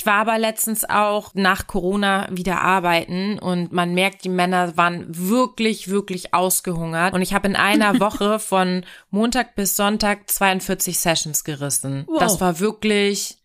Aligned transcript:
Ich 0.00 0.06
war 0.06 0.14
aber 0.14 0.38
letztens 0.38 0.88
auch 0.88 1.32
nach 1.34 1.66
Corona 1.66 2.26
wieder 2.30 2.62
arbeiten 2.62 3.38
und 3.38 3.70
man 3.70 3.92
merkt, 3.92 4.24
die 4.24 4.30
Männer 4.30 4.78
waren 4.78 5.04
wirklich, 5.10 5.88
wirklich 5.88 6.32
ausgehungert. 6.32 7.12
Und 7.12 7.20
ich 7.20 7.34
habe 7.34 7.48
in 7.48 7.54
einer 7.54 8.00
Woche 8.00 8.38
von 8.38 8.86
Montag 9.10 9.56
bis 9.56 9.76
Sonntag 9.76 10.30
42 10.30 10.98
Sessions 10.98 11.44
gerissen. 11.44 12.04
Wow. 12.06 12.18
Das 12.18 12.40
war 12.40 12.60
wirklich 12.60 13.36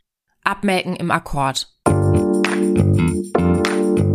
Abmelken 0.45 0.95
im 0.95 1.11
Akkord. 1.11 1.67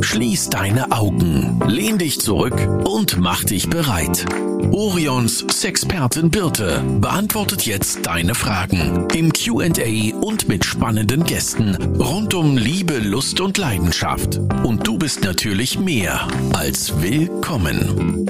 Schließ 0.01 0.49
deine 0.49 0.93
Augen, 0.93 1.61
lehn 1.67 1.99
dich 1.99 2.23
zurück 2.23 2.57
und 2.87 3.19
mach 3.19 3.45
dich 3.45 3.69
bereit. 3.69 4.25
Orions 4.73 5.45
Sexpertin 5.51 6.31
Birte 6.31 6.83
beantwortet 7.01 7.67
jetzt 7.67 8.07
deine 8.07 8.35
Fragen 8.35 9.09
im 9.15 9.33
QA 9.33 10.17
und 10.21 10.49
mit 10.49 10.65
spannenden 10.65 11.25
Gästen 11.25 11.75
rund 11.99 12.35
um 12.35 12.57
Liebe, 12.57 12.99
Lust 12.99 13.41
und 13.41 13.59
Leidenschaft. 13.59 14.39
Und 14.63 14.87
du 14.87 14.99
bist 14.99 15.25
natürlich 15.25 15.79
mehr 15.79 16.29
als 16.53 17.01
willkommen. 17.01 18.27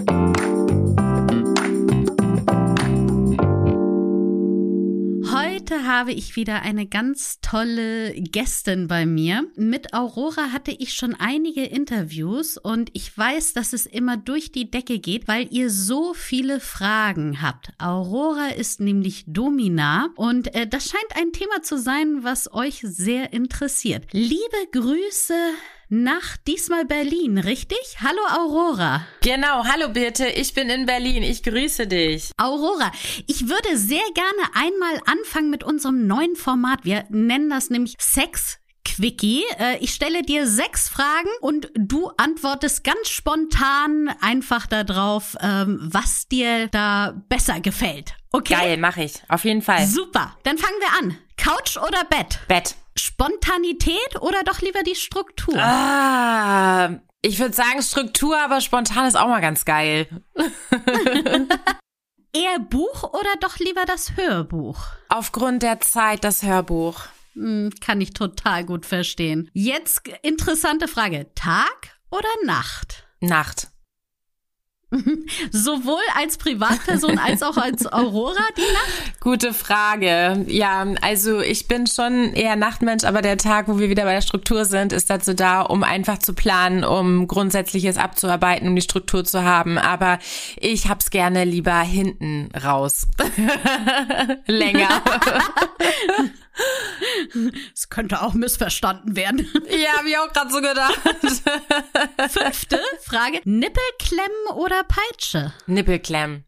Heute 5.60 5.86
habe 5.86 6.12
ich 6.12 6.36
wieder 6.36 6.62
eine 6.62 6.86
ganz 6.86 7.38
tolle 7.42 8.14
Gästin 8.14 8.88
bei 8.88 9.04
mir. 9.04 9.46
Mit 9.56 9.92
Aurora 9.92 10.52
hatte 10.52 10.70
ich 10.70 10.94
schon 10.94 11.14
einige 11.14 11.64
Interviews 11.64 12.56
und 12.56 12.88
ich 12.94 13.16
weiß, 13.16 13.52
dass 13.52 13.74
es 13.74 13.84
immer 13.84 14.16
durch 14.16 14.52
die 14.52 14.70
Decke 14.70 14.98
geht, 14.98 15.28
weil 15.28 15.52
ihr 15.52 15.68
so 15.68 16.14
viele 16.14 16.60
Fragen 16.60 17.42
habt. 17.42 17.72
Aurora 17.76 18.48
ist 18.56 18.80
nämlich 18.80 19.24
Domina 19.26 20.08
und 20.16 20.52
äh, 20.54 20.66
das 20.66 20.88
scheint 20.88 21.16
ein 21.16 21.32
Thema 21.32 21.60
zu 21.60 21.76
sein, 21.76 22.20
was 22.24 22.50
euch 22.54 22.80
sehr 22.82 23.34
interessiert. 23.34 24.06
Liebe 24.12 24.66
Grüße 24.72 25.34
nach 25.90 26.36
diesmal 26.46 26.84
Berlin, 26.84 27.36
richtig? 27.36 27.78
Hallo 28.00 28.20
Aurora. 28.38 29.04
Genau, 29.22 29.64
hallo 29.64 29.88
Birte, 29.88 30.26
ich 30.28 30.54
bin 30.54 30.70
in 30.70 30.86
Berlin, 30.86 31.22
ich 31.22 31.42
grüße 31.42 31.88
dich. 31.88 32.30
Aurora, 32.36 32.92
ich 33.26 33.48
würde 33.48 33.76
sehr 33.76 34.04
gerne 34.14 34.54
einmal 34.54 35.00
anfangen 35.06 35.50
mit 35.50 35.64
unserem 35.64 36.06
neuen 36.06 36.36
Format. 36.36 36.84
Wir 36.84 37.04
nennen 37.10 37.50
das 37.50 37.70
nämlich 37.70 37.96
Sex 37.98 38.58
Quickie. 38.84 39.42
Äh, 39.58 39.78
ich 39.78 39.92
stelle 39.92 40.22
dir 40.22 40.46
sechs 40.46 40.88
Fragen 40.88 41.28
und 41.40 41.70
du 41.74 42.10
antwortest 42.16 42.84
ganz 42.84 43.08
spontan 43.08 44.14
einfach 44.20 44.66
darauf, 44.68 45.36
ähm, 45.40 45.78
was 45.82 46.28
dir 46.28 46.68
da 46.68 47.20
besser 47.28 47.60
gefällt. 47.60 48.14
Okay? 48.30 48.54
Geil, 48.54 48.76
mache 48.76 49.02
ich. 49.02 49.14
Auf 49.28 49.44
jeden 49.44 49.62
Fall. 49.62 49.84
Super. 49.86 50.36
Dann 50.44 50.56
fangen 50.56 50.78
wir 50.78 50.98
an. 51.00 51.18
Couch 51.36 51.76
oder 51.76 52.04
Bett? 52.04 52.38
Bett. 52.46 52.76
Spontanität 53.00 54.20
oder 54.20 54.42
doch 54.44 54.60
lieber 54.60 54.82
die 54.82 54.94
Struktur? 54.94 55.56
Ah, 55.56 57.00
ich 57.22 57.38
würde 57.38 57.54
sagen 57.54 57.82
Struktur, 57.82 58.38
aber 58.40 58.60
spontan 58.60 59.06
ist 59.06 59.16
auch 59.16 59.28
mal 59.28 59.40
ganz 59.40 59.64
geil. 59.64 60.06
Eher 62.32 62.60
Buch 62.60 63.02
oder 63.02 63.34
doch 63.40 63.58
lieber 63.58 63.84
das 63.86 64.16
Hörbuch? 64.16 64.78
Aufgrund 65.08 65.62
der 65.62 65.80
Zeit 65.80 66.22
das 66.22 66.42
Hörbuch. 66.42 67.02
Hm, 67.34 67.70
kann 67.80 68.00
ich 68.00 68.12
total 68.12 68.64
gut 68.64 68.86
verstehen. 68.86 69.50
Jetzt 69.52 70.02
interessante 70.22 70.86
Frage. 70.86 71.34
Tag 71.34 71.98
oder 72.10 72.28
Nacht? 72.44 73.06
Nacht. 73.20 73.68
Sowohl 75.52 76.02
als 76.16 76.36
Privatperson 76.36 77.18
als 77.18 77.42
auch 77.42 77.56
als 77.56 77.90
Aurora 77.92 78.42
die 78.56 78.72
Nacht? 78.72 79.20
Gute 79.20 79.54
Frage. 79.54 80.44
Ja, 80.48 80.84
also 81.00 81.40
ich 81.40 81.68
bin 81.68 81.86
schon 81.86 82.32
eher 82.34 82.56
Nachtmensch, 82.56 83.04
aber 83.04 83.22
der 83.22 83.36
Tag, 83.36 83.68
wo 83.68 83.78
wir 83.78 83.88
wieder 83.88 84.04
bei 84.04 84.14
der 84.14 84.20
Struktur 84.20 84.64
sind, 84.64 84.92
ist 84.92 85.08
dazu 85.08 85.34
da, 85.34 85.62
um 85.62 85.84
einfach 85.84 86.18
zu 86.18 86.34
planen, 86.34 86.84
um 86.84 87.28
Grundsätzliches 87.28 87.98
abzuarbeiten, 87.98 88.68
um 88.68 88.74
die 88.74 88.82
Struktur 88.82 89.24
zu 89.24 89.44
haben. 89.44 89.78
Aber 89.78 90.18
ich 90.58 90.88
hab's 90.88 91.10
gerne 91.10 91.44
lieber 91.44 91.80
hinten 91.80 92.48
raus. 92.60 93.06
Länger. 94.46 94.88
Es 97.74 97.88
könnte 97.88 98.22
auch 98.22 98.34
missverstanden 98.34 99.16
werden. 99.16 99.48
Ja, 99.68 99.98
habe 99.98 100.08
ich 100.08 100.18
auch 100.18 100.32
gerade 100.32 100.50
so 100.50 100.60
gedacht. 100.60 100.94
Fünfte 102.30 102.80
Frage. 103.02 103.40
Nippelklemmen 103.44 104.56
oder 104.56 104.82
Peitsche? 104.84 105.52
Nippelklemmen. 105.66 106.44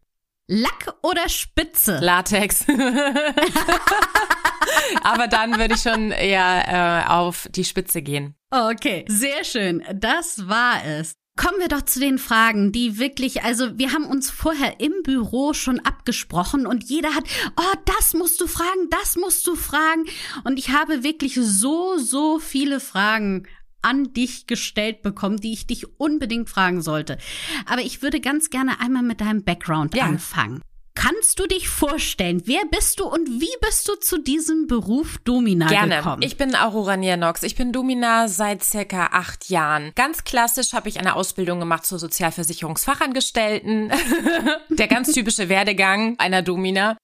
Lack 0.47 0.95
oder 1.01 1.29
Spitze? 1.29 1.99
Latex. 1.99 2.65
Aber 5.03 5.27
dann 5.27 5.57
würde 5.57 5.75
ich 5.75 5.81
schon 5.81 6.11
eher 6.11 7.05
äh, 7.05 7.09
auf 7.09 7.47
die 7.51 7.63
Spitze 7.63 8.01
gehen. 8.01 8.35
Okay, 8.51 9.05
sehr 9.07 9.43
schön. 9.43 9.83
Das 9.93 10.47
war 10.47 10.83
es. 10.85 11.15
Kommen 11.35 11.59
wir 11.59 11.67
doch 11.67 11.81
zu 11.81 11.99
den 11.99 12.19
Fragen, 12.19 12.71
die 12.71 12.99
wirklich, 12.99 13.43
also 13.43 13.77
wir 13.79 13.91
haben 13.91 14.05
uns 14.05 14.29
vorher 14.29 14.79
im 14.79 14.93
Büro 15.01 15.53
schon 15.53 15.79
abgesprochen 15.79 16.67
und 16.67 16.83
jeder 16.83 17.15
hat, 17.15 17.23
oh, 17.57 17.77
das 17.85 18.13
musst 18.13 18.39
du 18.39 18.45
fragen, 18.45 18.89
das 18.91 19.15
musst 19.15 19.47
du 19.47 19.55
fragen. 19.55 20.05
Und 20.43 20.59
ich 20.59 20.69
habe 20.69 21.03
wirklich 21.03 21.33
so, 21.41 21.97
so 21.97 22.37
viele 22.37 22.79
Fragen 22.79 23.47
an 23.81 24.13
dich 24.13 24.45
gestellt 24.45 25.01
bekommen, 25.01 25.37
die 25.37 25.53
ich 25.53 25.65
dich 25.65 25.99
unbedingt 25.99 26.49
fragen 26.49 26.83
sollte. 26.83 27.17
Aber 27.65 27.81
ich 27.81 28.03
würde 28.03 28.21
ganz 28.21 28.51
gerne 28.51 28.79
einmal 28.79 29.03
mit 29.03 29.19
deinem 29.19 29.43
Background 29.43 29.95
ja. 29.95 30.05
anfangen. 30.05 30.61
Kannst 30.95 31.39
du 31.39 31.47
dich 31.47 31.69
vorstellen, 31.69 32.43
wer 32.45 32.61
bist 32.69 32.99
du 32.99 33.05
und 33.05 33.27
wie 33.27 33.55
bist 33.61 33.87
du 33.87 33.95
zu 33.95 34.19
diesem 34.19 34.67
Beruf 34.67 35.17
Domina 35.23 35.67
Gerne. 35.67 35.97
gekommen? 35.97 36.21
Ich 36.21 36.37
bin 36.37 36.55
Aurora 36.55 36.97
Nianox. 36.97 37.41
Ich 37.43 37.55
bin 37.55 37.71
Domina 37.71 38.27
seit 38.27 38.63
circa 38.63 39.07
acht 39.07 39.49
Jahren. 39.49 39.91
Ganz 39.95 40.23
klassisch 40.23 40.73
habe 40.73 40.89
ich 40.89 40.99
eine 40.99 41.15
Ausbildung 41.15 41.59
gemacht 41.59 41.85
zur 41.85 41.97
Sozialversicherungsfachangestellten. 41.97 43.91
Der 44.69 44.87
ganz 44.87 45.11
typische 45.11 45.49
Werdegang 45.49 46.17
einer 46.19 46.43
Domina. 46.43 46.95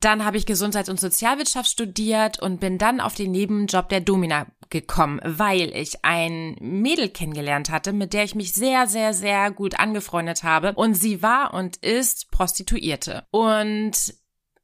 Dann 0.00 0.24
habe 0.24 0.36
ich 0.36 0.46
Gesundheits- 0.46 0.88
und 0.88 0.98
Sozialwirtschaft 0.98 1.70
studiert 1.70 2.42
und 2.42 2.58
bin 2.58 2.78
dann 2.78 3.00
auf 3.00 3.14
den 3.14 3.30
Nebenjob 3.30 3.88
der 3.88 4.00
Domina 4.00 4.46
gekommen, 4.72 5.20
weil 5.22 5.70
ich 5.76 6.04
ein 6.04 6.56
Mädel 6.60 7.10
kennengelernt 7.10 7.70
hatte, 7.70 7.92
mit 7.92 8.12
der 8.12 8.24
ich 8.24 8.34
mich 8.34 8.52
sehr, 8.52 8.88
sehr, 8.88 9.14
sehr 9.14 9.52
gut 9.52 9.78
angefreundet 9.78 10.42
habe. 10.42 10.72
Und 10.72 10.94
sie 10.94 11.22
war 11.22 11.54
und 11.54 11.76
ist 11.76 12.32
Prostituierte. 12.32 13.24
Und 13.30 14.14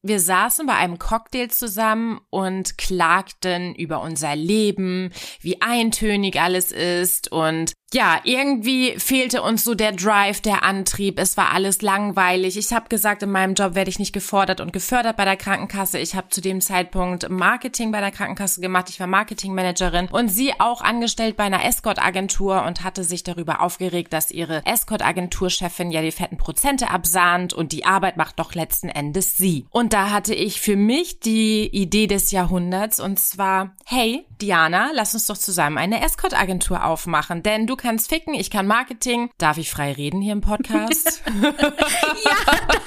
wir 0.02 0.20
saßen 0.20 0.66
bei 0.66 0.74
einem 0.74 0.98
Cocktail 0.98 1.48
zusammen 1.48 2.20
und 2.30 2.78
klagten 2.78 3.74
über 3.74 4.00
unser 4.00 4.34
Leben, 4.34 5.12
wie 5.40 5.60
eintönig 5.60 6.40
alles 6.40 6.72
ist 6.72 7.30
und 7.30 7.72
ja, 7.94 8.20
irgendwie 8.24 8.98
fehlte 8.98 9.40
uns 9.40 9.64
so 9.64 9.74
der 9.74 9.92
Drive, 9.92 10.42
der 10.42 10.62
Antrieb. 10.62 11.18
Es 11.18 11.38
war 11.38 11.52
alles 11.52 11.80
langweilig. 11.80 12.58
Ich 12.58 12.74
habe 12.74 12.90
gesagt, 12.90 13.22
in 13.22 13.30
meinem 13.30 13.54
Job 13.54 13.74
werde 13.74 13.88
ich 13.88 13.98
nicht 13.98 14.12
gefordert 14.12 14.60
und 14.60 14.74
gefördert 14.74 15.16
bei 15.16 15.24
der 15.24 15.38
Krankenkasse. 15.38 15.98
Ich 15.98 16.14
habe 16.14 16.28
zu 16.28 16.42
dem 16.42 16.60
Zeitpunkt 16.60 17.30
Marketing 17.30 17.90
bei 17.90 18.00
der 18.00 18.10
Krankenkasse 18.10 18.60
gemacht. 18.60 18.90
Ich 18.90 19.00
war 19.00 19.06
Marketingmanagerin 19.06 20.08
und 20.08 20.28
sie 20.28 20.52
auch 20.60 20.82
angestellt 20.82 21.38
bei 21.38 21.44
einer 21.44 21.64
Escort-Agentur 21.64 22.62
und 22.66 22.84
hatte 22.84 23.04
sich 23.04 23.22
darüber 23.22 23.62
aufgeregt, 23.62 24.12
dass 24.12 24.30
ihre 24.30 24.66
Escort-Agenturchefin 24.66 25.90
ja 25.90 26.02
die 26.02 26.12
fetten 26.12 26.36
Prozente 26.36 26.90
absahnt 26.90 27.54
und 27.54 27.72
die 27.72 27.86
Arbeit 27.86 28.18
macht 28.18 28.38
doch 28.38 28.54
letzten 28.54 28.90
Endes 28.90 29.38
sie. 29.38 29.66
Und 29.70 29.94
da 29.94 30.10
hatte 30.10 30.34
ich 30.34 30.60
für 30.60 30.76
mich 30.76 31.20
die 31.20 31.66
Idee 31.66 32.06
des 32.06 32.32
Jahrhunderts 32.32 33.00
und 33.00 33.18
zwar, 33.18 33.74
hey, 33.86 34.26
Diana, 34.42 34.90
lass 34.92 35.14
uns 35.14 35.26
doch 35.26 35.38
zusammen 35.38 35.78
eine 35.78 36.04
Escort-Agentur 36.04 36.84
aufmachen, 36.84 37.42
denn 37.42 37.66
du 37.66 37.77
kannst 37.78 38.10
ficken, 38.10 38.34
ich 38.34 38.50
kann 38.50 38.66
Marketing. 38.66 39.30
Darf 39.38 39.56
ich 39.56 39.70
frei 39.70 39.92
reden 39.92 40.20
hier 40.20 40.32
im 40.34 40.42
Podcast? 40.42 41.22
ja, 41.42 41.52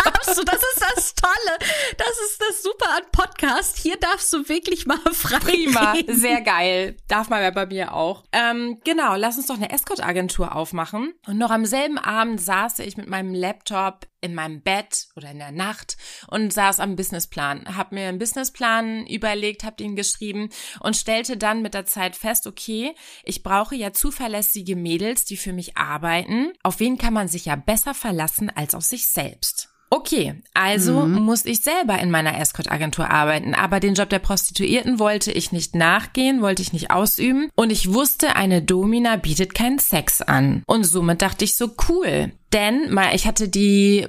darfst 0.03 0.37
du. 0.37 0.43
Das 0.43 0.61
ist 0.61 0.81
das 0.95 1.15
Tolle. 1.15 1.57
Das 1.97 2.19
ist 2.29 2.41
das 2.41 2.61
Super 2.61 2.89
an 2.97 3.03
Podcast. 3.11 3.77
Hier 3.77 3.97
darfst 3.97 4.31
du 4.33 4.47
wirklich 4.47 4.85
mal 4.85 4.99
frei 5.11 5.39
Prima, 5.39 5.93
reden. 5.93 6.15
sehr 6.15 6.41
geil. 6.41 6.97
Darf 7.07 7.29
man 7.29 7.53
bei 7.53 7.65
mir 7.65 7.93
auch. 7.93 8.23
Ähm, 8.31 8.79
genau, 8.83 9.15
lass 9.15 9.37
uns 9.37 9.47
doch 9.47 9.55
eine 9.55 9.71
Escort-Agentur 9.71 10.55
aufmachen. 10.55 11.13
Und 11.25 11.37
noch 11.37 11.49
am 11.49 11.65
selben 11.65 11.97
Abend 11.97 12.39
saß 12.39 12.79
ich 12.79 12.97
mit 12.97 13.07
meinem 13.07 13.33
Laptop 13.33 14.05
in 14.21 14.35
meinem 14.35 14.61
Bett 14.61 15.07
oder 15.15 15.31
in 15.31 15.39
der 15.39 15.51
Nacht 15.51 15.97
und 16.27 16.53
saß 16.53 16.79
am 16.79 16.95
Businessplan, 16.95 17.75
hab 17.75 17.91
mir 17.91 18.07
einen 18.07 18.19
Businessplan 18.19 19.05
überlegt, 19.07 19.63
hab 19.63 19.81
ihn 19.81 19.95
geschrieben 19.95 20.49
und 20.79 20.95
stellte 20.95 21.37
dann 21.37 21.61
mit 21.61 21.73
der 21.73 21.85
Zeit 21.85 22.15
fest, 22.15 22.47
okay, 22.47 22.95
ich 23.23 23.43
brauche 23.43 23.75
ja 23.75 23.91
zuverlässige 23.93 24.75
Mädels, 24.75 25.25
die 25.25 25.37
für 25.37 25.53
mich 25.53 25.77
arbeiten. 25.77 26.53
Auf 26.63 26.79
wen 26.79 26.97
kann 26.97 27.13
man 27.13 27.27
sich 27.27 27.45
ja 27.45 27.55
besser 27.55 27.93
verlassen 27.93 28.49
als 28.49 28.75
auf 28.75 28.83
sich 28.83 29.07
selbst? 29.07 29.70
Okay, 29.93 30.35
also 30.53 31.01
mhm. 31.01 31.21
muss 31.21 31.45
ich 31.45 31.63
selber 31.63 31.99
in 31.99 32.11
meiner 32.11 32.39
Escort-Agentur 32.39 33.09
arbeiten, 33.09 33.53
aber 33.53 33.81
den 33.81 33.93
Job 33.93 34.09
der 34.09 34.19
Prostituierten 34.19 34.99
wollte 34.99 35.33
ich 35.33 35.51
nicht 35.51 35.75
nachgehen, 35.75 36.41
wollte 36.41 36.61
ich 36.61 36.71
nicht 36.71 36.91
ausüben 36.91 37.49
und 37.55 37.71
ich 37.71 37.93
wusste, 37.93 38.37
eine 38.37 38.61
Domina 38.61 39.17
bietet 39.17 39.53
keinen 39.53 39.79
Sex 39.79 40.21
an. 40.21 40.63
Und 40.65 40.85
somit 40.85 41.21
dachte 41.21 41.43
ich 41.43 41.55
so, 41.55 41.71
cool, 41.89 42.31
denn 42.53 42.93
mal, 42.93 43.13
ich 43.13 43.27
hatte 43.27 43.49
die 43.49 44.07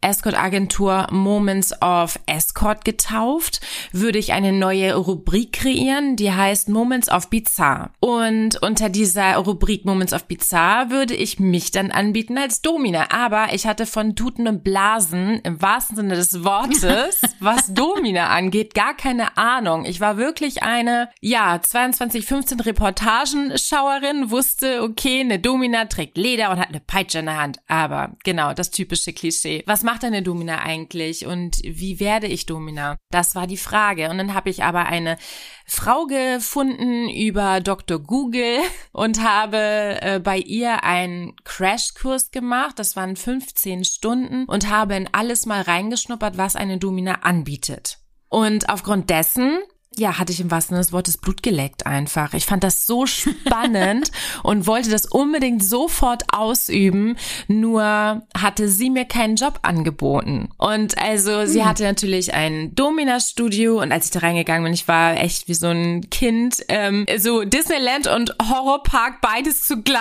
Escort-Agentur 0.00 1.08
Moments 1.10 1.72
of 1.82 2.18
Escort 2.26 2.84
getauft, 2.84 3.60
würde 3.92 4.18
ich 4.18 4.32
eine 4.32 4.52
neue 4.52 4.94
Rubrik 4.94 5.52
kreieren, 5.52 6.16
die 6.16 6.32
heißt 6.32 6.68
Moments 6.68 7.10
of 7.10 7.28
Bizarre. 7.28 7.90
Und 8.00 8.62
unter 8.62 8.88
dieser 8.88 9.36
Rubrik 9.36 9.84
Moments 9.84 10.12
of 10.12 10.24
Bizarre 10.24 10.90
würde 10.90 11.14
ich 11.14 11.38
mich 11.38 11.70
dann 11.70 11.90
anbieten 11.90 12.38
als 12.38 12.62
Domina. 12.62 13.10
Aber 13.10 13.52
ich 13.52 13.66
hatte 13.66 13.86
von 13.86 14.16
Tuten 14.16 14.48
und 14.48 14.64
Blasen 14.64 15.40
im 15.40 15.60
wahrsten 15.60 15.96
Sinne 15.96 16.16
des 16.16 16.44
Wortes, 16.44 17.20
was 17.40 17.72
Domina 17.74 18.28
angeht, 18.28 18.74
gar 18.74 18.94
keine 18.94 19.36
Ahnung. 19.36 19.84
Ich 19.84 20.00
war 20.00 20.16
wirklich 20.16 20.62
eine, 20.62 21.10
ja, 21.20 21.60
22, 21.60 22.24
15 22.24 22.60
Reportagenschauerin, 22.60 24.30
wusste, 24.30 24.82
okay, 24.82 25.20
eine 25.20 25.38
Domina 25.38 25.84
trägt 25.86 26.16
Leder 26.16 26.50
und 26.50 26.58
hat 26.58 26.68
eine 26.68 26.80
Peitsche 26.80 27.18
in 27.18 27.26
der 27.26 27.40
Hand. 27.40 27.58
Aber 27.68 28.16
genau, 28.24 28.54
das 28.54 28.70
typische 28.70 29.12
Klischee. 29.12 29.62
Was 29.66 29.82
macht 29.90 30.04
eine 30.04 30.22
Domina 30.22 30.60
eigentlich 30.60 31.26
und 31.26 31.58
wie 31.64 31.98
werde 31.98 32.28
ich 32.28 32.46
Domina? 32.46 32.96
Das 33.10 33.34
war 33.34 33.48
die 33.48 33.56
Frage. 33.56 34.08
Und 34.08 34.18
dann 34.18 34.34
habe 34.34 34.48
ich 34.48 34.62
aber 34.62 34.86
eine 34.86 35.18
Frau 35.66 36.06
gefunden 36.06 37.08
über 37.08 37.60
Dr. 37.60 37.98
Google 37.98 38.60
und 38.92 39.20
habe 39.20 39.56
äh, 40.00 40.20
bei 40.22 40.38
ihr 40.38 40.84
einen 40.84 41.34
Crashkurs 41.42 42.30
gemacht. 42.30 42.78
Das 42.78 42.94
waren 42.94 43.16
15 43.16 43.84
Stunden 43.84 44.44
und 44.44 44.70
habe 44.70 44.94
in 44.94 45.08
alles 45.10 45.44
mal 45.44 45.62
reingeschnuppert, 45.62 46.38
was 46.38 46.54
eine 46.54 46.78
Domina 46.78 47.22
anbietet. 47.22 47.98
Und 48.28 48.68
aufgrund 48.68 49.10
dessen 49.10 49.58
ja, 50.00 50.18
hatte 50.18 50.32
ich 50.32 50.40
im 50.40 50.50
wahrsten 50.50 50.74
Sinne 50.74 50.80
des 50.80 50.92
Wortes 50.92 51.18
Blut 51.18 51.42
geleckt 51.42 51.86
einfach. 51.86 52.32
Ich 52.32 52.46
fand 52.46 52.64
das 52.64 52.86
so 52.86 53.04
spannend 53.04 54.10
und 54.42 54.66
wollte 54.66 54.88
das 54.90 55.04
unbedingt 55.04 55.62
sofort 55.62 56.24
ausüben, 56.32 57.16
nur 57.48 58.22
hatte 58.36 58.68
sie 58.68 58.88
mir 58.88 59.04
keinen 59.04 59.36
Job 59.36 59.58
angeboten. 59.62 60.48
Und 60.56 60.96
also 60.96 61.44
sie 61.44 61.60
hm. 61.60 61.68
hatte 61.68 61.84
natürlich 61.84 62.32
ein 62.32 62.74
Domina-Studio 62.74 63.82
und 63.82 63.92
als 63.92 64.06
ich 64.06 64.10
da 64.12 64.20
reingegangen 64.20 64.64
bin, 64.64 64.72
ich 64.72 64.88
war 64.88 65.18
echt 65.18 65.48
wie 65.48 65.54
so 65.54 65.68
ein 65.68 66.08
Kind, 66.08 66.64
ähm, 66.68 67.04
so 67.18 67.44
Disneyland 67.44 68.06
und 68.06 68.34
Horrorpark 68.42 69.20
beides 69.20 69.62
zugleich, 69.62 70.00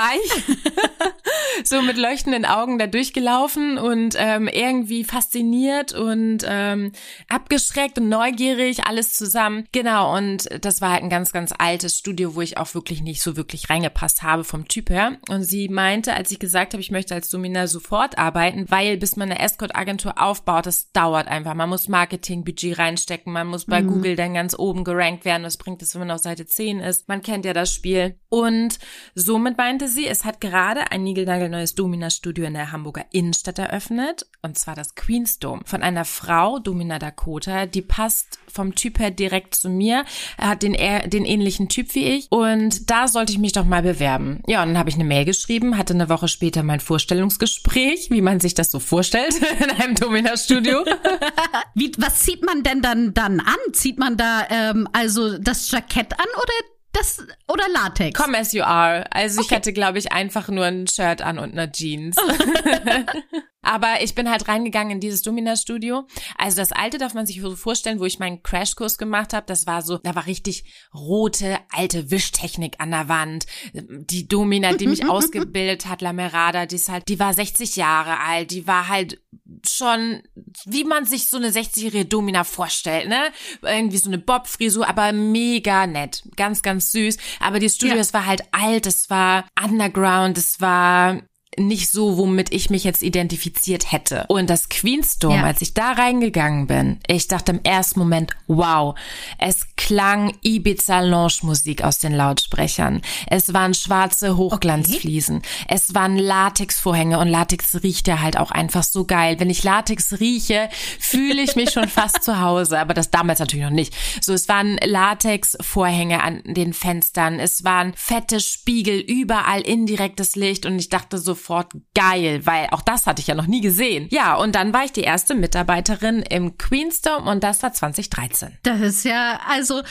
so 1.67 1.81
mit 1.81 1.97
leuchtenden 1.97 2.45
Augen 2.45 2.79
da 2.79 2.88
durchgelaufen 2.88 3.77
und 3.77 4.15
ähm, 4.17 4.47
irgendwie 4.47 5.03
fasziniert 5.03 5.94
und 5.94 6.39
ähm, 6.47 6.91
abgeschreckt 7.27 7.97
und 7.97 8.09
neugierig, 8.09 8.85
alles 8.85 9.13
zusammen. 9.13 9.65
Genau, 9.71 10.15
und 10.15 10.47
das 10.61 10.81
war 10.81 10.91
halt 10.91 11.03
ein 11.03 11.09
ganz, 11.09 11.31
ganz 11.31 11.53
altes 11.57 11.97
Studio, 11.97 12.35
wo 12.35 12.41
ich 12.41 12.57
auch 12.57 12.73
wirklich 12.73 13.01
nicht 13.01 13.21
so 13.21 13.35
wirklich 13.38 13.69
reingepasst 13.69 14.23
habe 14.23 14.44
vom 14.44 14.67
Typ 14.67 14.89
her. 14.89 15.17
Und 15.29 15.44
sie 15.44 15.69
meinte, 15.69 16.13
als 16.13 16.31
ich 16.31 16.39
gesagt 16.39 16.73
habe, 16.73 16.81
ich 16.81 16.91
möchte 16.91 17.13
als 17.13 17.29
Domina 17.29 17.67
sofort 17.67 18.17
arbeiten, 18.17 18.65
weil 18.69 18.97
bis 18.97 19.15
man 19.15 19.31
eine 19.31 19.39
Escort-Agentur 19.39 20.21
aufbaut, 20.21 20.65
das 20.65 20.91
dauert 20.91 21.27
einfach. 21.27 21.53
Man 21.53 21.69
muss 21.69 21.88
Marketing-Budget 21.88 22.77
reinstecken, 22.77 23.33
man 23.33 23.47
muss 23.47 23.65
bei 23.65 23.81
mhm. 23.81 23.88
Google 23.88 24.15
dann 24.15 24.33
ganz 24.33 24.57
oben 24.57 24.83
gerankt 24.83 25.25
werden. 25.25 25.44
Was 25.44 25.57
bringt 25.57 25.81
es, 25.81 25.94
wenn 25.94 26.01
man 26.01 26.12
auf 26.12 26.21
Seite 26.21 26.45
10 26.45 26.79
ist? 26.79 27.07
Man 27.07 27.21
kennt 27.21 27.45
ja 27.45 27.53
das 27.53 27.73
Spiel. 27.73 28.15
Und 28.29 28.79
somit 29.15 29.57
meinte 29.57 29.88
sie, 29.88 30.07
es 30.07 30.25
hat 30.25 30.41
gerade 30.41 30.91
ein 30.91 31.03
niegelnagelneues 31.50 31.75
Domina-Studio 31.75 32.46
in 32.46 32.54
der 32.54 32.72
Hamburger 32.72 33.06
Innenstadt 33.12 33.60
eröffnet. 33.60 34.25
Und 34.42 34.57
zwar 34.57 34.75
das 34.75 34.96
Queen's 34.96 35.40
Dome. 35.40 35.62
Von 35.66 35.81
einer 35.81 36.06
Frau, 36.06 36.60
Domina 36.60 37.00
Dakota, 37.00 37.66
die 37.66 37.81
passt 37.81 38.40
vom 38.51 38.75
Typ 38.75 39.00
her 39.00 39.12
direkt 39.12 39.56
zu 39.56 39.69
mir. 39.69 40.06
Er 40.38 40.50
hat 40.50 40.63
den, 40.63 40.74
den 40.74 41.25
ähnlichen 41.25 41.68
Typ 41.69 41.94
wie 41.96 42.06
ich 42.06 42.28
und 42.31 42.90
da 42.90 43.07
sollte 43.07 43.34
ich 43.34 43.40
mich 43.40 43.51
doch 43.51 43.66
mal 43.66 43.81
bewerben. 43.81 44.42
Ja, 44.48 44.62
und 44.62 44.69
dann 44.69 44.78
habe 44.78 44.90
ich 44.90 44.96
eine 44.96 45.04
Mail 45.04 45.25
geschrieben, 45.25 45.78
hatte 45.78 45.94
eine 45.94 46.10
Woche 46.10 46.28
später 46.28 46.63
mein 46.63 46.80
Vorstellungsgespräch, 46.80 48.10
wie 48.12 48.22
man 48.22 48.40
sich 48.40 48.54
das 48.54 48.72
so 48.72 48.80
vorstellt 48.80 49.36
in 49.60 49.69
einem 49.72 49.96
Domina-Studio. 49.96 50.86
wie, 51.75 51.92
was 51.98 52.19
zieht 52.19 52.46
man 52.46 52.63
denn 52.63 52.81
dann, 52.81 53.13
dann 53.13 53.40
an? 53.40 53.74
Zieht 53.74 53.98
man 53.98 54.18
da 54.18 54.48
ähm, 54.50 54.88
also 54.94 55.38
das 55.38 55.69
Jackett 55.69 56.13
an 56.13 56.28
oder 56.36 56.78
das 56.94 57.25
oder 57.47 57.65
Latex? 57.71 58.19
Come 58.19 58.38
as 58.38 58.53
you 58.53 58.63
are. 58.63 59.06
Also 59.12 59.39
okay. 59.39 59.47
ich 59.47 59.56
hatte, 59.56 59.74
glaube 59.74 59.97
ich, 60.00 60.12
einfach 60.12 60.50
nur 60.50 60.65
ein 60.65 60.88
Shirt 60.88 61.21
an 61.21 61.39
und 61.39 61.51
eine 61.51 61.71
Jeans. 61.71 62.18
Aber 63.61 64.01
ich 64.01 64.15
bin 64.15 64.29
halt 64.29 64.47
reingegangen 64.47 64.94
in 64.94 65.00
dieses 65.00 65.21
Domina-Studio. 65.21 66.07
Also 66.38 66.57
das 66.57 66.71
alte 66.71 66.97
darf 66.97 67.13
man 67.13 67.25
sich 67.25 67.41
so 67.41 67.56
vorstellen, 67.56 68.00
wo 68.00 68.06
ich 68.06 68.19
meinen 68.19 68.41
Crashkurs 68.41 68.97
gemacht 68.97 69.33
habe. 69.33 69.45
Das 69.47 69.67
war 69.67 69.81
so, 69.81 69.97
da 69.97 70.15
war 70.15 70.27
richtig 70.27 70.63
rote, 70.94 71.59
alte 71.71 72.09
Wischtechnik 72.09 72.75
an 72.79 72.91
der 72.91 73.09
Wand. 73.09 73.45
Die 73.73 74.27
Domina, 74.27 74.73
die 74.73 74.88
mich 74.88 75.06
ausgebildet 75.09 75.88
hat, 75.88 76.01
La 76.01 76.13
Merada, 76.13 76.65
die 76.65 76.75
ist 76.75 76.89
halt, 76.89 77.07
die 77.09 77.19
war 77.19 77.33
60 77.33 77.75
Jahre 77.75 78.19
alt. 78.19 78.51
Die 78.51 78.65
war 78.65 78.88
halt 78.88 79.21
schon, 79.67 80.23
wie 80.65 80.83
man 80.83 81.05
sich 81.05 81.29
so 81.29 81.38
eine 81.38 81.50
60-jährige 81.50 82.05
Domina 82.05 82.44
vorstellt, 82.44 83.09
ne? 83.09 83.31
Irgendwie 83.62 83.97
so 83.97 84.09
eine 84.09 84.19
Bob-Frisur, 84.19 84.88
aber 84.88 85.12
mega 85.12 85.85
nett. 85.85 86.23
Ganz, 86.35 86.62
ganz 86.62 86.91
süß. 86.91 87.17
Aber 87.39 87.59
die 87.59 87.69
Studio, 87.69 87.95
ja. 87.95 88.01
es 88.01 88.13
war 88.13 88.25
halt 88.25 88.44
alt, 88.51 88.85
es 88.85 89.09
war 89.09 89.45
underground, 89.62 90.38
es 90.38 90.62
war 90.62 91.21
nicht 91.59 91.89
so, 91.89 92.17
womit 92.17 92.51
ich 92.51 92.69
mich 92.69 92.83
jetzt 92.83 93.03
identifiziert 93.03 93.91
hätte. 93.91 94.25
Und 94.27 94.50
das 94.50 94.69
Queensdom, 94.69 95.35
ja. 95.35 95.44
als 95.44 95.61
ich 95.61 95.73
da 95.73 95.91
reingegangen 95.91 96.67
bin, 96.67 97.00
ich 97.07 97.27
dachte 97.27 97.51
im 97.51 97.63
ersten 97.63 98.00
Moment, 98.00 98.31
wow, 98.47 98.95
es 99.38 99.67
klang 99.75 100.33
Ibiza 100.41 101.01
Lounge 101.01 101.39
Musik 101.44 101.83
aus 101.83 102.00
den 102.00 102.13
Lautsprechern. 102.13 103.01
Es 103.27 103.53
waren 103.53 103.73
schwarze 103.73 104.38
Hochglanzfliesen. 104.38 105.38
Okay. 105.38 105.65
Es 105.67 105.94
waren 105.94 106.17
Latexvorhänge 106.17 107.19
und 107.19 107.27
Latex 107.27 107.83
riecht 107.83 108.07
ja 108.07 108.21
halt 108.21 108.38
auch 108.38 108.51
einfach 108.51 108.83
so 108.83 109.05
geil. 109.05 109.39
Wenn 109.39 109.50
ich 109.50 109.63
Latex 109.63 110.19
rieche, 110.19 110.69
fühle 111.00 111.41
ich 111.41 111.55
mich 111.55 111.71
schon 111.71 111.88
fast 111.89 112.23
zu 112.23 112.41
Hause, 112.41 112.79
aber 112.79 112.94
das 112.94 113.12
damals 113.12 113.39
natürlich 113.39 113.65
noch 113.65 113.71
nicht. 113.71 113.94
So, 114.21 114.33
es 114.33 114.47
waren 114.47 114.77
Latexvorhänge 114.83 116.23
an 116.23 116.41
den 116.45 116.73
Fenstern. 116.73 117.39
Es 117.39 117.63
waren 117.63 117.94
fette 117.95 118.39
Spiegel, 118.39 119.00
überall 119.00 119.62
indirektes 119.62 120.35
Licht 120.35 120.65
und 120.65 120.79
ich 120.79 120.89
dachte 120.89 121.17
so, 121.17 121.35
sofort 121.50 121.74
geil, 121.96 122.46
weil 122.46 122.68
auch 122.72 122.81
das 122.81 123.07
hatte 123.07 123.22
ich 123.22 123.28
ja 123.28 123.36
noch 123.36 123.48
nie 123.48 123.62
gesehen. 123.62 124.07
Ja, 124.12 124.36
und 124.36 124.54
dann 124.54 124.72
war 124.72 124.86
ich 124.86 124.92
die 124.92 125.01
erste 125.01 125.34
Mitarbeiterin 125.34 126.22
im 126.22 126.57
Queensdom 126.57 127.28
und 127.28 127.44
das 127.44 127.63
war 127.63 127.74
2013. 127.74 128.57
Das 128.63 128.80
ist 128.81 129.04
ja, 129.04 129.40
also, 129.50 129.81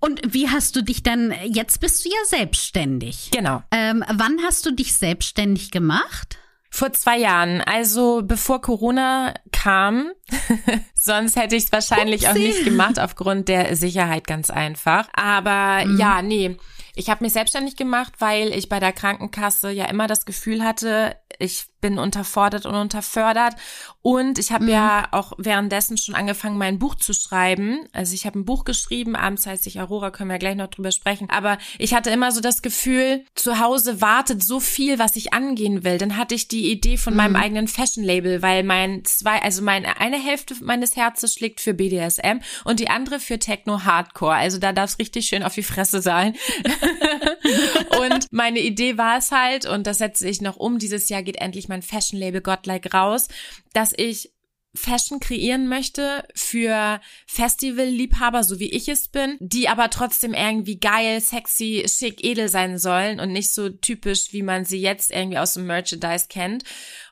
und 0.00 0.20
wie 0.26 0.48
hast 0.48 0.76
du 0.76 0.82
dich 0.82 1.02
dann, 1.02 1.34
jetzt 1.44 1.80
bist 1.80 2.04
du 2.04 2.10
ja 2.10 2.24
selbstständig. 2.26 3.30
Genau. 3.32 3.62
Ähm, 3.70 4.04
wann 4.12 4.38
hast 4.44 4.66
du 4.66 4.72
dich 4.72 4.94
selbstständig 4.94 5.70
gemacht? 5.70 6.38
Vor 6.72 6.92
zwei 6.92 7.18
Jahren, 7.18 7.62
also 7.62 8.22
bevor 8.22 8.60
Corona 8.60 9.34
kam. 9.50 10.10
Sonst 10.94 11.34
hätte 11.34 11.56
ich 11.56 11.64
es 11.64 11.72
wahrscheinlich 11.72 12.28
Upsi. 12.28 12.30
auch 12.30 12.34
nicht 12.34 12.64
gemacht, 12.64 13.00
aufgrund 13.00 13.48
der 13.48 13.74
Sicherheit 13.74 14.26
ganz 14.26 14.50
einfach. 14.50 15.08
Aber 15.14 15.84
mhm. 15.84 15.98
ja, 15.98 16.22
nee. 16.22 16.56
Ich 16.94 17.10
habe 17.10 17.24
mich 17.24 17.32
selbstständig 17.32 17.76
gemacht, 17.76 18.14
weil 18.18 18.52
ich 18.52 18.68
bei 18.68 18.80
der 18.80 18.92
Krankenkasse 18.92 19.70
ja 19.70 19.86
immer 19.86 20.06
das 20.06 20.24
Gefühl 20.24 20.64
hatte, 20.64 21.16
ich 21.38 21.69
bin 21.80 21.98
unterfordert 21.98 22.66
und 22.66 22.74
unterfördert. 22.74 23.54
Und 24.02 24.38
ich 24.38 24.50
habe 24.52 24.64
mhm. 24.64 24.70
ja 24.70 25.08
auch 25.10 25.32
währenddessen 25.38 25.98
schon 25.98 26.14
angefangen, 26.14 26.56
mein 26.56 26.78
Buch 26.78 26.94
zu 26.94 27.12
schreiben. 27.12 27.86
Also 27.92 28.14
ich 28.14 28.24
habe 28.24 28.38
ein 28.38 28.44
Buch 28.44 28.64
geschrieben, 28.64 29.14
abends 29.14 29.46
heißt 29.46 29.64
sich 29.64 29.80
Aurora, 29.80 30.10
können 30.10 30.30
wir 30.30 30.38
gleich 30.38 30.56
noch 30.56 30.68
drüber 30.68 30.92
sprechen. 30.92 31.28
Aber 31.30 31.58
ich 31.78 31.92
hatte 31.94 32.10
immer 32.10 32.32
so 32.32 32.40
das 32.40 32.62
Gefühl, 32.62 33.24
zu 33.34 33.58
Hause 33.58 34.00
wartet 34.00 34.42
so 34.42 34.60
viel, 34.60 34.98
was 34.98 35.16
ich 35.16 35.32
angehen 35.32 35.84
will. 35.84 35.98
Dann 35.98 36.16
hatte 36.16 36.34
ich 36.34 36.48
die 36.48 36.70
Idee 36.70 36.96
von 36.96 37.12
mhm. 37.12 37.18
meinem 37.18 37.36
eigenen 37.36 37.68
Fashion-Label, 37.68 38.42
weil 38.42 38.62
mein 38.62 39.04
zwei, 39.04 39.42
also 39.42 39.62
meine 39.62 40.00
eine 40.00 40.18
Hälfte 40.18 40.54
meines 40.62 40.96
Herzens 40.96 41.34
schlägt 41.34 41.60
für 41.60 41.74
BDSM 41.74 42.40
und 42.64 42.80
die 42.80 42.88
andere 42.88 43.20
für 43.20 43.38
Techno 43.38 43.84
Hardcore. 43.84 44.34
Also 44.34 44.58
da 44.58 44.72
darf 44.72 44.90
es 44.90 44.98
richtig 44.98 45.26
schön 45.26 45.42
auf 45.42 45.54
die 45.54 45.62
Fresse 45.62 46.00
sein. 46.00 46.34
und 48.00 48.26
meine 48.30 48.60
Idee 48.60 48.98
war 48.98 49.18
es 49.18 49.30
halt, 49.30 49.66
und 49.66 49.86
das 49.86 49.98
setze 49.98 50.28
ich 50.28 50.40
noch 50.40 50.56
um, 50.56 50.78
dieses 50.78 51.08
Jahr 51.08 51.22
geht 51.22 51.40
endlich 51.40 51.68
mein 51.68 51.82
Fashion-Label 51.82 52.40
Godlike 52.40 52.92
raus, 52.92 53.28
dass 53.72 53.92
ich 53.96 54.32
Fashion 54.74 55.18
kreieren 55.18 55.68
möchte 55.68 56.24
für 56.34 57.00
Festival-Liebhaber, 57.26 58.44
so 58.44 58.60
wie 58.60 58.70
ich 58.70 58.88
es 58.88 59.08
bin, 59.08 59.36
die 59.40 59.68
aber 59.68 59.90
trotzdem 59.90 60.32
irgendwie 60.32 60.78
geil, 60.78 61.20
sexy, 61.20 61.84
schick, 61.88 62.22
edel 62.24 62.48
sein 62.48 62.78
sollen 62.78 63.18
und 63.18 63.32
nicht 63.32 63.52
so 63.52 63.68
typisch, 63.68 64.32
wie 64.32 64.42
man 64.42 64.64
sie 64.64 64.80
jetzt 64.80 65.10
irgendwie 65.10 65.38
aus 65.38 65.54
dem 65.54 65.66
Merchandise 65.66 66.26
kennt. 66.28 66.62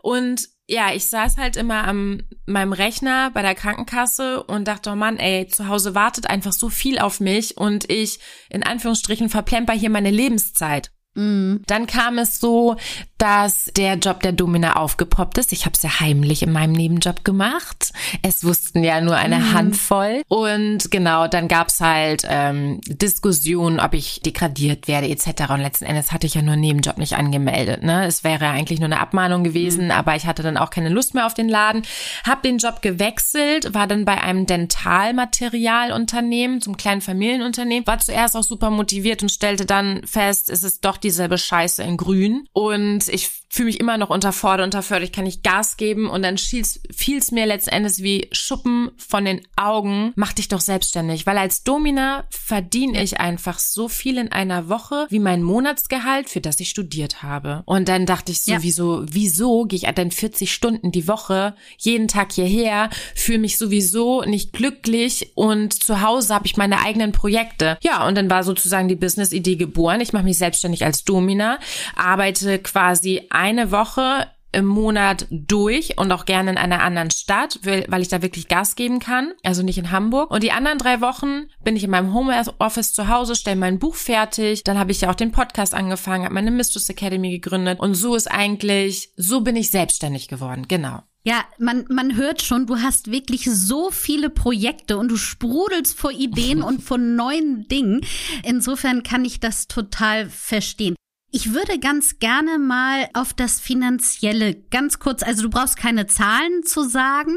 Und 0.00 0.48
ja, 0.68 0.92
ich 0.94 1.08
saß 1.08 1.38
halt 1.38 1.56
immer 1.56 1.84
am 1.88 2.20
meinem 2.46 2.72
Rechner 2.72 3.30
bei 3.32 3.42
der 3.42 3.54
Krankenkasse 3.54 4.42
und 4.42 4.68
dachte, 4.68 4.90
oh 4.90 4.96
Mann, 4.96 5.16
ey, 5.16 5.48
zu 5.48 5.68
Hause 5.68 5.94
wartet 5.94 6.28
einfach 6.28 6.52
so 6.52 6.68
viel 6.68 6.98
auf 6.98 7.20
mich 7.20 7.56
und 7.56 7.90
ich 7.90 8.20
in 8.50 8.62
Anführungsstrichen 8.62 9.30
verplemper 9.30 9.72
hier 9.72 9.90
meine 9.90 10.10
Lebenszeit. 10.10 10.90
Mhm. 11.18 11.60
Dann 11.66 11.86
kam 11.86 12.16
es 12.18 12.40
so, 12.40 12.76
dass 13.18 13.70
der 13.76 13.94
Job 13.94 14.20
der 14.20 14.32
Domina 14.32 14.76
aufgepoppt 14.76 15.38
ist. 15.38 15.52
Ich 15.52 15.66
habe 15.66 15.74
es 15.74 15.82
ja 15.82 15.98
heimlich 15.98 16.44
in 16.44 16.52
meinem 16.52 16.70
Nebenjob 16.72 17.24
gemacht. 17.24 17.92
Es 18.22 18.44
wussten 18.44 18.84
ja 18.84 19.00
nur 19.00 19.16
eine 19.16 19.38
mhm. 19.38 19.52
Handvoll. 19.52 20.22
Und 20.28 20.92
genau, 20.92 21.26
dann 21.26 21.48
gab's 21.48 21.80
halt 21.80 22.22
ähm, 22.28 22.80
Diskussionen, 22.86 23.80
ob 23.80 23.94
ich 23.94 24.20
degradiert 24.20 24.86
werde 24.86 25.08
etc. 25.08 25.50
Und 25.50 25.58
letzten 25.60 25.86
Endes 25.86 26.12
hatte 26.12 26.28
ich 26.28 26.34
ja 26.34 26.42
nur 26.42 26.52
einen 26.52 26.62
Nebenjob 26.62 26.98
nicht 26.98 27.16
angemeldet. 27.16 27.82
Ne? 27.82 28.06
Es 28.06 28.22
wäre 28.22 28.46
eigentlich 28.46 28.78
nur 28.78 28.86
eine 28.86 29.00
Abmahnung 29.00 29.42
gewesen, 29.42 29.86
mhm. 29.86 29.90
aber 29.90 30.14
ich 30.14 30.26
hatte 30.26 30.44
dann 30.44 30.56
auch 30.56 30.70
keine 30.70 30.90
Lust 30.90 31.14
mehr 31.14 31.26
auf 31.26 31.34
den 31.34 31.48
Laden. 31.48 31.82
Hab 32.24 32.44
den 32.44 32.58
Job 32.58 32.82
gewechselt, 32.82 33.74
war 33.74 33.88
dann 33.88 34.04
bei 34.04 34.20
einem 34.20 34.46
Dentalmaterialunternehmen, 34.46 36.60
zum 36.60 36.76
kleinen 36.76 37.00
Familienunternehmen, 37.00 37.88
war 37.88 37.98
zuerst 37.98 38.36
auch 38.36 38.44
super 38.44 38.70
motiviert 38.70 39.22
und 39.22 39.30
stellte 39.30 39.66
dann 39.66 40.06
fest, 40.06 40.50
es 40.50 40.62
ist 40.62 40.84
doch 40.84 40.98
dieselbe 41.08 41.38
Scheiße 41.38 41.82
in 41.82 41.96
grün. 41.96 42.48
Und 42.52 43.08
ich 43.08 43.30
fühle 43.48 43.66
mich 43.66 43.80
immer 43.80 43.96
noch 43.96 44.10
unterfordert, 44.10 44.66
unterfordert, 44.66 45.04
ich 45.04 45.12
kann 45.12 45.24
nicht 45.24 45.42
Gas 45.42 45.76
geben 45.76 46.08
und 46.08 46.22
dann 46.22 46.36
fiel 46.38 47.18
es 47.18 47.32
mir 47.32 47.46
letztendlich 47.46 47.98
wie 47.98 48.28
Schuppen 48.32 48.90
von 48.96 49.24
den 49.24 49.40
Augen, 49.56 50.12
mach 50.16 50.32
dich 50.32 50.48
doch 50.48 50.60
selbstständig, 50.60 51.26
weil 51.26 51.38
als 51.38 51.64
Domina 51.64 52.24
verdiene 52.30 53.02
ich 53.02 53.20
einfach 53.20 53.58
so 53.58 53.88
viel 53.88 54.18
in 54.18 54.30
einer 54.32 54.68
Woche 54.68 55.06
wie 55.08 55.18
mein 55.18 55.42
Monatsgehalt, 55.42 56.28
für 56.28 56.40
das 56.40 56.60
ich 56.60 56.68
studiert 56.68 57.22
habe. 57.22 57.62
Und 57.64 57.88
dann 57.88 58.06
dachte 58.06 58.32
ich 58.32 58.42
so, 58.42 58.52
ja. 58.52 58.62
wieso, 58.62 59.04
wieso 59.06 59.64
gehe 59.64 59.78
ich 59.78 59.94
dann 59.94 60.10
40 60.10 60.52
Stunden 60.52 60.92
die 60.92 61.08
Woche 61.08 61.54
jeden 61.78 62.08
Tag 62.08 62.32
hierher, 62.32 62.90
fühle 63.14 63.38
mich 63.38 63.58
sowieso 63.58 64.22
nicht 64.22 64.52
glücklich 64.52 65.32
und 65.34 65.72
zu 65.72 66.02
Hause 66.02 66.34
habe 66.34 66.46
ich 66.46 66.56
meine 66.56 66.80
eigenen 66.80 67.12
Projekte. 67.12 67.78
Ja, 67.82 68.06
und 68.06 68.14
dann 68.16 68.30
war 68.30 68.44
sozusagen 68.44 68.88
die 68.88 68.96
Business-Idee 68.96 69.56
geboren. 69.56 70.00
Ich 70.00 70.12
mache 70.12 70.24
mich 70.24 70.38
selbstständig 70.38 70.84
als 70.84 71.04
Domina, 71.04 71.58
arbeite 71.96 72.58
quasi 72.58 73.22
eine 73.38 73.70
Woche 73.70 74.26
im 74.50 74.64
Monat 74.64 75.26
durch 75.30 75.98
und 75.98 76.10
auch 76.10 76.24
gerne 76.24 76.50
in 76.50 76.56
einer 76.56 76.82
anderen 76.82 77.10
Stadt, 77.10 77.60
weil 77.62 78.00
ich 78.00 78.08
da 78.08 78.22
wirklich 78.22 78.48
Gas 78.48 78.76
geben 78.76 78.98
kann, 78.98 79.32
also 79.42 79.62
nicht 79.62 79.78
in 79.78 79.90
Hamburg. 79.90 80.30
Und 80.30 80.42
die 80.42 80.52
anderen 80.52 80.78
drei 80.78 81.00
Wochen 81.00 81.48
bin 81.62 81.76
ich 81.76 81.84
in 81.84 81.90
meinem 81.90 82.14
Homeoffice 82.14 82.94
zu 82.94 83.08
Hause, 83.08 83.36
stelle 83.36 83.56
mein 83.56 83.78
Buch 83.78 83.94
fertig. 83.94 84.64
Dann 84.64 84.78
habe 84.78 84.90
ich 84.90 85.02
ja 85.02 85.10
auch 85.10 85.14
den 85.14 85.32
Podcast 85.32 85.74
angefangen, 85.74 86.24
habe 86.24 86.34
meine 86.34 86.50
Mistress 86.50 86.88
Academy 86.88 87.30
gegründet 87.30 87.78
und 87.80 87.94
so 87.94 88.14
ist 88.14 88.30
eigentlich, 88.30 89.12
so 89.16 89.42
bin 89.42 89.56
ich 89.56 89.70
selbstständig 89.70 90.28
geworden, 90.28 90.66
genau. 90.66 91.02
Ja, 91.24 91.44
man, 91.58 91.84
man 91.90 92.16
hört 92.16 92.40
schon, 92.40 92.66
du 92.66 92.78
hast 92.78 93.10
wirklich 93.10 93.44
so 93.44 93.90
viele 93.90 94.30
Projekte 94.30 94.96
und 94.96 95.08
du 95.08 95.16
sprudelst 95.16 95.98
vor 95.98 96.10
Ideen 96.10 96.62
und 96.62 96.82
vor 96.82 96.96
neuen 96.96 97.68
Dingen. 97.68 98.00
Insofern 98.44 99.02
kann 99.02 99.26
ich 99.26 99.40
das 99.40 99.68
total 99.68 100.30
verstehen. 100.30 100.94
Ich 101.30 101.52
würde 101.52 101.78
ganz 101.78 102.18
gerne 102.20 102.58
mal 102.58 103.08
auf 103.12 103.34
das 103.34 103.60
Finanzielle 103.60 104.54
ganz 104.70 104.98
kurz, 104.98 105.22
also 105.22 105.42
du 105.42 105.50
brauchst 105.50 105.76
keine 105.76 106.06
Zahlen 106.06 106.62
zu 106.64 106.88
sagen, 106.88 107.36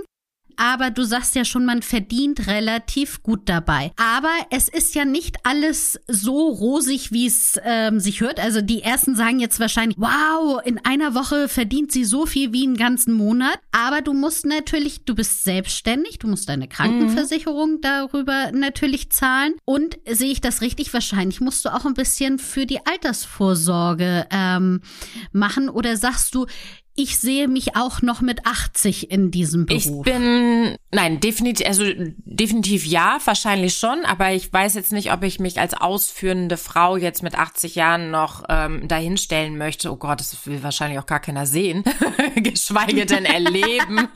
aber 0.58 0.90
du 0.90 1.04
sagst 1.04 1.36
ja 1.36 1.46
schon, 1.46 1.66
man 1.66 1.82
verdient 1.82 2.48
relativ 2.48 3.24
gut 3.24 3.42
dabei. 3.46 3.92
Aber 3.96 4.34
es 4.50 4.70
ist 4.70 4.96
ja 4.96 5.06
nicht 5.06 5.38
alles 5.44 6.00
so 6.08 6.50
rosig, 6.50 7.12
wie 7.12 7.26
es 7.26 7.60
ähm, 7.64 8.00
sich 8.00 8.22
hört. 8.22 8.40
Also 8.40 8.62
die 8.62 8.82
ersten 8.82 9.16
sagen 9.16 9.40
jetzt 9.40 9.60
wahrscheinlich, 9.60 9.98
wow, 10.00 10.62
in 10.64 10.80
einer 10.86 11.16
Woche 11.16 11.48
verdient 11.48 11.92
sie 11.92 12.06
so 12.06 12.26
viel 12.26 12.54
wie 12.54 12.66
einen 12.66 12.78
ganzen 12.78 13.14
Monat. 13.14 13.60
Aber 13.72 14.02
du 14.02 14.14
musst 14.14 14.46
natürlich, 14.46 15.06
du 15.06 15.16
bist 15.16 15.44
selbstständig, 15.44 16.20
du 16.20 16.28
musst 16.28 16.50
deine 16.50 16.68
Krankenversicherung 16.68 17.76
mhm. 17.76 17.82
darüber 17.82 18.52
natürlich 18.52 19.12
zahlen. 19.12 19.54
Und 19.66 19.98
sehe 20.08 20.32
ich 20.32 20.42
das 20.42 20.62
richtig? 20.62 20.94
Wahrscheinlich 20.94 21.42
musst 21.42 21.66
du 21.66 21.70
auch 21.70 21.86
ein 21.86 21.94
bisschen 21.94 22.40
für 22.40 22.66
die 22.66 22.86
Altersvorsorge 22.86 24.28
ähm, 24.32 24.82
machen. 25.32 25.70
Oder 25.70 25.98
sagst 25.98 26.36
du, 26.36 26.46
ich 26.96 27.20
sehe 27.20 27.48
mich 27.48 27.78
auch 27.78 28.02
noch 28.02 28.20
mit 28.20 28.46
80 28.46 29.12
in 29.12 29.32
diesem 29.32 29.66
Beruf. 29.66 29.86
Ich 29.86 30.14
bin, 30.14 30.76
nein, 30.92 31.22
definitiv, 31.22 31.66
also 31.66 31.86
definitiv 31.96 32.86
ja, 32.86 33.18
wahrscheinlich 33.24 33.78
schon, 33.78 34.04
aber 34.04 34.34
ich 34.34 34.52
weiß 34.52 34.76
jetzt 34.76 34.92
nicht, 34.92 35.14
ob 35.14 35.24
ich 35.24 35.40
mich 35.40 35.60
als 35.60 35.74
ausführende 35.74 36.58
Frau 36.58 36.98
jetzt 36.98 37.24
mit 37.24 37.36
80 37.36 37.76
Jahren 37.76 38.12
noch 38.12 38.44
ähm, 38.50 38.90
dahinstellen 38.90 39.58
möchte. 39.58 39.90
Oh 39.90 39.96
Gott, 39.96 40.20
das 40.20 40.46
will 40.46 40.64
wahrscheinlich 40.64 41.00
auch 41.00 41.06
gar 41.06 41.22
keiner 41.22 41.46
sehen, 41.46 41.86
geschweige 42.36 43.06
denn 43.06 43.24
erleben. 43.24 44.10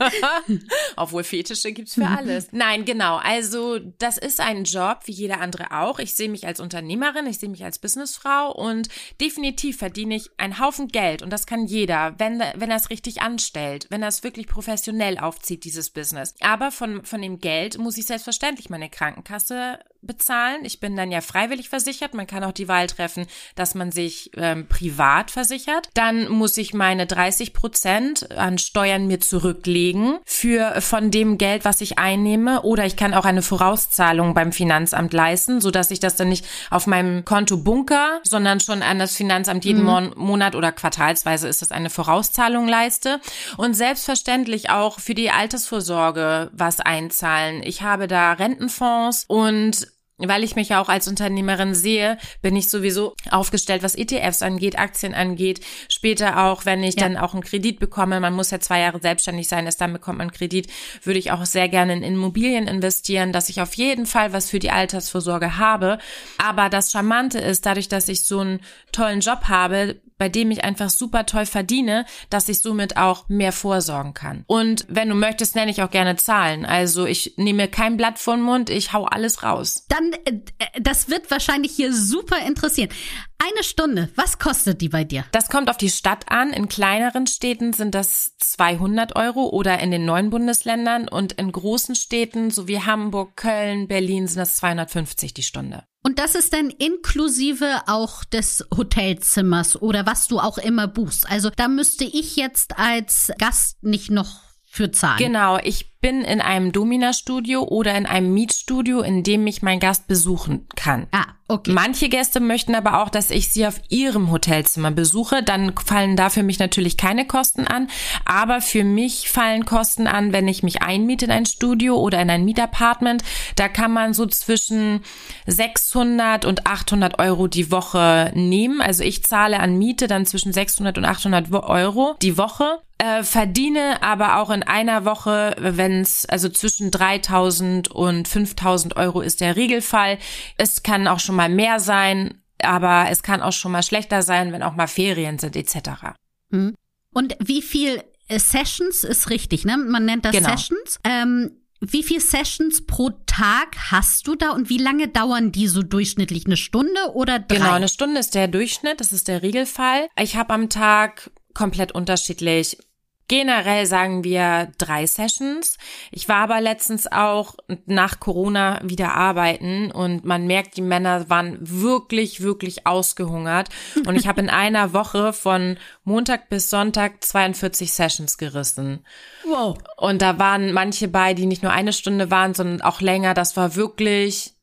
Obwohl 0.96 1.24
Fetische 1.24 1.72
gibt's 1.72 1.94
für 1.94 2.06
alles. 2.06 2.48
Nein, 2.52 2.84
genau, 2.84 3.16
also 3.16 3.78
das 3.78 4.18
ist 4.18 4.38
ein 4.38 4.64
Job, 4.64 5.00
wie 5.06 5.12
jeder 5.12 5.40
andere 5.40 5.72
auch. 5.72 5.98
Ich 5.98 6.14
sehe 6.14 6.28
mich 6.28 6.46
als 6.46 6.60
Unternehmerin, 6.60 7.26
ich 7.26 7.38
sehe 7.38 7.48
mich 7.48 7.64
als 7.64 7.78
Businessfrau 7.78 8.52
und 8.52 8.88
definitiv 9.18 9.78
verdiene 9.78 10.16
ich 10.16 10.30
einen 10.36 10.60
Haufen 10.60 10.88
Geld 10.88 11.22
und 11.22 11.30
das 11.30 11.46
kann 11.46 11.66
jeder, 11.66 12.14
wenn, 12.18 12.42
wenn 12.54 12.66
wenn 12.66 12.72
er 12.76 12.80
es 12.80 12.90
richtig 12.90 13.22
anstellt, 13.22 13.86
wenn 13.90 14.02
er 14.02 14.08
es 14.08 14.22
wirklich 14.22 14.46
professionell 14.46 15.18
aufzieht, 15.18 15.64
dieses 15.64 15.90
Business. 15.90 16.34
Aber 16.40 16.70
von, 16.70 17.04
von 17.04 17.22
dem 17.22 17.40
Geld 17.40 17.78
muss 17.78 17.96
ich 17.96 18.06
selbstverständlich 18.06 18.70
meine 18.70 18.90
Krankenkasse 18.90 19.78
bezahlen. 20.06 20.64
Ich 20.64 20.80
bin 20.80 20.96
dann 20.96 21.10
ja 21.10 21.20
freiwillig 21.20 21.68
versichert. 21.68 22.14
Man 22.14 22.26
kann 22.26 22.44
auch 22.44 22.52
die 22.52 22.68
Wahl 22.68 22.86
treffen, 22.86 23.26
dass 23.54 23.74
man 23.74 23.92
sich 23.92 24.30
ähm, 24.36 24.66
privat 24.68 25.30
versichert. 25.30 25.88
Dann 25.94 26.28
muss 26.28 26.56
ich 26.56 26.74
meine 26.74 27.06
30 27.06 27.52
Prozent 27.52 28.30
an 28.32 28.58
Steuern 28.58 29.06
mir 29.06 29.20
zurücklegen 29.20 30.18
für 30.24 30.80
von 30.80 31.10
dem 31.10 31.38
Geld, 31.38 31.64
was 31.64 31.80
ich 31.80 31.98
einnehme. 31.98 32.62
Oder 32.62 32.86
ich 32.86 32.96
kann 32.96 33.14
auch 33.14 33.24
eine 33.24 33.42
Vorauszahlung 33.42 34.34
beim 34.34 34.52
Finanzamt 34.52 35.12
leisten, 35.12 35.60
so 35.60 35.70
dass 35.70 35.90
ich 35.90 36.00
das 36.00 36.16
dann 36.16 36.28
nicht 36.28 36.46
auf 36.70 36.86
meinem 36.86 37.24
Konto 37.24 37.56
bunker, 37.56 38.20
sondern 38.22 38.60
schon 38.60 38.82
an 38.82 38.98
das 38.98 39.16
Finanzamt 39.16 39.64
jeden 39.64 39.82
mhm. 39.84 40.12
Monat 40.16 40.54
oder 40.54 40.72
quartalsweise 40.72 41.48
ist 41.48 41.62
das 41.62 41.72
eine 41.72 41.90
Vorauszahlung 41.90 42.68
leiste. 42.68 43.20
Und 43.56 43.74
selbstverständlich 43.74 44.70
auch 44.70 45.00
für 45.00 45.14
die 45.14 45.30
Altersvorsorge 45.30 46.50
was 46.52 46.80
einzahlen. 46.80 47.62
Ich 47.62 47.82
habe 47.82 48.06
da 48.06 48.32
Rentenfonds 48.32 49.24
und 49.28 49.88
weil 50.18 50.44
ich 50.44 50.56
mich 50.56 50.70
ja 50.70 50.80
auch 50.80 50.88
als 50.88 51.08
Unternehmerin 51.08 51.74
sehe, 51.74 52.18
bin 52.40 52.56
ich 52.56 52.70
sowieso 52.70 53.14
aufgestellt, 53.30 53.82
was 53.82 53.94
ETFs 53.94 54.42
angeht, 54.42 54.78
Aktien 54.78 55.14
angeht. 55.14 55.60
Später 55.88 56.44
auch, 56.44 56.64
wenn 56.64 56.82
ich 56.82 56.94
ja. 56.94 57.02
dann 57.02 57.16
auch 57.16 57.34
einen 57.34 57.42
Kredit 57.42 57.78
bekomme, 57.78 58.18
man 58.20 58.32
muss 58.32 58.50
ja 58.50 58.58
zwei 58.60 58.80
Jahre 58.80 59.00
selbstständig 59.00 59.48
sein, 59.48 59.66
erst 59.66 59.80
dann 59.80 59.92
bekommt 59.92 60.18
man 60.18 60.32
Kredit, 60.32 60.68
würde 61.02 61.18
ich 61.18 61.32
auch 61.32 61.44
sehr 61.44 61.68
gerne 61.68 61.92
in 61.92 62.02
Immobilien 62.02 62.66
investieren, 62.66 63.32
dass 63.32 63.50
ich 63.50 63.60
auf 63.60 63.74
jeden 63.74 64.06
Fall 64.06 64.32
was 64.32 64.48
für 64.48 64.58
die 64.58 64.70
Altersvorsorge 64.70 65.58
habe. 65.58 65.98
Aber 66.38 66.70
das 66.70 66.90
Charmante 66.90 67.38
ist, 67.38 67.66
dadurch, 67.66 67.88
dass 67.88 68.08
ich 68.08 68.24
so 68.24 68.40
einen 68.40 68.60
tollen 68.92 69.20
Job 69.20 69.44
habe, 69.48 70.00
bei 70.18 70.28
dem 70.28 70.50
ich 70.50 70.64
einfach 70.64 70.90
super 70.90 71.26
toll 71.26 71.46
verdiene, 71.46 72.06
dass 72.30 72.48
ich 72.48 72.60
somit 72.60 72.96
auch 72.96 73.28
mehr 73.28 73.52
vorsorgen 73.52 74.14
kann. 74.14 74.44
Und 74.46 74.86
wenn 74.88 75.08
du 75.08 75.14
möchtest, 75.14 75.54
nenne 75.56 75.70
ich 75.70 75.82
auch 75.82 75.90
gerne 75.90 76.16
Zahlen. 76.16 76.64
Also 76.64 77.06
ich 77.06 77.34
nehme 77.36 77.68
kein 77.68 77.96
Blatt 77.96 78.18
vor 78.18 78.34
den 78.34 78.42
Mund, 78.42 78.70
ich 78.70 78.92
hau 78.92 79.04
alles 79.04 79.42
raus. 79.42 79.84
Dann, 79.88 80.05
äh, 80.12 80.80
das 80.80 81.08
wird 81.08 81.30
wahrscheinlich 81.30 81.72
hier 81.72 81.92
super 81.92 82.38
interessieren. 82.46 82.90
Eine 83.38 83.64
Stunde, 83.64 84.08
was 84.16 84.38
kostet 84.38 84.80
die 84.80 84.88
bei 84.88 85.04
dir? 85.04 85.24
Das 85.32 85.48
kommt 85.48 85.68
auf 85.68 85.76
die 85.76 85.90
Stadt 85.90 86.30
an. 86.30 86.52
In 86.52 86.68
kleineren 86.68 87.26
Städten 87.26 87.72
sind 87.72 87.94
das 87.94 88.32
200 88.38 89.14
Euro 89.14 89.50
oder 89.50 89.78
in 89.80 89.90
den 89.90 90.04
neuen 90.04 90.30
Bundesländern 90.30 91.08
und 91.08 91.34
in 91.34 91.52
großen 91.52 91.94
Städten 91.94 92.50
sowie 92.50 92.80
Hamburg, 92.80 93.36
Köln, 93.36 93.88
Berlin 93.88 94.26
sind 94.26 94.38
das 94.38 94.56
250 94.56 95.34
die 95.34 95.42
Stunde. 95.42 95.84
Und 96.02 96.18
das 96.18 96.34
ist 96.36 96.52
dann 96.52 96.70
inklusive 96.70 97.82
auch 97.88 98.24
des 98.24 98.64
Hotelzimmers 98.74 99.82
oder 99.82 100.06
was 100.06 100.28
du 100.28 100.38
auch 100.38 100.56
immer 100.56 100.86
buchst. 100.86 101.28
Also 101.28 101.50
da 101.50 101.68
müsste 101.68 102.04
ich 102.04 102.36
jetzt 102.36 102.78
als 102.78 103.32
Gast 103.38 103.82
nicht 103.82 104.10
noch 104.10 104.45
für 104.76 104.92
zahlen. 104.92 105.18
Genau, 105.18 105.58
ich 105.62 105.96
bin 106.00 106.20
in 106.20 106.40
einem 106.40 106.70
Domina-Studio 106.70 107.62
oder 107.62 107.96
in 107.96 108.06
einem 108.06 108.32
Mietstudio, 108.32 109.00
in 109.00 109.22
dem 109.22 109.42
mich 109.42 109.62
mein 109.62 109.80
Gast 109.80 110.06
besuchen 110.06 110.68
kann. 110.76 111.08
Ah, 111.10 111.24
okay. 111.48 111.72
Manche 111.72 112.08
Gäste 112.08 112.38
möchten 112.38 112.74
aber 112.74 113.02
auch, 113.02 113.08
dass 113.08 113.30
ich 113.30 113.48
sie 113.48 113.66
auf 113.66 113.80
ihrem 113.88 114.30
Hotelzimmer 114.30 114.90
besuche. 114.90 115.42
Dann 115.42 115.72
fallen 115.76 116.14
da 116.14 116.28
für 116.28 116.42
mich 116.42 116.58
natürlich 116.58 116.96
keine 116.96 117.26
Kosten 117.26 117.66
an. 117.66 117.88
Aber 118.24 118.60
für 118.60 118.84
mich 118.84 119.30
fallen 119.30 119.64
Kosten 119.64 120.06
an, 120.06 120.32
wenn 120.32 120.46
ich 120.46 120.62
mich 120.62 120.82
einmiete 120.82 121.24
in 121.24 121.32
ein 121.32 121.46
Studio 121.46 121.96
oder 121.96 122.20
in 122.20 122.30
ein 122.30 122.44
Mietapartment. 122.44 123.24
Da 123.56 123.68
kann 123.68 123.92
man 123.92 124.14
so 124.14 124.26
zwischen 124.26 125.00
600 125.46 126.44
und 126.44 126.66
800 126.66 127.18
Euro 127.18 127.48
die 127.48 127.72
Woche 127.72 128.30
nehmen. 128.34 128.80
Also 128.80 129.02
ich 129.02 129.24
zahle 129.24 129.58
an 129.58 129.78
Miete 129.78 130.06
dann 130.06 130.26
zwischen 130.26 130.52
600 130.52 130.98
und 130.98 131.04
800 131.06 131.50
Euro 131.52 132.14
die 132.20 132.38
Woche. 132.38 132.78
Äh, 132.98 133.24
verdiene 133.24 134.02
aber 134.02 134.38
auch 134.38 134.48
in 134.48 134.62
einer 134.62 135.04
Woche, 135.04 135.54
wenn 135.58 136.00
es 136.00 136.24
also 136.26 136.48
zwischen 136.48 136.90
3000 136.90 137.88
und 137.88 138.26
5000 138.26 138.96
Euro 138.96 139.20
ist 139.20 139.42
der 139.42 139.54
Regelfall. 139.54 140.18
Es 140.56 140.82
kann 140.82 141.06
auch 141.06 141.20
schon 141.20 141.36
mal 141.36 141.50
mehr 141.50 141.78
sein, 141.78 142.42
aber 142.62 143.06
es 143.10 143.22
kann 143.22 143.42
auch 143.42 143.52
schon 143.52 143.72
mal 143.72 143.82
schlechter 143.82 144.22
sein, 144.22 144.52
wenn 144.52 144.62
auch 144.62 144.74
mal 144.74 144.86
Ferien 144.86 145.38
sind 145.38 145.56
etc. 145.56 146.14
Hm. 146.50 146.74
Und 147.12 147.36
wie 147.38 147.60
viel 147.60 148.02
äh, 148.28 148.38
Sessions 148.38 149.04
ist 149.04 149.28
richtig, 149.28 149.66
ne? 149.66 149.76
Man 149.76 150.06
nennt 150.06 150.24
das 150.24 150.32
genau. 150.32 150.50
Sessions. 150.50 150.98
Ähm, 151.04 151.50
wie 151.80 152.02
viele 152.02 152.20
Sessions 152.20 152.86
pro 152.86 153.10
Tag 153.26 153.76
hast 153.90 154.26
du 154.26 154.34
da 154.34 154.50
und 154.50 154.70
wie 154.70 154.78
lange 154.78 155.08
dauern 155.08 155.52
die 155.52 155.68
so 155.68 155.82
durchschnittlich? 155.82 156.46
Eine 156.46 156.56
Stunde 156.56 157.12
oder 157.12 157.38
drei? 157.38 157.56
Genau, 157.56 157.72
eine 157.72 157.88
Stunde 157.88 158.20
ist 158.20 158.34
der 158.34 158.48
Durchschnitt, 158.48 159.00
das 159.00 159.12
ist 159.12 159.28
der 159.28 159.42
Regelfall. 159.42 160.08
Ich 160.18 160.36
habe 160.36 160.54
am 160.54 160.70
Tag 160.70 161.30
komplett 161.52 161.92
unterschiedlich 161.92 162.78
Generell 163.28 163.86
sagen 163.86 164.22
wir 164.22 164.70
drei 164.78 165.04
Sessions. 165.06 165.78
Ich 166.12 166.28
war 166.28 166.36
aber 166.36 166.60
letztens 166.60 167.10
auch 167.10 167.56
nach 167.86 168.20
Corona 168.20 168.80
wieder 168.84 169.14
arbeiten 169.14 169.90
und 169.90 170.24
man 170.24 170.46
merkt, 170.46 170.76
die 170.76 170.82
Männer 170.82 171.28
waren 171.28 171.58
wirklich, 171.60 172.40
wirklich 172.40 172.86
ausgehungert. 172.86 173.68
Und 174.06 174.14
ich 174.14 174.28
habe 174.28 174.40
in 174.40 174.50
einer 174.56 174.92
Woche 174.92 175.32
von 175.32 175.76
Montag 176.04 176.48
bis 176.48 176.70
Sonntag 176.70 177.24
42 177.24 177.92
Sessions 177.92 178.38
gerissen. 178.38 179.04
Wow. 179.44 179.76
Und 179.96 180.22
da 180.22 180.38
waren 180.38 180.72
manche 180.72 181.08
bei, 181.08 181.34
die 181.34 181.46
nicht 181.46 181.64
nur 181.64 181.72
eine 181.72 181.92
Stunde 181.92 182.30
waren, 182.30 182.54
sondern 182.54 182.80
auch 182.80 183.00
länger. 183.00 183.34
Das 183.34 183.56
war 183.56 183.74
wirklich 183.74 184.54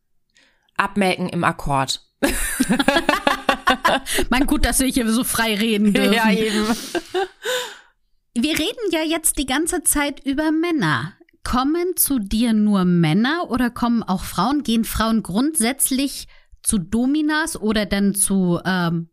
Abmelken 0.78 1.28
im 1.28 1.44
Akkord. 1.44 2.02
mein 4.30 4.48
gut, 4.48 4.66
dass 4.66 4.80
wir 4.80 4.88
hier 4.88 5.12
so 5.12 5.24
frei 5.24 5.56
reden 5.56 5.94
dürfen. 5.94 6.14
Ja, 6.14 6.32
eben. 6.32 6.66
Wir 8.36 8.58
reden 8.58 8.90
ja 8.92 9.02
jetzt 9.02 9.38
die 9.38 9.46
ganze 9.46 9.84
Zeit 9.84 10.26
über 10.26 10.52
Männer. 10.52 11.14
Kommen 11.44 11.96
zu 11.96 12.18
dir 12.18 12.54
nur 12.54 12.84
Männer 12.84 13.52
oder 13.52 13.70
kommen 13.70 14.02
auch 14.02 14.24
Frauen? 14.24 14.64
Gehen 14.64 14.86
Frauen 14.86 15.22
grundsätzlich 15.22 16.28
zu 16.64 16.80
Dominas 16.80 17.62
oder 17.62 17.86
dann 17.86 18.16
zu 18.16 18.60
ähm, 18.66 19.10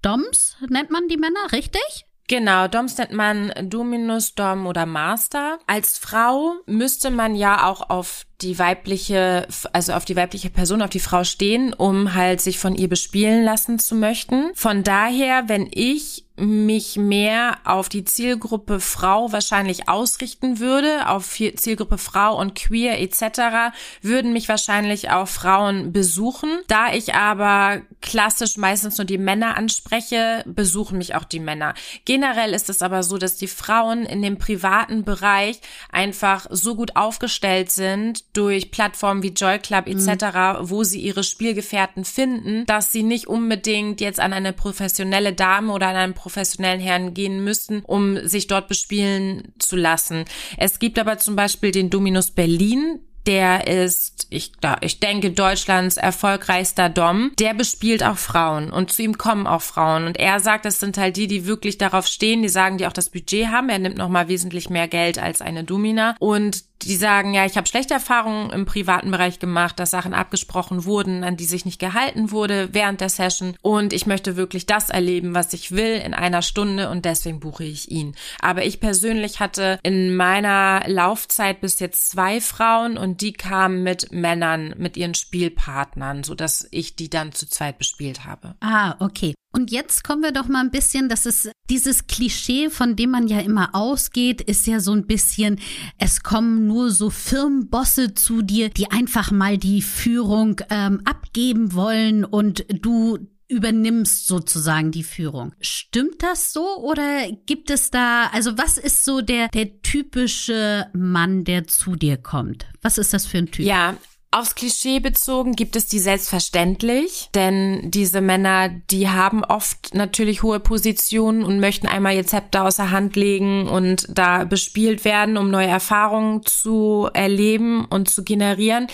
Doms, 0.00 0.56
nennt 0.68 0.90
man 0.90 1.08
die 1.08 1.16
Männer, 1.16 1.52
richtig? 1.52 2.06
Genau, 2.28 2.68
Doms 2.68 2.96
nennt 2.96 3.12
man 3.12 3.52
Dominus, 3.62 4.34
Dom 4.34 4.66
oder 4.66 4.86
Master. 4.86 5.58
Als 5.66 5.98
Frau 5.98 6.54
müsste 6.66 7.10
man 7.10 7.34
ja 7.34 7.66
auch 7.66 7.90
auf 7.90 8.24
die 8.40 8.58
weibliche, 8.58 9.48
also 9.72 9.94
auf 9.94 10.04
die 10.04 10.16
weibliche 10.16 10.50
Person, 10.50 10.80
auf 10.80 10.90
die 10.90 11.00
Frau 11.00 11.24
stehen, 11.24 11.74
um 11.74 12.14
halt 12.14 12.40
sich 12.40 12.58
von 12.58 12.74
ihr 12.74 12.88
bespielen 12.88 13.44
lassen 13.44 13.78
zu 13.78 13.94
möchten. 13.94 14.50
Von 14.54 14.84
daher, 14.84 15.48
wenn 15.48 15.68
ich 15.70 16.27
mich 16.38 16.96
mehr 16.96 17.58
auf 17.64 17.88
die 17.88 18.04
Zielgruppe 18.04 18.80
Frau 18.80 19.32
wahrscheinlich 19.32 19.88
ausrichten 19.88 20.58
würde, 20.58 21.08
auf 21.08 21.28
Zielgruppe 21.28 21.98
Frau 21.98 22.38
und 22.38 22.54
Queer 22.54 23.00
etc., 23.00 23.74
würden 24.02 24.32
mich 24.32 24.48
wahrscheinlich 24.48 25.10
auch 25.10 25.28
Frauen 25.28 25.92
besuchen. 25.92 26.50
Da 26.68 26.92
ich 26.92 27.14
aber 27.14 27.82
klassisch 28.00 28.56
meistens 28.56 28.98
nur 28.98 29.04
die 29.04 29.18
Männer 29.18 29.56
anspreche, 29.56 30.44
besuchen 30.46 30.98
mich 30.98 31.14
auch 31.14 31.24
die 31.24 31.40
Männer. 31.40 31.74
Generell 32.04 32.54
ist 32.54 32.70
es 32.70 32.82
aber 32.82 33.02
so, 33.02 33.18
dass 33.18 33.36
die 33.36 33.48
Frauen 33.48 34.04
in 34.04 34.22
dem 34.22 34.38
privaten 34.38 35.04
Bereich 35.04 35.60
einfach 35.90 36.46
so 36.50 36.74
gut 36.74 36.96
aufgestellt 36.96 37.70
sind 37.70 38.24
durch 38.36 38.70
Plattformen 38.70 39.22
wie 39.22 39.28
Joy 39.28 39.58
Club 39.58 39.86
etc., 39.86 40.08
mhm. 40.08 40.70
wo 40.70 40.84
sie 40.84 41.00
ihre 41.00 41.24
Spielgefährten 41.24 42.04
finden, 42.04 42.66
dass 42.66 42.92
sie 42.92 43.02
nicht 43.02 43.26
unbedingt 43.26 44.00
jetzt 44.00 44.20
an 44.20 44.32
eine 44.32 44.52
professionelle 44.52 45.32
Dame 45.32 45.72
oder 45.72 45.88
an 45.88 45.96
einen 45.96 46.14
professionellen 46.28 46.80
Herrn 46.80 47.14
gehen 47.14 47.42
müssen, 47.42 47.82
um 47.84 48.26
sich 48.28 48.48
dort 48.48 48.68
bespielen 48.68 49.54
zu 49.58 49.76
lassen. 49.76 50.26
Es 50.58 50.78
gibt 50.78 50.98
aber 50.98 51.16
zum 51.16 51.36
Beispiel 51.36 51.70
den 51.70 51.88
Dominus 51.88 52.30
Berlin, 52.30 53.00
der 53.26 53.66
ist, 53.66 54.26
ich, 54.30 54.52
ich 54.80 55.00
denke, 55.00 55.30
Deutschlands 55.30 55.98
erfolgreichster 55.98 56.88
Dom. 56.88 57.32
Der 57.38 57.52
bespielt 57.52 58.02
auch 58.02 58.16
Frauen 58.16 58.70
und 58.70 58.90
zu 58.90 59.02
ihm 59.02 59.18
kommen 59.18 59.46
auch 59.46 59.60
Frauen. 59.60 60.06
Und 60.06 60.18
er 60.18 60.40
sagt, 60.40 60.64
das 60.64 60.80
sind 60.80 60.96
halt 60.96 61.16
die, 61.16 61.26
die 61.26 61.46
wirklich 61.46 61.76
darauf 61.76 62.06
stehen, 62.06 62.40
die 62.40 62.48
sagen, 62.48 62.78
die 62.78 62.86
auch 62.86 62.92
das 62.92 63.10
Budget 63.10 63.48
haben. 63.48 63.68
Er 63.68 63.80
nimmt 63.80 63.98
nochmal 63.98 64.28
wesentlich 64.28 64.70
mehr 64.70 64.88
Geld 64.88 65.18
als 65.18 65.42
eine 65.42 65.62
Domina. 65.64 66.16
Und 66.20 66.64
die 66.82 66.96
sagen, 66.96 67.34
ja, 67.34 67.44
ich 67.44 67.56
habe 67.56 67.66
schlechte 67.66 67.94
Erfahrungen 67.94 68.50
im 68.50 68.64
privaten 68.64 69.10
Bereich 69.10 69.38
gemacht, 69.38 69.78
dass 69.78 69.90
Sachen 69.90 70.14
abgesprochen 70.14 70.84
wurden, 70.84 71.24
an 71.24 71.36
die 71.36 71.44
sich 71.44 71.64
nicht 71.64 71.78
gehalten 71.78 72.30
wurde 72.30 72.68
während 72.72 73.00
der 73.00 73.08
Session 73.08 73.56
und 73.62 73.92
ich 73.92 74.06
möchte 74.06 74.36
wirklich 74.36 74.66
das 74.66 74.90
erleben, 74.90 75.34
was 75.34 75.52
ich 75.52 75.72
will 75.72 76.00
in 76.04 76.14
einer 76.14 76.42
Stunde 76.42 76.90
und 76.90 77.04
deswegen 77.04 77.40
buche 77.40 77.64
ich 77.64 77.90
ihn. 77.90 78.14
Aber 78.40 78.64
ich 78.64 78.80
persönlich 78.80 79.40
hatte 79.40 79.78
in 79.82 80.14
meiner 80.14 80.82
Laufzeit 80.86 81.60
bis 81.60 81.78
jetzt 81.80 82.10
zwei 82.10 82.40
Frauen 82.40 82.96
und 82.96 83.20
die 83.20 83.32
kamen 83.32 83.82
mit 83.82 84.12
Männern, 84.12 84.74
mit 84.78 84.96
ihren 84.96 85.14
Spielpartnern, 85.14 86.24
so 86.24 86.34
dass 86.34 86.68
ich 86.70 86.96
die 86.96 87.10
dann 87.10 87.32
zu 87.32 87.48
zweit 87.48 87.78
bespielt 87.78 88.24
habe. 88.24 88.54
Ah, 88.60 88.96
okay. 89.00 89.34
Und 89.52 89.70
jetzt 89.70 90.04
kommen 90.04 90.22
wir 90.22 90.32
doch 90.32 90.48
mal 90.48 90.60
ein 90.60 90.70
bisschen, 90.70 91.08
das 91.08 91.24
ist 91.24 91.50
dieses 91.70 92.06
Klischee, 92.06 92.68
von 92.70 92.96
dem 92.96 93.10
man 93.10 93.28
ja 93.28 93.40
immer 93.40 93.74
ausgeht, 93.74 94.40
ist 94.40 94.66
ja 94.66 94.80
so 94.80 94.92
ein 94.92 95.06
bisschen, 95.06 95.58
es 95.98 96.22
kommen 96.22 96.66
nur 96.66 96.90
so 96.90 97.10
Firmenbosse 97.10 98.14
zu 98.14 98.42
dir, 98.42 98.68
die 98.68 98.90
einfach 98.90 99.30
mal 99.30 99.56
die 99.56 99.80
Führung 99.82 100.60
ähm, 100.70 101.00
abgeben 101.04 101.72
wollen 101.72 102.24
und 102.24 102.66
du 102.68 103.18
übernimmst 103.48 104.26
sozusagen 104.26 104.90
die 104.90 105.02
Führung. 105.02 105.54
Stimmt 105.60 106.22
das 106.22 106.52
so 106.52 106.76
oder 106.82 107.30
gibt 107.46 107.70
es 107.70 107.90
da, 107.90 108.26
also 108.26 108.58
was 108.58 108.76
ist 108.76 109.06
so 109.06 109.22
der, 109.22 109.48
der 109.48 109.80
typische 109.80 110.88
Mann, 110.92 111.44
der 111.44 111.66
zu 111.66 111.96
dir 111.96 112.18
kommt? 112.18 112.66
Was 112.82 112.98
ist 112.98 113.14
das 113.14 113.24
für 113.24 113.38
ein 113.38 113.50
Typ? 113.50 113.64
Ja, 113.64 113.96
Aufs 114.30 114.54
Klischee 114.54 115.00
bezogen 115.00 115.54
gibt 115.54 115.74
es 115.74 115.86
die 115.86 115.98
selbstverständlich, 115.98 117.30
denn 117.34 117.90
diese 117.90 118.20
Männer, 118.20 118.68
die 118.68 119.08
haben 119.08 119.42
oft 119.42 119.94
natürlich 119.94 120.42
hohe 120.42 120.60
Positionen 120.60 121.42
und 121.42 121.60
möchten 121.60 121.86
einmal 121.86 122.14
ihr 122.14 122.26
Zepter 122.26 122.66
außer 122.66 122.90
Hand 122.90 123.16
legen 123.16 123.68
und 123.68 124.06
da 124.10 124.44
bespielt 124.44 125.06
werden, 125.06 125.38
um 125.38 125.50
neue 125.50 125.68
Erfahrungen 125.68 126.44
zu 126.44 127.08
erleben 127.14 127.86
und 127.86 128.10
zu 128.10 128.22
generieren. 128.22 128.88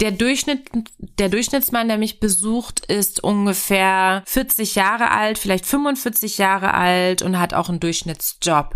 Der 0.00 0.10
Durchschnitt, 0.10 0.68
der 0.98 1.28
Durchschnittsmann, 1.28 1.86
der 1.86 1.98
mich 1.98 2.18
besucht, 2.18 2.84
ist 2.86 3.22
ungefähr 3.22 4.24
40 4.26 4.74
Jahre 4.74 5.12
alt, 5.12 5.38
vielleicht 5.38 5.66
45 5.66 6.38
Jahre 6.38 6.74
alt 6.74 7.22
und 7.22 7.38
hat 7.38 7.54
auch 7.54 7.68
einen 7.68 7.78
Durchschnittsjob. 7.78 8.74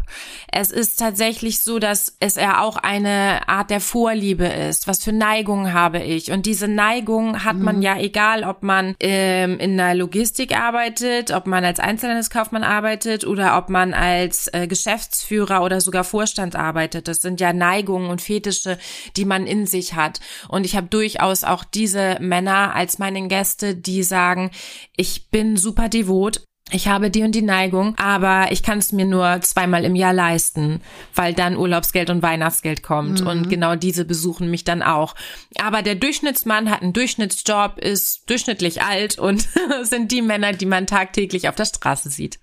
Es 0.53 0.71
ist 0.71 1.01
tatsächlich 1.01 1.61
so, 1.61 1.81
dass 1.81 2.17
es 2.21 2.37
er 2.37 2.63
auch 2.63 2.77
eine 2.77 3.49
Art 3.49 3.71
der 3.71 3.81
Vorliebe 3.81 4.47
ist. 4.47 4.87
Was 4.87 5.03
für 5.03 5.13
Neigungen 5.13 5.73
habe 5.89 6.05
ich? 6.05 6.31
Und 6.31 6.47
diese 6.47 6.69
Neigung 6.69 7.45
hat 7.45 7.57
man 7.57 7.77
mhm. 7.77 7.83
ja 7.83 7.99
egal, 7.99 8.45
ob 8.45 8.63
man 8.63 8.95
ähm, 9.01 9.59
in 9.59 9.77
der 9.77 9.95
Logistik 9.95 10.57
arbeitet, 10.57 11.33
ob 11.33 11.47
man 11.47 11.65
als 11.65 11.81
Einzelhandelskaufmann 11.81 12.63
arbeitet 12.63 13.27
oder 13.27 13.59
ob 13.59 13.71
man 13.71 13.93
als 13.93 14.49
äh, 14.53 14.67
Geschäftsführer 14.67 15.65
oder 15.65 15.81
sogar 15.81 16.05
Vorstand 16.05 16.55
arbeitet. 16.55 17.09
Das 17.09 17.23
sind 17.23 17.41
ja 17.41 17.53
Neigungen 17.53 18.11
und 18.11 18.21
Fetische, 18.21 18.79
die 19.17 19.25
man 19.25 19.47
in 19.47 19.67
sich 19.67 19.95
hat. 19.95 20.21
Und 20.49 20.65
ich 20.65 20.77
habe 20.77 20.87
durch 20.87 21.09
durchaus 21.09 21.43
auch 21.43 21.65
diese 21.65 22.19
Männer 22.21 22.75
als 22.75 22.99
meine 22.99 23.27
Gäste, 23.29 23.75
die 23.75 24.03
sagen, 24.03 24.51
ich 24.95 25.31
bin 25.31 25.57
super 25.57 25.89
devot, 25.89 26.43
ich 26.71 26.89
habe 26.89 27.11
die 27.11 27.23
und 27.23 27.35
die 27.35 27.43
Neigung, 27.43 27.97
aber 27.99 28.53
ich 28.53 28.63
kann 28.63 28.79
es 28.79 28.93
mir 28.93 29.07
nur 29.07 29.41
zweimal 29.41 29.85
im 29.85 29.95
Jahr 29.95 30.13
leisten, 30.13 30.81
weil 31.15 31.33
dann 31.33 31.57
Urlaubsgeld 31.57 32.11
und 32.11 32.23
Weihnachtsgeld 32.23 32.83
kommt. 32.83 33.21
Mhm. 33.21 33.27
Und 33.27 33.49
genau 33.49 33.75
diese 33.75 34.05
besuchen 34.05 34.51
mich 34.51 34.65
dann 34.65 34.83
auch. 34.83 35.15
Aber 35.59 35.83
der 35.83 35.95
Durchschnittsmann 35.95 36.71
hat 36.71 36.83
einen 36.83 36.93
Durchschnittsjob, 36.93 37.79
ist 37.79 38.29
durchschnittlich 38.29 38.83
alt 38.83 39.19
und 39.19 39.49
sind 39.83 40.13
die 40.13 40.23
Männer, 40.23 40.53
die 40.53 40.67
man 40.67 40.87
tagtäglich 40.87 41.49
auf 41.49 41.55
der 41.55 41.65
Straße 41.65 42.11
sieht. 42.11 42.39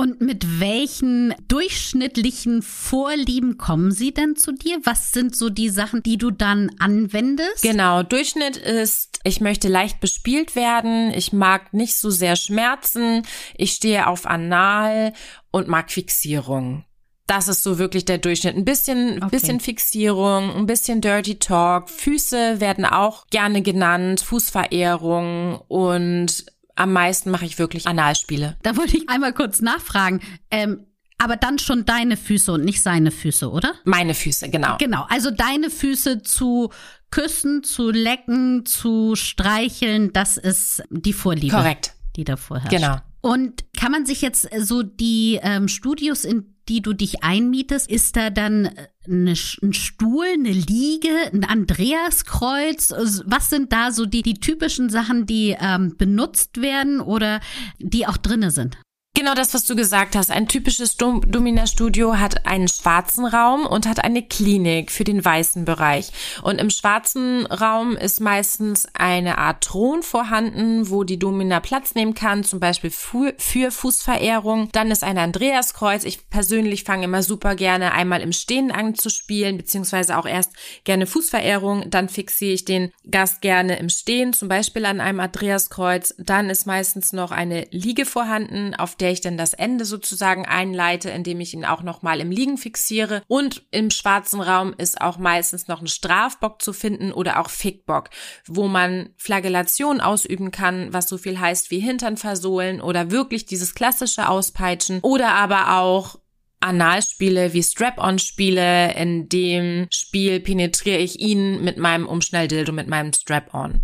Und 0.00 0.22
mit 0.22 0.60
welchen 0.60 1.34
durchschnittlichen 1.46 2.62
Vorlieben 2.62 3.58
kommen 3.58 3.92
sie 3.92 4.14
denn 4.14 4.34
zu 4.34 4.52
dir? 4.52 4.78
Was 4.84 5.12
sind 5.12 5.36
so 5.36 5.50
die 5.50 5.68
Sachen, 5.68 6.02
die 6.02 6.16
du 6.16 6.30
dann 6.30 6.70
anwendest? 6.78 7.60
Genau, 7.60 8.02
Durchschnitt 8.02 8.56
ist, 8.56 9.20
ich 9.24 9.42
möchte 9.42 9.68
leicht 9.68 10.00
bespielt 10.00 10.56
werden, 10.56 11.10
ich 11.10 11.34
mag 11.34 11.74
nicht 11.74 11.98
so 11.98 12.08
sehr 12.08 12.36
Schmerzen, 12.36 13.24
ich 13.58 13.72
stehe 13.72 14.06
auf 14.06 14.24
Anal 14.24 15.12
und 15.50 15.68
mag 15.68 15.90
Fixierung. 15.90 16.86
Das 17.26 17.48
ist 17.48 17.62
so 17.62 17.78
wirklich 17.78 18.06
der 18.06 18.16
Durchschnitt. 18.16 18.56
Ein 18.56 18.64
bisschen, 18.64 19.18
okay. 19.18 19.28
bisschen 19.30 19.60
Fixierung, 19.60 20.50
ein 20.56 20.64
bisschen 20.64 21.02
Dirty 21.02 21.38
Talk. 21.38 21.90
Füße 21.90 22.58
werden 22.58 22.86
auch 22.86 23.26
gerne 23.26 23.60
genannt, 23.60 24.22
Fußverehrung 24.22 25.60
und 25.68 26.46
am 26.76 26.92
meisten 26.92 27.30
mache 27.30 27.44
ich 27.44 27.58
wirklich 27.58 27.86
Analspiele. 27.86 28.56
Da 28.62 28.76
wollte 28.76 28.96
ich 28.96 29.08
einmal 29.08 29.32
kurz 29.32 29.60
nachfragen. 29.60 30.20
Ähm, 30.50 30.86
aber 31.18 31.36
dann 31.36 31.58
schon 31.58 31.84
deine 31.84 32.16
Füße 32.16 32.50
und 32.50 32.64
nicht 32.64 32.82
seine 32.82 33.10
Füße, 33.10 33.50
oder? 33.50 33.74
Meine 33.84 34.14
Füße, 34.14 34.48
genau. 34.48 34.78
Genau, 34.78 35.06
also 35.10 35.30
deine 35.30 35.68
Füße 35.68 36.22
zu 36.22 36.70
küssen, 37.10 37.62
zu 37.62 37.90
lecken, 37.90 38.64
zu 38.64 39.14
streicheln, 39.16 40.12
das 40.14 40.38
ist 40.38 40.82
die 40.90 41.12
Vorliebe. 41.12 41.54
Korrekt. 41.54 41.92
Die 42.16 42.24
davor 42.24 42.60
herrscht. 42.60 42.74
Genau. 42.74 42.96
Und 43.20 43.64
kann 43.78 43.92
man 43.92 44.06
sich 44.06 44.22
jetzt 44.22 44.48
so 44.60 44.82
die 44.82 45.38
ähm, 45.42 45.68
Studios, 45.68 46.24
in 46.24 46.56
die 46.68 46.80
du 46.80 46.94
dich 46.94 47.22
einmietest, 47.22 47.90
ist 47.90 48.16
da 48.16 48.30
dann 48.30 48.70
eine, 49.06 49.34
ein 49.62 49.72
Stuhl, 49.72 50.26
eine 50.34 50.52
Liege, 50.52 51.30
ein 51.32 51.44
Andreaskreuz? 51.44 52.92
Was 53.26 53.50
sind 53.50 53.72
da 53.72 53.92
so 53.92 54.06
die, 54.06 54.22
die 54.22 54.34
typischen 54.34 54.90
Sachen, 54.90 55.26
die 55.26 55.56
ähm, 55.58 55.96
benutzt 55.96 56.60
werden 56.60 57.00
oder 57.00 57.40
die 57.78 58.06
auch 58.06 58.16
drinne 58.16 58.50
sind? 58.50 58.78
Genau 59.12 59.34
das, 59.34 59.52
was 59.54 59.64
du 59.64 59.74
gesagt 59.74 60.14
hast. 60.14 60.30
Ein 60.30 60.46
typisches 60.46 60.96
Dom 60.96 61.20
Domina-Studio 61.28 62.16
hat 62.18 62.46
einen 62.46 62.68
schwarzen 62.68 63.26
Raum 63.26 63.66
und 63.66 63.88
hat 63.88 64.04
eine 64.04 64.22
Klinik 64.22 64.92
für 64.92 65.02
den 65.02 65.22
weißen 65.22 65.64
Bereich. 65.64 66.12
Und 66.42 66.60
im 66.60 66.70
schwarzen 66.70 67.44
Raum 67.46 67.96
ist 67.96 68.20
meistens 68.20 68.86
eine 68.94 69.36
Art 69.38 69.64
Thron 69.64 70.04
vorhanden, 70.04 70.90
wo 70.90 71.02
die 71.02 71.18
Domina 71.18 71.58
Platz 71.58 71.96
nehmen 71.96 72.14
kann, 72.14 72.44
zum 72.44 72.60
Beispiel 72.60 72.90
für, 72.90 73.34
für 73.36 73.72
Fußverehrung. 73.72 74.68
Dann 74.70 74.92
ist 74.92 75.02
ein 75.02 75.18
Andreaskreuz. 75.18 76.04
Ich 76.04 76.30
persönlich 76.30 76.84
fange 76.84 77.04
immer 77.04 77.24
super 77.24 77.56
gerne 77.56 77.92
einmal 77.92 78.20
im 78.20 78.32
Stehen 78.32 78.70
an 78.70 78.94
zu 78.94 79.10
spielen, 79.10 79.56
beziehungsweise 79.56 80.16
auch 80.18 80.26
erst 80.26 80.52
gerne 80.84 81.06
Fußverehrung. 81.06 81.90
Dann 81.90 82.08
fixiere 82.08 82.52
ich 82.52 82.64
den 82.64 82.92
Gast 83.10 83.42
gerne 83.42 83.76
im 83.80 83.88
Stehen, 83.88 84.32
zum 84.32 84.48
Beispiel 84.48 84.86
an 84.86 85.00
einem 85.00 85.18
Andreaskreuz. 85.18 86.14
Dann 86.16 86.48
ist 86.48 86.66
meistens 86.66 87.12
noch 87.12 87.32
eine 87.32 87.66
Liege 87.72 88.06
vorhanden, 88.06 88.76
auf 88.76 88.99
der 89.00 89.12
ich 89.12 89.20
dann 89.20 89.36
das 89.36 89.54
Ende 89.54 89.84
sozusagen 89.84 90.46
einleite, 90.46 91.10
indem 91.10 91.40
ich 91.40 91.54
ihn 91.54 91.64
auch 91.64 91.82
nochmal 91.82 92.20
im 92.20 92.30
Liegen 92.30 92.58
fixiere. 92.58 93.22
Und 93.26 93.62
im 93.70 93.90
schwarzen 93.90 94.40
Raum 94.40 94.74
ist 94.76 95.00
auch 95.00 95.18
meistens 95.18 95.68
noch 95.68 95.80
ein 95.80 95.86
Strafbock 95.86 96.62
zu 96.62 96.72
finden 96.72 97.12
oder 97.12 97.40
auch 97.40 97.50
Fickbock, 97.50 98.10
wo 98.46 98.68
man 98.68 99.10
Flagellation 99.16 100.00
ausüben 100.00 100.50
kann, 100.50 100.92
was 100.92 101.08
so 101.08 101.18
viel 101.18 101.38
heißt 101.38 101.70
wie 101.70 101.80
Hintern 101.80 102.16
versohlen 102.16 102.80
oder 102.80 103.10
wirklich 103.10 103.46
dieses 103.46 103.74
klassische 103.74 104.28
Auspeitschen 104.28 105.00
oder 105.00 105.34
aber 105.34 105.78
auch 105.78 106.18
Analspiele 106.60 107.54
wie 107.54 107.62
Strap-on-Spiele. 107.62 108.94
In 108.94 109.28
dem 109.28 109.88
Spiel 109.90 110.40
penetriere 110.40 110.98
ich 110.98 111.18
ihn 111.18 111.64
mit 111.64 111.78
meinem 111.78 112.06
Umschnelldildo, 112.06 112.72
mit 112.72 112.86
meinem 112.86 113.12
Strap-on. 113.12 113.80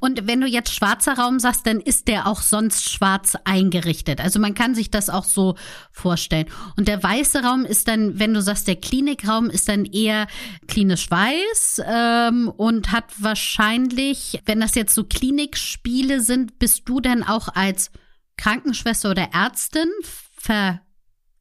Und 0.00 0.26
wenn 0.26 0.40
du 0.40 0.46
jetzt 0.46 0.74
schwarzer 0.74 1.18
Raum 1.18 1.38
sagst, 1.38 1.66
dann 1.66 1.80
ist 1.80 2.08
der 2.08 2.26
auch 2.26 2.40
sonst 2.40 2.90
schwarz 2.90 3.36
eingerichtet. 3.44 4.20
Also 4.20 4.38
man 4.38 4.54
kann 4.54 4.74
sich 4.74 4.90
das 4.90 5.10
auch 5.10 5.24
so 5.24 5.56
vorstellen. 5.90 6.46
Und 6.76 6.88
der 6.88 7.02
weiße 7.02 7.42
Raum 7.42 7.64
ist 7.64 7.88
dann, 7.88 8.18
wenn 8.18 8.34
du 8.34 8.42
sagst, 8.42 8.68
der 8.68 8.76
Klinikraum 8.76 9.50
ist 9.50 9.68
dann 9.68 9.84
eher 9.84 10.26
klinisch 10.66 11.10
weiß 11.10 11.82
ähm, 11.86 12.48
und 12.56 12.92
hat 12.92 13.04
wahrscheinlich, 13.18 14.40
wenn 14.46 14.60
das 14.60 14.74
jetzt 14.74 14.94
so 14.94 15.04
Klinikspiele 15.04 16.20
sind, 16.20 16.58
bist 16.58 16.88
du 16.88 17.00
dann 17.00 17.22
auch 17.22 17.48
als 17.54 17.90
Krankenschwester 18.36 19.10
oder 19.10 19.28
Ärztin 19.32 19.88
ver 20.36 20.80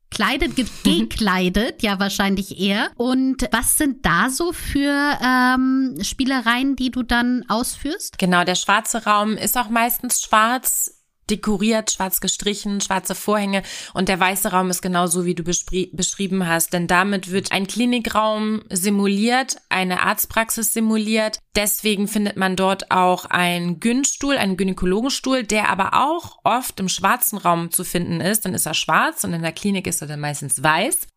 Kleidet, 0.09 0.55
gekleidet, 0.83 1.83
ja 1.83 1.99
wahrscheinlich 1.99 2.59
eher. 2.59 2.89
Und 2.95 3.47
was 3.51 3.77
sind 3.77 4.05
da 4.05 4.29
so 4.29 4.53
für 4.53 5.17
ähm, 5.23 5.97
Spielereien, 6.01 6.75
die 6.75 6.91
du 6.91 7.03
dann 7.03 7.43
ausführst? 7.47 8.17
Genau, 8.17 8.43
der 8.43 8.55
schwarze 8.55 9.05
Raum 9.05 9.33
ist 9.33 9.57
auch 9.57 9.69
meistens 9.69 10.21
schwarz 10.21 10.96
dekoriert, 11.29 11.91
schwarz 11.91 12.21
gestrichen, 12.21 12.81
schwarze 12.81 13.15
Vorhänge 13.15 13.63
und 13.93 14.09
der 14.09 14.19
weiße 14.19 14.51
Raum 14.51 14.69
ist 14.69 14.81
genauso, 14.81 15.25
wie 15.25 15.35
du 15.35 15.43
beschrieben 15.43 16.47
hast, 16.47 16.73
denn 16.73 16.87
damit 16.87 17.31
wird 17.31 17.51
ein 17.51 17.67
Klinikraum 17.67 18.61
simuliert, 18.69 19.57
eine 19.69 20.01
Arztpraxis 20.01 20.73
simuliert. 20.73 21.39
Deswegen 21.55 22.07
findet 22.07 22.37
man 22.37 22.55
dort 22.55 22.91
auch 22.91 23.25
einen 23.25 23.79
Gynstuhl, 23.79 24.37
einen 24.37 24.57
Gynäkologenstuhl, 24.57 25.43
der 25.43 25.69
aber 25.69 25.93
auch 25.93 26.39
oft 26.43 26.79
im 26.79 26.89
schwarzen 26.89 27.37
Raum 27.37 27.71
zu 27.71 27.83
finden 27.83 28.21
ist. 28.21 28.45
Dann 28.45 28.53
ist 28.53 28.65
er 28.65 28.73
schwarz 28.73 29.23
und 29.23 29.33
in 29.33 29.41
der 29.41 29.51
Klinik 29.51 29.87
ist 29.87 30.01
er 30.01 30.07
dann 30.07 30.19
meistens 30.19 30.61
weiß. 30.61 31.07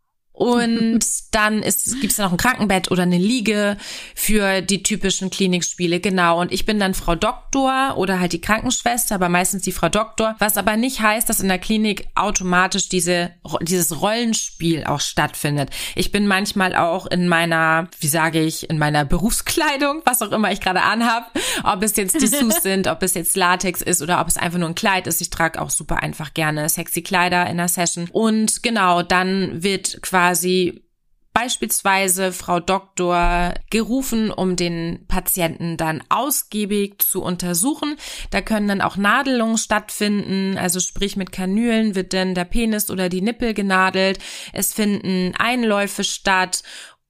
Und 0.40 1.04
dann 1.32 1.62
ist, 1.62 2.00
gibt's 2.00 2.16
noch 2.16 2.32
ein 2.32 2.38
Krankenbett 2.38 2.90
oder 2.90 3.02
eine 3.02 3.18
Liege 3.18 3.76
für 4.14 4.62
die 4.62 4.82
typischen 4.82 5.28
Klinikspiele, 5.28 6.00
genau. 6.00 6.40
Und 6.40 6.50
ich 6.50 6.64
bin 6.64 6.80
dann 6.80 6.94
Frau 6.94 7.14
Doktor 7.14 7.98
oder 7.98 8.20
halt 8.20 8.32
die 8.32 8.40
Krankenschwester, 8.40 9.16
aber 9.16 9.28
meistens 9.28 9.64
die 9.64 9.72
Frau 9.72 9.90
Doktor, 9.90 10.36
was 10.38 10.56
aber 10.56 10.78
nicht 10.78 11.02
heißt, 11.02 11.28
dass 11.28 11.40
in 11.40 11.48
der 11.48 11.58
Klinik 11.58 12.08
automatisch 12.14 12.88
diese, 12.88 13.32
dieses 13.60 14.00
Rollenspiel 14.00 14.84
auch 14.84 15.00
stattfindet. 15.00 15.68
Ich 15.94 16.10
bin 16.10 16.26
manchmal 16.26 16.74
auch 16.74 17.04
in 17.04 17.28
meiner, 17.28 17.88
wie 18.00 18.08
sage 18.08 18.40
ich, 18.40 18.70
in 18.70 18.78
meiner 18.78 19.04
Berufskleidung, 19.04 20.00
was 20.06 20.22
auch 20.22 20.32
immer 20.32 20.50
ich 20.52 20.62
gerade 20.62 20.80
anhab, 20.80 21.30
ob 21.64 21.82
es 21.82 21.96
jetzt 21.96 22.14
Dessous 22.14 22.56
sind, 22.62 22.86
ob 22.86 23.02
es 23.02 23.12
jetzt 23.12 23.36
Latex 23.36 23.82
ist 23.82 24.00
oder 24.00 24.22
ob 24.22 24.28
es 24.28 24.38
einfach 24.38 24.58
nur 24.58 24.70
ein 24.70 24.74
Kleid 24.74 25.06
ist. 25.06 25.20
Ich 25.20 25.28
trage 25.28 25.60
auch 25.60 25.68
super 25.68 26.02
einfach 26.02 26.32
gerne 26.32 26.70
sexy 26.70 27.02
Kleider 27.02 27.46
in 27.46 27.58
der 27.58 27.68
Session. 27.68 28.08
Und 28.10 28.62
genau, 28.62 29.02
dann 29.02 29.62
wird 29.62 30.00
quasi 30.00 30.29
quasi 30.30 30.84
beispielsweise 31.32 32.32
Frau 32.32 32.60
Doktor 32.60 33.54
gerufen, 33.70 34.30
um 34.30 34.56
den 34.56 35.06
Patienten 35.08 35.76
dann 35.76 36.02
ausgiebig 36.08 36.98
zu 36.98 37.22
untersuchen. 37.22 37.96
Da 38.30 38.40
können 38.40 38.68
dann 38.68 38.80
auch 38.80 38.96
Nadelungen 38.96 39.56
stattfinden, 39.56 40.58
also 40.58 40.80
sprich 40.80 41.16
mit 41.16 41.32
Kanülen 41.32 41.94
wird 41.94 42.12
dann 42.12 42.34
der 42.34 42.44
Penis 42.44 42.90
oder 42.90 43.08
die 43.08 43.22
Nippel 43.22 43.54
genadelt. 43.54 44.18
Es 44.52 44.74
finden 44.74 45.34
Einläufe 45.36 46.04
statt 46.04 46.62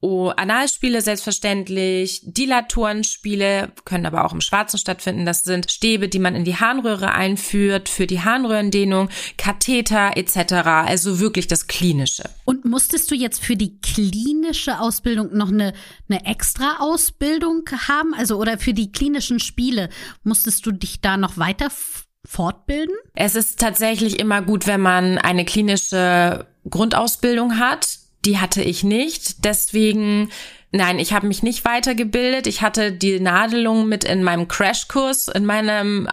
Oh, 0.03 0.31
Analspiele 0.35 1.03
selbstverständlich, 1.03 2.23
Dilatorenspiele 2.25 3.71
können 3.85 4.07
aber 4.07 4.25
auch 4.25 4.33
im 4.33 4.41
Schwarzen 4.41 4.79
stattfinden. 4.79 5.27
Das 5.27 5.45
sind 5.45 5.71
Stäbe, 5.71 6.09
die 6.09 6.19
man 6.19 6.35
in 6.35 6.45
die 6.45 6.57
Harnröhre 6.57 7.13
einführt 7.13 7.91
für 7.91 8.07
die 8.07 8.23
Harnröhrendehnung, 8.23 9.11
Katheter 9.37 10.17
etc. 10.17 10.55
Also 10.87 11.21
wirklich 11.21 11.49
das 11.49 11.67
Klinische. 11.67 12.25
Und 12.47 12.65
musstest 12.65 13.11
du 13.11 13.15
jetzt 13.15 13.45
für 13.45 13.57
die 13.57 13.79
klinische 13.81 14.81
Ausbildung 14.81 15.37
noch 15.37 15.53
eine, 15.53 15.75
eine 16.09 16.25
extra 16.25 16.79
Ausbildung 16.79 17.69
haben? 17.87 18.15
Also 18.15 18.39
oder 18.39 18.57
für 18.57 18.73
die 18.73 18.93
klinischen 18.93 19.39
Spiele 19.39 19.91
musstest 20.23 20.65
du 20.65 20.73
dich 20.73 21.03
da 21.03 21.19
noch 21.19 21.37
weiter 21.37 21.69
fortbilden? 22.25 22.95
Es 23.15 23.35
ist 23.35 23.61
tatsächlich 23.61 24.19
immer 24.19 24.41
gut, 24.41 24.67
wenn 24.67 24.81
man 24.81 25.19
eine 25.19 25.45
klinische 25.45 26.47
Grundausbildung 26.69 27.59
hat 27.59 28.00
die 28.25 28.39
hatte 28.39 28.63
ich 28.63 28.85
nicht. 28.85 29.45
Deswegen, 29.45 30.31
nein, 30.73 30.99
ich 30.99 31.13
habe 31.13 31.27
mich 31.27 31.43
nicht 31.43 31.65
weitergebildet. 31.65 32.47
Ich 32.47 32.63
hatte 32.63 32.93
die 32.93 33.21
Nadelung 33.21 33.89
mit 33.89 34.05
in 34.05 34.23
meinem 34.23 34.49
Crashkurs, 34.49 35.29
in 35.29 35.47
meinem 35.47 36.09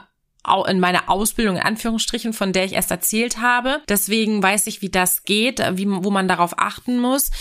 in 0.67 0.80
meiner 0.80 1.10
Ausbildung 1.10 1.58
in 1.58 1.62
Anführungsstrichen, 1.62 2.32
von 2.32 2.54
der 2.54 2.63
ich 2.63 2.74
erst 2.74 2.89
erzählt 2.89 3.41
habe. 3.41 3.82
Deswegen 3.89 4.41
weiß 4.41 4.67
ich, 4.67 4.82
wie 4.82 4.89
das 4.89 5.24
geht, 5.24 5.60
wie, 5.74 5.86
wo 5.89 6.10
man 6.10 6.30
darauf 6.30 6.58
achten 6.58 7.00
muss. 7.00 7.32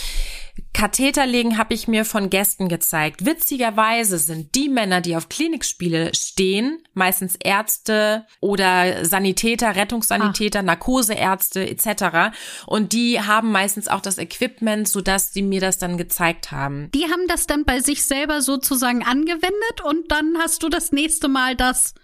Katheterlegen 0.73 1.57
habe 1.57 1.73
ich 1.73 1.87
mir 1.87 2.05
von 2.05 2.29
Gästen 2.29 2.67
gezeigt. 2.67 3.25
Witzigerweise 3.25 4.17
sind 4.17 4.53
die 4.55 4.69
Männer, 4.69 5.01
die 5.01 5.15
auf 5.15 5.29
Klinikspiele 5.29 6.13
stehen, 6.13 6.83
meistens 6.93 7.35
Ärzte 7.35 8.25
oder 8.39 9.03
Sanitäter, 9.05 9.75
Rettungssanitäter, 9.75 10.59
ah. 10.59 10.63
Narkoseärzte 10.63 11.67
etc. 11.67 12.35
Und 12.65 12.93
die 12.93 13.19
haben 13.21 13.51
meistens 13.51 13.87
auch 13.87 14.01
das 14.01 14.17
Equipment, 14.17 14.87
sodass 14.87 15.33
sie 15.33 15.41
mir 15.41 15.61
das 15.61 15.77
dann 15.79 15.97
gezeigt 15.97 16.51
haben. 16.51 16.91
Die 16.93 17.05
haben 17.05 17.27
das 17.27 17.47
dann 17.47 17.65
bei 17.65 17.79
sich 17.79 18.03
selber 18.03 18.41
sozusagen 18.41 19.03
angewendet 19.03 19.81
und 19.83 20.11
dann 20.11 20.37
hast 20.37 20.63
du 20.63 20.69
das 20.69 20.91
nächste 20.91 21.27
Mal 21.27 21.55
das 21.55 21.95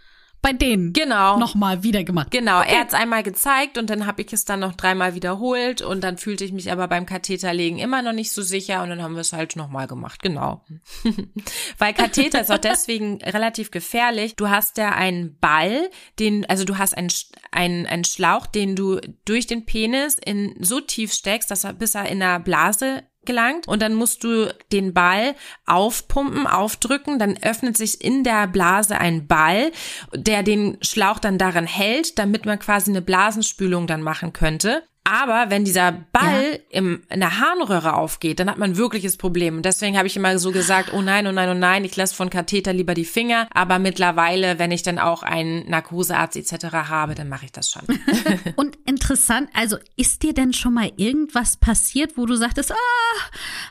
bei 0.44 0.52
denen 0.52 0.92
genau. 0.92 1.40
nochmal 1.40 1.84
wieder 1.84 2.04
gemacht. 2.04 2.30
Genau, 2.30 2.60
okay. 2.60 2.74
er 2.74 2.80
hat 2.82 2.90
es 2.90 2.94
einmal 2.94 3.24
gezeigt 3.24 3.78
und 3.78 3.90
dann 3.90 4.06
habe 4.06 4.22
ich 4.22 4.34
es 4.34 4.44
dann 4.44 4.60
noch 4.60 4.74
dreimal 4.74 5.16
wiederholt 5.16 5.82
und 5.82 6.04
dann 6.04 6.18
fühlte 6.18 6.44
ich 6.44 6.52
mich 6.52 6.70
aber 6.70 6.90
beim 6.90 7.06
Katheterlegen 7.06 7.80
immer 7.80 8.02
noch 8.02 8.12
nicht 8.12 8.34
so 8.34 8.42
sicher 8.42 8.84
und 8.84 8.90
dann 8.90 9.02
haben 9.02 9.16
wir 9.16 9.22
es 9.22 9.32
halt 9.32 9.56
nochmal 9.56 9.88
gemacht, 9.88 10.22
genau. 10.22 10.66
Weil 11.78 11.94
Katheter 11.94 12.42
ist 12.42 12.52
auch 12.52 12.58
deswegen 12.58 13.22
relativ 13.24 13.72
gefährlich. 13.72 14.36
Du 14.36 14.50
hast 14.50 14.78
ja 14.78 14.92
einen 14.92 15.40
Ball, 15.40 15.90
den, 16.20 16.46
also 16.50 16.66
du 16.66 16.78
hast 16.78 16.98
einen, 16.98 17.12
einen, 17.52 17.88
einen 17.88 18.04
Schlauch, 18.04 18.46
den 18.46 18.76
du 18.76 19.00
durch 19.24 19.48
den 19.48 19.66
Penis 19.66 20.18
in 20.24 20.56
so 20.60 20.82
tief 20.82 21.14
steckst, 21.14 21.52
dass 21.52 21.64
er 21.64 21.72
bis 21.72 21.96
er 21.96 22.10
in 22.10 22.20
der 22.20 22.42
Blase 22.42 23.04
gelangt 23.26 23.68
und 23.68 23.82
dann 23.82 23.94
musst 23.94 24.24
du 24.24 24.54
den 24.72 24.94
Ball 24.94 25.36
aufpumpen, 25.66 26.48
aufdrücken, 26.48 27.20
dann 27.20 27.38
öffnet 27.42 27.78
sich 27.78 28.04
in 28.04 28.24
der 28.24 28.48
Blase 28.48 28.98
ein 28.98 29.28
Ball, 29.28 29.72
der 30.14 30.44
den 30.44 30.78
Schlauch 30.82 31.20
dann 31.20 31.38
daran 31.38 31.66
hält, 31.66 32.20
damit 32.20 32.46
man 32.46 32.60
quasi 32.60 32.92
eine 32.92 33.02
Blasenspülung 33.02 33.88
dann 33.88 34.02
machen 34.02 34.34
könnte. 34.34 34.84
Aber 35.06 35.50
wenn 35.50 35.66
dieser 35.66 35.92
Ball 35.92 36.54
ja. 36.54 36.60
im, 36.70 37.04
in 37.10 37.20
der 37.20 37.40
Harnröhre 37.40 37.96
aufgeht, 37.96 38.40
dann 38.40 38.50
hat 38.50 38.58
man 38.58 38.78
wirkliches 38.78 39.18
Problem. 39.18 39.58
Und 39.58 39.66
deswegen 39.66 39.98
habe 39.98 40.08
ich 40.08 40.16
immer 40.16 40.40
so 40.40 40.52
gesagt, 40.52 40.94
oh 40.94 41.02
nein, 41.02 41.28
oh 41.28 41.32
nein, 41.34 41.50
oh 41.50 41.54
nein, 41.54 41.84
ich 41.84 41.96
lasse 41.98 42.16
von 42.16 42.30
Katheter 42.30 42.72
lieber 42.72 42.94
die 42.94 43.04
Finger. 43.04 43.48
Aber 43.54 43.80
mittlerweile, 43.80 44.60
wenn 44.60 44.72
ich 44.72 44.82
dann 44.82 45.00
auch 45.00 45.24
einen 45.24 45.70
Narkosearzt 45.70 46.38
etc. 46.38 46.66
habe, 46.72 47.16
dann 47.16 47.28
mache 47.28 47.46
ich 47.46 47.52
das 47.52 47.70
schon. 47.70 47.82
Und 48.56 48.73
interessant, 49.04 49.50
also 49.54 49.78
ist 49.98 50.24
dir 50.24 50.34
denn 50.34 50.54
schon 50.54 50.74
mal 50.74 50.92
irgendwas 50.96 51.58
passiert, 51.58 52.18
wo 52.18 52.26
du 52.26 52.36
sagtest, 52.36 52.72
ah, 52.72 52.76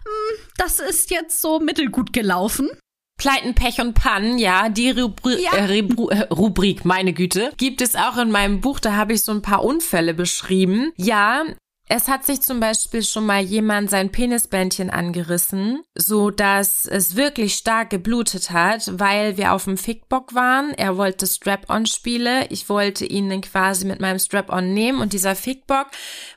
hm, 0.05 0.39
das 0.59 0.79
ist 0.79 1.11
jetzt 1.11 1.41
so 1.41 1.59
mittelgut 1.59 2.13
gelaufen? 2.13 2.69
Pleiten, 3.19 3.55
Pech 3.55 3.81
und 3.81 3.95
Pannen, 3.95 4.39
ja, 4.39 4.69
die 4.69 4.91
Rubri 4.91 5.43
ja. 5.43 5.53
Äh, 5.55 5.79
äh, 5.79 6.23
Rubrik, 6.33 6.85
meine 6.85 7.13
Güte, 7.13 7.53
gibt 7.57 7.81
es 7.81 7.95
auch 7.95 8.19
in 8.19 8.31
meinem 8.31 8.61
Buch. 8.61 8.81
Da 8.81 8.95
habe 8.95 9.13
ich 9.13 9.23
so 9.23 9.33
ein 9.33 9.43
paar 9.43 9.65
Unfälle 9.65 10.13
beschrieben. 10.13 10.93
Ja, 10.97 11.45
Es 11.89 12.09
hat 12.09 12.25
sich 12.25 12.41
zum 12.41 12.61
Beispiel 12.61 13.03
schon 13.03 13.27
mal 13.27 13.43
jemand 13.43 13.91
sein 13.91 14.11
Penisbändchen 14.11 14.89
angerissen, 14.89 15.83
so 15.95 16.31
dass 16.31 16.87
es 16.87 17.17
wirklich 17.17 17.55
stark 17.55 17.91
geblutet 17.91 18.51
hat, 18.51 18.89
weil 18.99 19.37
wir 19.37 19.53
auf 19.53 19.65
dem 19.65 19.77
Fickbock 19.77 20.35
waren. 20.35 20.73
Er 20.75 20.97
wollte 20.97 21.27
Strap-on 21.27 21.87
spiele. 21.87 22.47
Ich 22.49 22.69
wollte 22.69 23.05
ihn 23.05 23.29
dann 23.29 23.41
quasi 23.43 23.85
mit 23.85 24.01
meinem 24.01 24.21
Strap-on 24.21 24.73
nehmen 24.73 25.01
und 25.01 25.13
dieser 25.13 25.35
Fickbock 25.35 25.89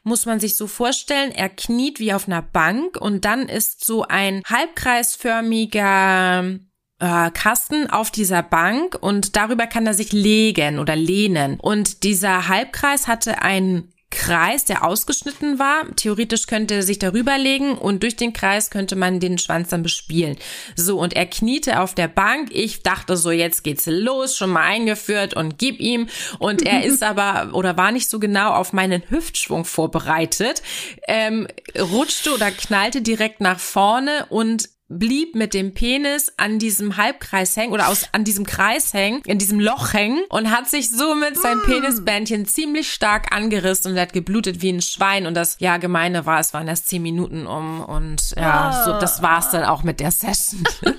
muss 0.04 0.26
man 0.26 0.40
sich 0.40 0.58
so 0.58 0.66
vorstellen, 0.68 1.32
er 1.32 1.50
kniet 1.50 2.00
wie 2.00 2.12
auf 2.12 2.28
einer 2.28 2.42
Bank 2.42 2.98
und 3.00 3.24
dann 3.24 3.48
ist 3.48 3.86
so 3.86 4.04
ein 4.04 4.42
halbkreisförmiger 4.50 6.60
äh, 7.00 7.32
Kasten 7.32 7.90
auf 7.90 8.12
dieser 8.12 8.44
Bank 8.44 8.98
und 9.00 9.36
darüber 9.36 9.68
kann 9.68 9.86
er 9.86 9.94
sich 9.94 10.12
legen 10.12 10.80
oder 10.80 10.96
lehnen. 10.96 11.60
Und 11.60 12.04
dieser 12.04 12.48
Halbkreis 12.48 13.08
hatte 13.08 13.42
einen 13.42 13.92
Kreis, 14.16 14.64
der 14.64 14.86
ausgeschnitten 14.86 15.60
war. 15.60 15.84
Theoretisch 15.98 16.48
könnte 16.48 16.76
er 16.76 16.84
sich 16.84 17.00
darüber 17.00 17.38
legen 17.38 17.78
und 17.78 18.02
durch 18.02 18.16
den 18.16 18.32
Kreis 18.32 18.70
könnte 18.70 18.96
man 18.96 19.20
den 19.20 19.38
Schwanz 19.38 19.70
dann 19.70 19.84
bespielen. 19.84 20.38
So, 20.76 21.00
und 21.00 21.14
er 21.14 21.26
kniete 21.26 21.82
auf 21.82 21.94
der 21.94 22.08
Bank. 22.08 22.50
Ich 22.52 22.82
dachte 22.82 23.18
so, 23.18 23.30
jetzt 23.30 23.64
geht's 23.64 23.88
los, 23.88 24.38
schon 24.38 24.52
mal 24.52 24.64
eingeführt 24.64 25.34
und 25.34 25.58
gib 25.58 25.82
ihm. 25.82 26.08
Und 26.40 26.62
er 26.64 26.84
ist 26.86 27.04
aber 27.04 27.54
oder 27.54 27.76
war 27.78 27.92
nicht 27.92 28.10
so 28.10 28.18
genau 28.20 28.54
auf 28.54 28.72
meinen 28.72 29.04
Hüftschwung 29.10 29.66
vorbereitet, 29.66 30.64
ähm, 31.08 31.48
rutschte 31.78 32.34
oder 32.34 32.52
knallte 32.52 33.02
direkt 33.02 33.42
nach 33.42 33.60
vorne 33.60 34.28
und 34.30 34.70
blieb 34.88 35.36
mit 35.36 35.54
dem 35.54 35.74
Penis 35.74 36.32
an 36.38 36.60
diesem 36.60 36.98
Halbkreis 36.98 37.58
hängen 37.58 37.74
oder 37.74 37.88
aus, 37.88 38.08
an 38.12 38.24
diesem 38.24 38.46
Kreis 38.46 38.94
hängen, 38.94 39.22
in 39.26 39.40
diesem 39.40 39.60
Loch 39.60 39.94
hängen 39.94 40.24
und 40.30 40.52
hat 40.52 40.70
sich 40.70 40.92
somit 40.92 41.38
sein 41.38 41.58
mm. 41.58 41.66
Penisbändchen 41.66 42.46
ziemlich 42.46 42.92
stark 42.92 43.36
angerissen 43.36 43.94
und 43.94 44.00
hat 44.00 44.14
geblutet 44.14 44.62
wie 44.62 44.70
ein 44.70 44.82
Schwein 44.82 45.26
und 45.26 45.34
das, 45.34 45.58
ja, 45.60 45.78
gemeine 45.78 46.26
war, 46.26 46.40
es 46.40 46.54
waren 46.54 46.68
erst 46.68 46.88
zehn 46.88 47.02
Minuten 47.02 47.48
um 47.48 47.82
und 47.82 48.36
ja, 48.38 48.84
so, 48.86 48.92
das 49.00 49.22
war's 49.22 49.50
dann 49.52 49.64
auch 49.64 49.84
mit 49.84 50.00
der 50.00 50.12
Session. 50.12 50.64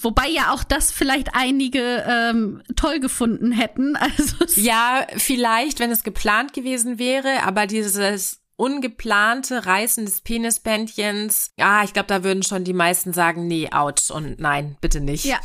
Wobei 0.00 0.28
ja 0.28 0.52
auch 0.52 0.62
das 0.62 0.92
vielleicht 0.92 1.34
einige 1.34 2.04
ähm, 2.08 2.62
toll 2.76 3.00
gefunden 3.00 3.50
hätten. 3.50 3.96
Also 3.96 4.60
ja, 4.60 5.06
vielleicht, 5.16 5.80
wenn 5.80 5.90
es 5.90 6.04
geplant 6.04 6.52
gewesen 6.52 7.00
wäre, 7.00 7.42
aber 7.44 7.66
dieses 7.66 8.40
ungeplante 8.58 9.64
Reißen 9.64 10.04
des 10.04 10.20
Penisbändchens, 10.20 11.52
ja, 11.56 11.84
ich 11.84 11.92
glaube, 11.92 12.08
da 12.08 12.24
würden 12.24 12.42
schon 12.42 12.64
die 12.64 12.74
meisten 12.74 13.12
sagen, 13.12 13.46
nee, 13.46 13.70
ouch 13.72 14.10
und 14.10 14.38
nein, 14.40 14.76
bitte 14.80 15.00
nicht. 15.00 15.24
Ja, 15.24 15.38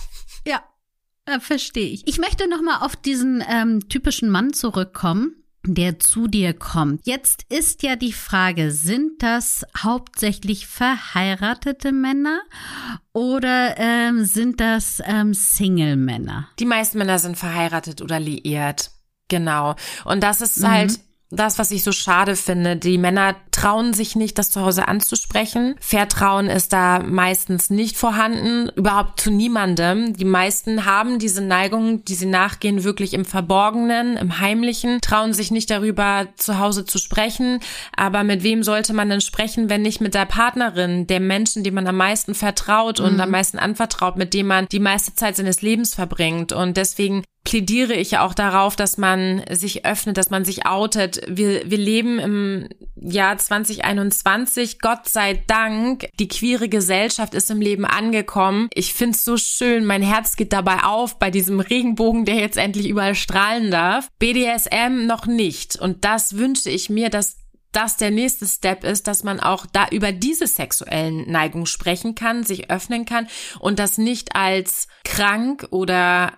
ja, 0.45 0.63
äh, 1.25 1.39
verstehe 1.39 1.89
ich. 1.89 2.07
Ich 2.07 2.17
möchte 2.17 2.49
noch 2.49 2.61
mal 2.61 2.79
auf 2.79 2.95
diesen 2.95 3.43
ähm, 3.47 3.87
typischen 3.87 4.29
Mann 4.29 4.51
zurückkommen 4.53 5.43
der 5.65 5.97
zu 5.97 6.27
dir 6.27 6.53
kommt. 6.53 7.07
Jetzt 7.07 7.45
ist 7.49 7.83
ja 7.83 7.95
die 7.95 8.11
Frage, 8.11 8.71
sind 8.71 9.23
das 9.23 9.65
hauptsächlich 9.77 10.67
verheiratete 10.67 11.91
Männer 11.91 12.41
oder 13.13 13.77
ähm, 13.77 14.25
sind 14.25 14.59
das 14.59 15.01
ähm, 15.05 15.33
Single-Männer? 15.33 16.49
Die 16.59 16.65
meisten 16.65 16.97
Männer 16.97 17.17
sind 17.17 17.37
verheiratet 17.37 18.01
oder 18.01 18.19
liiert. 18.19 18.91
Genau. 19.29 19.75
Und 20.03 20.21
das 20.21 20.41
ist 20.41 20.59
mhm. 20.59 20.67
halt 20.67 20.99
das, 21.35 21.59
was 21.59 21.71
ich 21.71 21.83
so 21.83 21.91
schade 21.91 22.35
finde. 22.35 22.75
Die 22.75 22.97
Männer 22.97 23.35
trauen 23.51 23.93
sich 23.93 24.15
nicht, 24.15 24.37
das 24.37 24.51
zu 24.51 24.61
Hause 24.61 24.87
anzusprechen. 24.87 25.75
Vertrauen 25.79 26.47
ist 26.47 26.73
da 26.73 26.99
meistens 26.99 27.69
nicht 27.69 27.97
vorhanden, 27.97 28.69
überhaupt 28.75 29.19
zu 29.21 29.31
niemandem. 29.31 30.15
Die 30.15 30.25
meisten 30.25 30.85
haben 30.85 31.19
diese 31.19 31.41
Neigung, 31.41 32.05
die 32.05 32.15
sie 32.15 32.25
nachgehen, 32.25 32.83
wirklich 32.83 33.13
im 33.13 33.25
Verborgenen, 33.25 34.17
im 34.17 34.39
Heimlichen, 34.39 35.01
trauen 35.01 35.33
sich 35.33 35.51
nicht 35.51 35.69
darüber 35.69 36.27
zu 36.35 36.59
Hause 36.59 36.85
zu 36.85 36.97
sprechen. 36.97 37.59
Aber 37.95 38.23
mit 38.23 38.43
wem 38.43 38.63
sollte 38.63 38.93
man 38.93 39.09
denn 39.09 39.21
sprechen, 39.21 39.69
wenn 39.69 39.81
nicht 39.81 40.01
mit 40.01 40.13
der 40.13 40.25
Partnerin, 40.25 41.07
der 41.07 41.19
Menschen, 41.19 41.63
die 41.63 41.71
man 41.71 41.87
am 41.87 41.97
meisten 41.97 42.35
vertraut 42.35 42.99
und 42.99 43.15
mhm. 43.15 43.21
am 43.21 43.31
meisten 43.31 43.59
anvertraut, 43.59 44.17
mit 44.17 44.33
dem 44.33 44.47
man 44.47 44.67
die 44.71 44.79
meiste 44.79 45.15
Zeit 45.15 45.35
seines 45.35 45.61
Lebens 45.61 45.95
verbringt. 45.95 46.51
Und 46.51 46.77
deswegen 46.77 47.23
plädiere 47.43 47.93
ich 47.93 48.17
auch 48.17 48.33
darauf, 48.33 48.75
dass 48.75 48.97
man 48.97 49.43
sich 49.49 49.85
öffnet, 49.85 50.17
dass 50.17 50.29
man 50.29 50.45
sich 50.45 50.65
outet. 50.65 51.21
Wir, 51.27 51.69
wir 51.69 51.77
leben 51.77 52.19
im 52.19 52.69
Jahr 52.95 53.37
2021. 53.37 54.79
Gott 54.79 55.09
sei 55.09 55.43
Dank, 55.47 56.07
die 56.19 56.27
queere 56.27 56.69
Gesellschaft 56.69 57.33
ist 57.33 57.51
im 57.51 57.59
Leben 57.59 57.85
angekommen. 57.85 58.69
Ich 58.73 58.93
find's 58.93 59.25
so 59.25 59.37
schön. 59.37 59.85
Mein 59.85 60.01
Herz 60.01 60.35
geht 60.35 60.53
dabei 60.53 60.83
auf 60.83 61.19
bei 61.19 61.31
diesem 61.31 61.59
Regenbogen, 61.59 62.25
der 62.25 62.35
jetzt 62.35 62.57
endlich 62.57 62.87
überall 62.87 63.15
strahlen 63.15 63.71
darf. 63.71 64.07
BDSM 64.19 65.05
noch 65.05 65.25
nicht. 65.25 65.75
Und 65.75 66.05
das 66.05 66.37
wünsche 66.37 66.69
ich 66.69 66.89
mir, 66.89 67.09
dass 67.09 67.37
das 67.73 67.97
der 67.97 68.11
nächste 68.11 68.47
Step 68.47 68.83
ist, 68.83 69.07
dass 69.07 69.23
man 69.23 69.39
auch 69.39 69.65
da 69.65 69.87
über 69.89 70.11
diese 70.11 70.47
sexuellen 70.47 71.29
Neigungen 71.29 71.65
sprechen 71.65 72.15
kann, 72.15 72.43
sich 72.43 72.69
öffnen 72.69 73.05
kann 73.05 73.27
und 73.59 73.79
das 73.79 73.97
nicht 73.97 74.35
als 74.35 74.87
krank 75.03 75.67
oder 75.71 76.33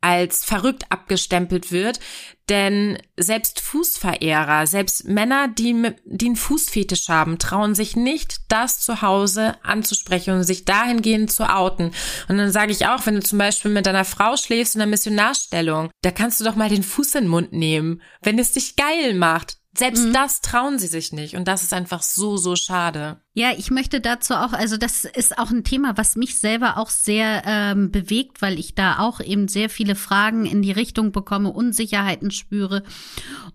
als 0.00 0.44
verrückt 0.44 0.84
abgestempelt 0.90 1.72
wird. 1.72 2.00
Denn 2.48 2.96
selbst 3.18 3.60
Fußverehrer, 3.60 4.66
selbst 4.66 5.04
Männer, 5.04 5.48
die, 5.48 5.92
die 6.06 6.26
einen 6.26 6.36
Fußfetisch 6.36 7.08
haben, 7.08 7.38
trauen 7.38 7.74
sich 7.74 7.94
nicht, 7.94 8.38
das 8.48 8.80
zu 8.80 9.02
Hause 9.02 9.56
anzusprechen 9.62 10.34
und 10.34 10.44
sich 10.44 10.64
dahingehend 10.64 11.30
zu 11.30 11.44
outen. 11.44 11.90
Und 12.28 12.38
dann 12.38 12.50
sage 12.50 12.72
ich 12.72 12.86
auch, 12.86 13.04
wenn 13.04 13.16
du 13.16 13.22
zum 13.22 13.38
Beispiel 13.38 13.70
mit 13.70 13.84
deiner 13.84 14.06
Frau 14.06 14.36
schläfst 14.36 14.76
in 14.76 14.80
einer 14.80 14.90
Missionarstellung, 14.90 15.90
da 16.02 16.10
kannst 16.10 16.40
du 16.40 16.44
doch 16.44 16.56
mal 16.56 16.70
den 16.70 16.82
Fuß 16.82 17.16
in 17.16 17.24
den 17.24 17.30
Mund 17.30 17.52
nehmen, 17.52 18.00
wenn 18.22 18.38
es 18.38 18.52
dich 18.52 18.76
geil 18.76 19.14
macht. 19.14 19.58
Selbst 19.78 20.06
mhm. 20.06 20.12
das 20.12 20.40
trauen 20.40 20.78
sie 20.80 20.88
sich 20.88 21.12
nicht. 21.12 21.36
Und 21.36 21.46
das 21.46 21.62
ist 21.62 21.72
einfach 21.72 22.02
so, 22.02 22.36
so 22.36 22.56
schade. 22.56 23.20
Ja, 23.34 23.52
ich 23.56 23.70
möchte 23.70 24.00
dazu 24.00 24.34
auch, 24.34 24.52
also 24.52 24.76
das 24.76 25.04
ist 25.04 25.38
auch 25.38 25.50
ein 25.50 25.62
Thema, 25.62 25.96
was 25.96 26.16
mich 26.16 26.40
selber 26.40 26.78
auch 26.78 26.90
sehr 26.90 27.42
ähm, 27.46 27.92
bewegt, 27.92 28.42
weil 28.42 28.58
ich 28.58 28.74
da 28.74 28.98
auch 28.98 29.20
eben 29.20 29.46
sehr 29.46 29.70
viele 29.70 29.94
Fragen 29.94 30.46
in 30.46 30.62
die 30.62 30.72
Richtung 30.72 31.12
bekomme, 31.12 31.52
Unsicherheiten 31.52 32.32
spüre. 32.32 32.82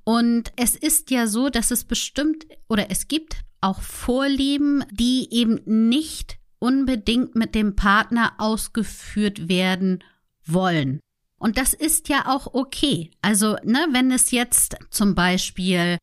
Und 0.06 0.54
es 0.56 0.78
ist 0.78 1.12
ja 1.12 1.28
so, 1.28 1.50
dass 1.50 1.72
es 1.72 1.84
bestimmt 1.84 2.46
oder 2.70 2.90
es 2.90 3.10
gibt 3.10 3.36
auch 3.60 3.82
Vorlieben, 3.82 4.86
die 4.92 5.28
eben 5.30 5.60
nicht 5.66 6.38
unbedingt 6.60 7.36
mit 7.36 7.54
dem 7.54 7.76
Partner 7.76 8.36
ausgeführt 8.38 9.50
werden 9.50 10.02
wollen. 10.46 11.02
Und 11.38 11.58
das 11.58 11.74
ist 11.74 12.08
ja 12.08 12.34
auch 12.34 12.54
okay. 12.54 13.12
Also, 13.22 13.58
ne, 13.66 13.88
wenn 13.92 14.10
es 14.12 14.32
jetzt 14.32 14.78
zum 14.90 15.14
Beispiel 15.16 15.98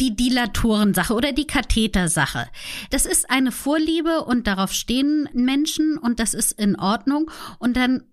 die 0.00 0.16
Dilatorensache 0.16 1.14
oder 1.14 1.32
die 1.32 1.46
Kathetersache. 1.46 2.48
Das 2.90 3.04
ist 3.04 3.30
eine 3.30 3.52
Vorliebe 3.52 4.24
und 4.24 4.46
darauf 4.46 4.72
stehen 4.72 5.28
Menschen 5.34 5.98
und 5.98 6.18
das 6.18 6.34
ist 6.34 6.52
in 6.52 6.76
Ordnung. 6.76 7.30
Und 7.58 7.76
dann 7.76 8.04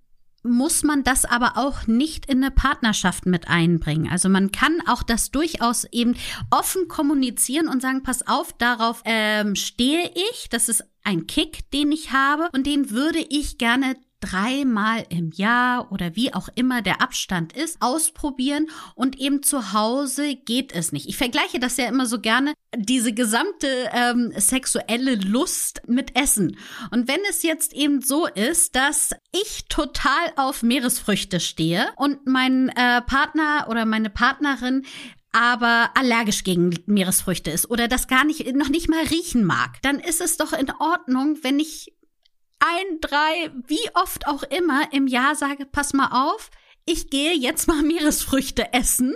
muss 0.43 0.83
man 0.83 1.03
das 1.03 1.25
aber 1.25 1.53
auch 1.55 1.87
nicht 1.87 2.25
in 2.25 2.43
eine 2.43 2.51
Partnerschaft 2.51 3.25
mit 3.25 3.47
einbringen. 3.47 4.09
Also 4.11 4.27
man 4.27 4.51
kann 4.51 4.81
auch 4.87 5.03
das 5.03 5.31
durchaus 5.31 5.85
eben 5.85 6.15
offen 6.49 6.87
kommunizieren 6.87 7.67
und 7.67 7.81
sagen, 7.81 8.03
pass 8.03 8.27
auf, 8.27 8.53
darauf 8.53 9.03
ähm, 9.05 9.55
stehe 9.55 10.11
ich, 10.31 10.49
das 10.49 10.67
ist 10.67 10.83
ein 11.03 11.27
Kick, 11.27 11.69
den 11.71 11.91
ich 11.91 12.11
habe 12.11 12.49
und 12.53 12.65
den 12.65 12.89
würde 12.89 13.19
ich 13.19 13.57
gerne 13.57 13.95
dreimal 14.21 15.05
im 15.09 15.31
Jahr 15.31 15.91
oder 15.91 16.15
wie 16.15 16.33
auch 16.33 16.47
immer 16.55 16.81
der 16.81 17.01
Abstand 17.01 17.53
ist, 17.53 17.81
ausprobieren 17.81 18.67
und 18.95 19.19
eben 19.19 19.43
zu 19.43 19.73
Hause 19.73 20.35
geht 20.35 20.71
es 20.71 20.91
nicht. 20.91 21.09
Ich 21.09 21.17
vergleiche 21.17 21.59
das 21.59 21.77
ja 21.77 21.87
immer 21.87 22.05
so 22.05 22.19
gerne, 22.19 22.53
diese 22.75 23.13
gesamte 23.13 23.67
ähm, 23.93 24.31
sexuelle 24.37 25.15
Lust 25.15 25.81
mit 25.87 26.15
Essen. 26.15 26.57
Und 26.91 27.07
wenn 27.07 27.19
es 27.29 27.43
jetzt 27.43 27.73
eben 27.73 28.01
so 28.01 28.27
ist, 28.27 28.75
dass 28.75 29.11
ich 29.33 29.65
total 29.67 30.31
auf 30.37 30.63
Meeresfrüchte 30.63 31.39
stehe 31.39 31.87
und 31.97 32.25
mein 32.27 32.69
äh, 32.69 33.01
Partner 33.01 33.67
oder 33.69 33.85
meine 33.85 34.09
Partnerin 34.09 34.85
aber 35.33 35.91
allergisch 35.95 36.43
gegen 36.43 36.77
Meeresfrüchte 36.85 37.51
ist 37.51 37.69
oder 37.69 37.87
das 37.87 38.07
gar 38.07 38.25
nicht, 38.25 38.53
noch 38.55 38.69
nicht 38.69 38.89
mal 38.89 39.03
riechen 39.05 39.45
mag, 39.45 39.81
dann 39.81 39.99
ist 39.99 40.21
es 40.21 40.37
doch 40.37 40.53
in 40.53 40.69
Ordnung, 40.79 41.37
wenn 41.41 41.59
ich 41.59 41.93
ein, 42.61 42.99
drei, 43.01 43.51
wie 43.67 43.89
oft 43.95 44.27
auch 44.27 44.43
immer 44.43 44.93
im 44.93 45.07
Jahr 45.07 45.35
sage, 45.35 45.65
pass 45.65 45.93
mal 45.93 46.09
auf, 46.11 46.49
ich 46.85 47.09
gehe 47.09 47.33
jetzt 47.33 47.67
mal 47.67 47.81
Meeresfrüchte 47.83 48.73
essen. 48.73 49.15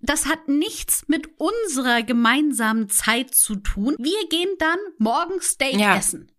Das 0.00 0.26
hat 0.26 0.48
nichts 0.48 1.04
mit 1.06 1.28
unserer 1.38 2.02
gemeinsamen 2.02 2.88
Zeit 2.88 3.34
zu 3.34 3.56
tun. 3.56 3.94
Wir 3.98 4.28
gehen 4.28 4.54
dann 4.58 4.78
morgen 4.98 5.40
Steak 5.40 5.78
ja. 5.78 5.96
essen. 5.96 6.30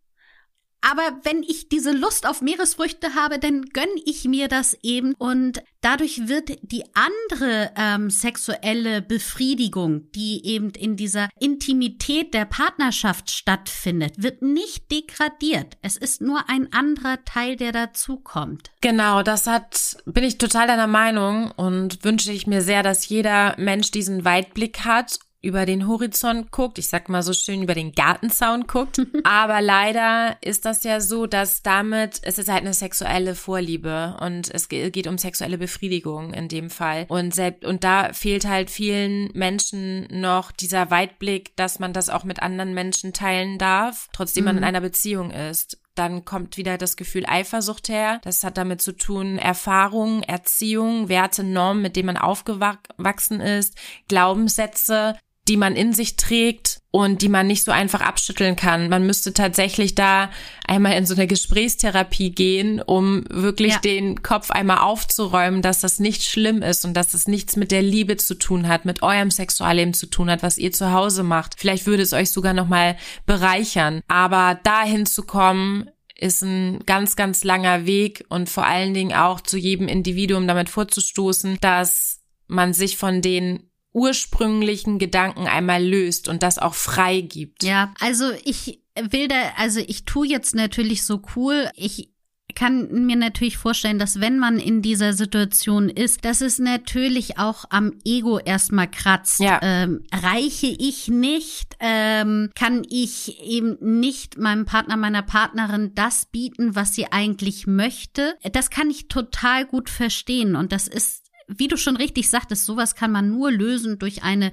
Aber 0.82 1.20
wenn 1.24 1.44
ich 1.44 1.70
diese 1.70 1.92
Lust 1.92 2.28
auf 2.28 2.42
Meeresfrüchte 2.42 3.14
habe, 3.14 3.38
dann 3.38 3.66
gönne 3.66 4.02
ich 4.06 4.26
mir 4.26 4.48
das 4.48 4.76
eben 4.82 5.14
und 5.16 5.62
dadurch 5.82 6.28
wird 6.28 6.58
die 6.64 6.84
andere 6.96 7.72
ähm, 7.76 8.10
sexuelle 8.10 9.02
Befriedigung, 9.02 10.12
die 10.14 10.46
eben 10.46 10.72
in 10.72 10.96
dieser 10.96 11.30
Intimität 11.40 12.34
der 12.34 12.46
Partnerschaft 12.46 13.30
stattfindet, 13.30 14.14
wird 14.18 14.42
nicht 14.42 14.92
degradiert. 14.92 15.78
Es 15.82 15.98
ist 15.98 16.22
nur 16.22 16.50
ein 16.50 16.74
anderer 16.74 17.24
Teil, 17.26 17.56
der 17.56 17.72
dazukommt. 17.72 18.72
Genau, 18.82 19.22
das 19.22 19.46
hat, 19.46 19.98
bin 20.06 20.24
ich 20.24 20.40
total 20.40 20.68
deiner 20.68 20.88
Meinung 20.88 21.52
und 21.52 22.04
wünsche 22.04 22.32
ich 22.32 22.48
mir 22.48 22.62
sehr, 22.62 22.82
dass 22.82 23.08
jeder 23.08 23.56
Mensch 23.58 23.92
diesen 23.92 24.26
Weitblick 24.26 24.84
hat 24.84 25.20
über 25.42 25.66
den 25.66 25.88
Horizont 25.88 26.52
guckt, 26.52 26.78
ich 26.78 26.88
sag 26.88 27.10
mal 27.10 27.24
so 27.24 27.34
schön 27.34 27.64
über 27.64 27.74
den 27.74 27.94
Gartenzaun 27.94 28.68
guckt. 28.68 29.02
Aber 29.24 29.62
leider 29.62 30.38
ist 30.42 30.66
das 30.66 30.84
ja 30.84 31.00
so, 31.00 31.26
dass 31.26 31.64
damit, 31.64 32.20
es 32.24 32.38
ist 32.38 32.50
halt 32.50 32.62
eine 32.62 32.74
sexuelle 32.74 33.36
Vorliebe 33.36 34.18
und 34.22 34.54
es 34.54 34.70
geht 34.70 35.08
um 35.08 35.18
sexuelle 35.18 35.58
Befriedigung 35.58 36.34
in 36.34 36.48
dem 36.48 36.70
Fall. 36.70 37.06
Und 37.08 37.34
selbst, 37.34 37.66
und 37.66 37.84
da 37.84 38.14
fehlt 38.14 38.46
halt 38.46 38.70
vielen 38.70 39.32
Menschen 39.34 40.08
noch 40.12 40.52
dieser 40.52 40.92
Weitblick, 40.92 41.56
dass 41.56 41.80
man 41.80 41.94
das 41.94 42.10
auch 42.10 42.24
mit 42.24 42.42
anderen 42.42 42.74
Menschen 42.74 43.14
teilen 43.14 43.58
darf, 43.58 44.10
trotzdem 44.14 44.44
mhm. 44.44 44.46
man 44.46 44.56
in 44.58 44.62
mhm. 44.62 44.68
einer 44.68 44.82
Beziehung 44.82 45.32
ist 45.32 45.82
dann 45.96 46.24
kommt 46.24 46.56
wieder 46.56 46.78
das 46.78 46.96
Gefühl 46.96 47.26
Eifersucht 47.28 47.90
her. 47.90 48.22
Das 48.24 48.44
hat 48.44 48.58
damit 48.58 48.82
zu 48.82 48.94
tun, 48.94 49.38
Erfahrung, 49.38 50.24
Erziehung, 50.24 51.10
Werte, 51.10 51.44
Normen, 51.44 51.82
mit 51.82 51.96
denen 51.96 52.08
man 52.08 52.18
aufgewachsen 52.18 53.42
ist, 53.42 53.76
Glaubenssätze, 54.08 55.18
die 55.52 55.58
man 55.58 55.76
in 55.76 55.92
sich 55.92 56.16
trägt 56.16 56.80
und 56.92 57.22
die 57.22 57.28
man 57.28 57.46
nicht 57.46 57.66
so 57.66 57.74
einfach 57.74 58.00
abschütteln 58.00 58.56
kann. 58.56 58.88
Man 58.88 59.06
müsste 59.06 59.34
tatsächlich 59.34 59.96
da 59.96 60.32
einmal 60.66 60.94
in 60.94 61.06
so 61.06 61.14
eine 61.14 61.28
Gesprächstherapie 61.28 62.32
gehen, 62.32 62.82
um 62.82 63.26
wirklich 63.30 63.74
ja. 63.74 63.80
den 63.80 64.24
Kopf 64.24 64.50
einmal 64.50 64.78
aufzuräumen, 64.78 65.62
dass 65.62 65.82
das 65.82 66.00
nicht 66.00 66.24
schlimm 66.24 66.62
ist 66.62 66.86
und 66.86 66.94
dass 66.94 67.14
es 67.14 67.28
nichts 67.28 67.58
mit 67.58 67.72
der 67.72 67.82
Liebe 67.82 68.16
zu 68.16 68.36
tun 68.36 68.70
hat, 68.70 68.86
mit 68.86 69.04
eurem 69.04 69.30
Sexualleben 69.30 69.94
zu 69.94 70.06
tun 70.06 70.30
hat, 70.30 70.42
was 70.42 70.58
ihr 70.58 70.72
zu 70.72 70.94
Hause 70.94 71.24
macht. 71.24 71.56
Vielleicht 71.58 71.86
würde 71.86 72.04
es 72.04 72.14
euch 72.14 72.32
sogar 72.32 72.54
noch 72.54 72.70
mal 72.70 72.96
bereichern, 73.26 74.00
aber 74.08 74.58
dahin 74.64 75.06
zu 75.06 75.24
kommen, 75.24 75.90
ist 76.16 76.44
ein 76.44 76.80
ganz, 76.86 77.18
ganz 77.18 77.44
langer 77.44 77.86
Weg 77.86 78.24
und 78.30 78.50
vor 78.50 78.66
allen 78.66 78.94
Dingen 78.94 79.12
auch 79.12 79.42
zu 79.42 79.58
jedem 79.58 79.90
Individuum 79.90 80.48
damit 80.48 80.70
vorzustoßen, 80.70 81.58
dass 81.60 82.22
man 82.48 82.72
sich 82.72 82.96
von 82.96 83.22
den 83.22 83.71
ursprünglichen 83.94 85.00
Gedanken 85.00 85.48
einmal 85.48 85.84
löst 85.84 86.28
und 86.28 86.44
das 86.44 86.58
auch 86.58 86.76
frei 86.76 87.22
gibt. 87.22 87.64
Ja, 87.64 87.94
also 88.00 88.32
ich 88.44 88.82
will 89.10 89.28
da, 89.28 89.36
also 89.58 89.80
ich 89.80 90.06
tu 90.06 90.24
jetzt 90.24 90.56
natürlich 90.56 91.04
so 91.04 91.22
cool. 91.36 91.70
Ich 91.76 92.10
kann 92.54 93.06
mir 93.06 93.16
natürlich 93.16 93.58
vorstellen, 93.58 94.00
dass 94.00 94.20
wenn 94.20 94.38
man 94.38 94.60
in 94.60 94.82
dieser 94.82 95.14
Situation 95.14 95.90
ist, 95.90 96.26
dass 96.26 96.42
es 96.42 96.60
natürlich 96.60 97.38
auch 97.38 97.66
am 97.70 97.94
Ego 98.06 98.40
erstmal 98.40 98.90
kratzt. 98.90 99.40
Ja. 99.40 99.60
Ähm, 99.62 100.04
reiche 100.14 100.68
ich 100.68 101.08
nicht? 101.08 101.76
Ähm, 101.80 102.50
kann 102.56 102.84
ich 102.90 103.42
eben 103.42 103.78
nicht 104.00 104.38
meinem 104.38 104.66
Partner, 104.66 104.98
meiner 104.98 105.24
Partnerin 105.24 105.94
das 105.96 106.26
bieten, 106.26 106.76
was 106.76 106.94
sie 106.94 107.12
eigentlich 107.12 107.68
möchte? 107.68 108.36
Das 108.52 108.70
kann 108.70 108.90
ich 108.90 109.08
total 109.08 109.66
gut 109.66 109.90
verstehen 109.90 110.56
und 110.56 110.72
das 110.72 110.88
ist 110.88 111.31
wie 111.58 111.68
du 111.68 111.78
schon 111.78 111.98
richtig 111.98 112.30
sagtest, 112.30 112.66
sowas 112.66 112.96
kann 112.96 113.12
man 113.12 113.30
nur 113.30 113.52
lösen 113.52 114.00
durch 114.00 114.24
eine 114.24 114.52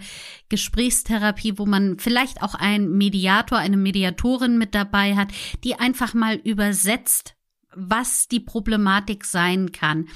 Gesprächstherapie, 0.48 1.58
wo 1.58 1.66
man 1.66 1.98
vielleicht 1.98 2.42
auch 2.42 2.54
einen 2.54 2.96
Mediator, 2.96 3.58
eine 3.58 3.76
Mediatorin 3.76 4.58
mit 4.58 4.74
dabei 4.74 5.16
hat, 5.16 5.28
die 5.64 5.74
einfach 5.76 6.14
mal 6.14 6.36
übersetzt, 6.36 7.34
was 7.74 8.28
die 8.28 8.40
Problematik 8.40 9.24
sein 9.24 9.72
kann. 9.72 10.08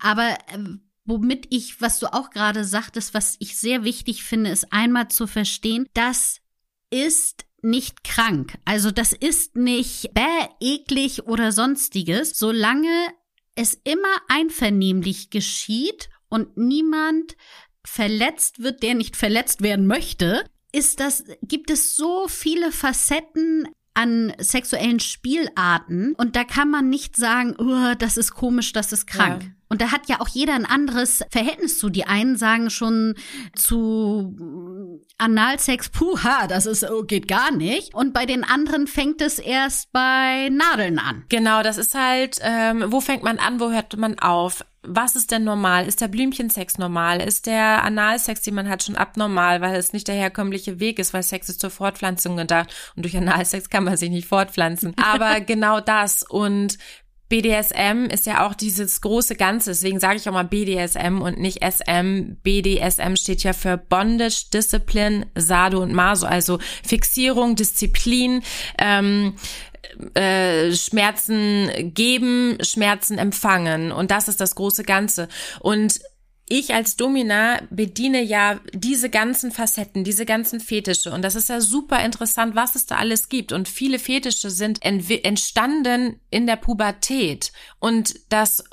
Aber 0.00 0.30
äh, 0.48 0.58
womit 1.04 1.46
ich, 1.50 1.80
was 1.80 1.98
du 1.98 2.12
auch 2.12 2.30
gerade 2.30 2.64
sagtest, 2.64 3.14
was 3.14 3.36
ich 3.38 3.56
sehr 3.56 3.84
wichtig 3.84 4.24
finde, 4.24 4.50
ist 4.50 4.72
einmal 4.72 5.08
zu 5.08 5.26
verstehen, 5.26 5.86
das 5.94 6.40
ist 6.90 7.44
nicht 7.62 8.04
krank. 8.04 8.58
Also 8.64 8.90
das 8.90 9.12
ist 9.12 9.56
nicht 9.56 10.12
bäh, 10.14 10.48
eklig 10.60 11.24
oder 11.24 11.52
sonstiges, 11.52 12.38
solange 12.38 13.08
es 13.54 13.74
immer 13.84 14.16
einvernehmlich 14.28 15.30
geschieht 15.30 16.10
und 16.34 16.56
niemand 16.56 17.36
verletzt 17.86 18.60
wird, 18.60 18.82
der 18.82 18.94
nicht 18.94 19.16
verletzt 19.16 19.62
werden 19.62 19.86
möchte, 19.86 20.44
ist 20.72 20.98
das, 20.98 21.22
gibt 21.42 21.70
es 21.70 21.94
so 21.94 22.26
viele 22.26 22.72
Facetten 22.72 23.68
an 23.94 24.32
sexuellen 24.38 24.98
Spielarten 24.98 26.14
und 26.16 26.34
da 26.34 26.42
kann 26.42 26.68
man 26.68 26.90
nicht 26.90 27.14
sagen, 27.14 27.54
oh, 27.56 27.94
das 27.96 28.16
ist 28.16 28.34
komisch, 28.34 28.72
das 28.72 28.92
ist 28.92 29.06
krank. 29.06 29.44
Ja. 29.44 29.48
Und 29.68 29.80
da 29.80 29.92
hat 29.92 30.08
ja 30.08 30.20
auch 30.20 30.28
jeder 30.28 30.54
ein 30.54 30.66
anderes 30.66 31.24
Verhältnis 31.30 31.78
zu. 31.78 31.90
Die 31.90 32.06
einen 32.06 32.36
sagen 32.36 32.70
schon 32.70 33.14
zu 33.56 35.00
Analsex, 35.18 35.88
puha, 35.88 36.46
das 36.46 36.66
ist, 36.66 36.88
oh, 36.88 37.02
geht 37.02 37.28
gar 37.28 37.50
nicht. 37.50 37.94
Und 37.94 38.12
bei 38.12 38.26
den 38.26 38.44
anderen 38.44 38.86
fängt 38.86 39.20
es 39.20 39.38
erst 39.38 39.90
bei 39.92 40.48
Nadeln 40.50 40.98
an. 40.98 41.24
Genau, 41.28 41.62
das 41.62 41.78
ist 41.78 41.94
halt, 41.94 42.38
ähm, 42.42 42.84
wo 42.88 43.00
fängt 43.00 43.22
man 43.22 43.38
an, 43.38 43.58
wo 43.58 43.70
hört 43.70 43.96
man 43.96 44.18
auf? 44.18 44.64
Was 44.86 45.16
ist 45.16 45.30
denn 45.30 45.44
normal? 45.44 45.86
Ist 45.86 46.00
der 46.00 46.08
Blümchensex 46.08 46.78
normal? 46.78 47.20
Ist 47.20 47.46
der 47.46 47.82
Analsex, 47.82 48.42
den 48.42 48.54
man 48.54 48.68
hat, 48.68 48.82
schon 48.82 48.96
abnormal, 48.96 49.60
weil 49.60 49.76
es 49.76 49.92
nicht 49.92 50.08
der 50.08 50.14
herkömmliche 50.14 50.80
Weg 50.80 50.98
ist, 50.98 51.12
weil 51.12 51.22
Sex 51.22 51.48
ist 51.48 51.60
zur 51.60 51.70
Fortpflanzung 51.70 52.36
gedacht 52.36 52.74
und 52.96 53.04
durch 53.04 53.16
Analsex 53.16 53.70
kann 53.70 53.84
man 53.84 53.96
sich 53.96 54.10
nicht 54.10 54.28
fortpflanzen. 54.28 54.94
Aber 55.02 55.40
genau 55.40 55.80
das 55.80 56.22
und 56.22 56.78
BDSM 57.28 58.06
ist 58.10 58.26
ja 58.26 58.46
auch 58.46 58.54
dieses 58.54 59.00
große 59.00 59.34
Ganze, 59.34 59.70
deswegen 59.70 59.98
sage 59.98 60.18
ich 60.18 60.28
auch 60.28 60.32
mal 60.32 60.44
BDSM 60.44 61.20
und 61.20 61.38
nicht 61.38 61.64
SM. 61.64 62.36
BDSM 62.42 63.16
steht 63.16 63.42
ja 63.42 63.52
für 63.52 63.76
Bondage, 63.76 64.44
Discipline, 64.52 65.26
Sado 65.34 65.82
und 65.82 65.92
Maso, 65.94 66.26
also 66.26 66.58
Fixierung, 66.82 67.56
Disziplin, 67.56 68.42
ähm, 68.78 69.34
äh, 70.14 70.72
Schmerzen 70.72 71.92
geben, 71.94 72.58
Schmerzen 72.62 73.18
empfangen. 73.18 73.92
Und 73.92 74.10
das 74.10 74.28
ist 74.28 74.40
das 74.40 74.54
große 74.54 74.84
Ganze. 74.84 75.28
Und 75.60 76.00
ich 76.46 76.74
als 76.74 76.96
Domina 76.96 77.60
bediene 77.70 78.22
ja 78.22 78.60
diese 78.74 79.08
ganzen 79.08 79.50
Facetten, 79.50 80.04
diese 80.04 80.26
ganzen 80.26 80.60
Fetische. 80.60 81.10
Und 81.10 81.22
das 81.22 81.36
ist 81.36 81.48
ja 81.48 81.60
super 81.60 82.04
interessant, 82.04 82.54
was 82.54 82.74
es 82.74 82.84
da 82.84 82.96
alles 82.96 83.30
gibt. 83.30 83.52
Und 83.52 83.66
viele 83.66 83.98
Fetische 83.98 84.50
sind 84.50 84.84
entstanden 84.84 86.20
in 86.30 86.46
der 86.46 86.56
Pubertät. 86.56 87.52
Und 87.78 88.14
das 88.28 88.64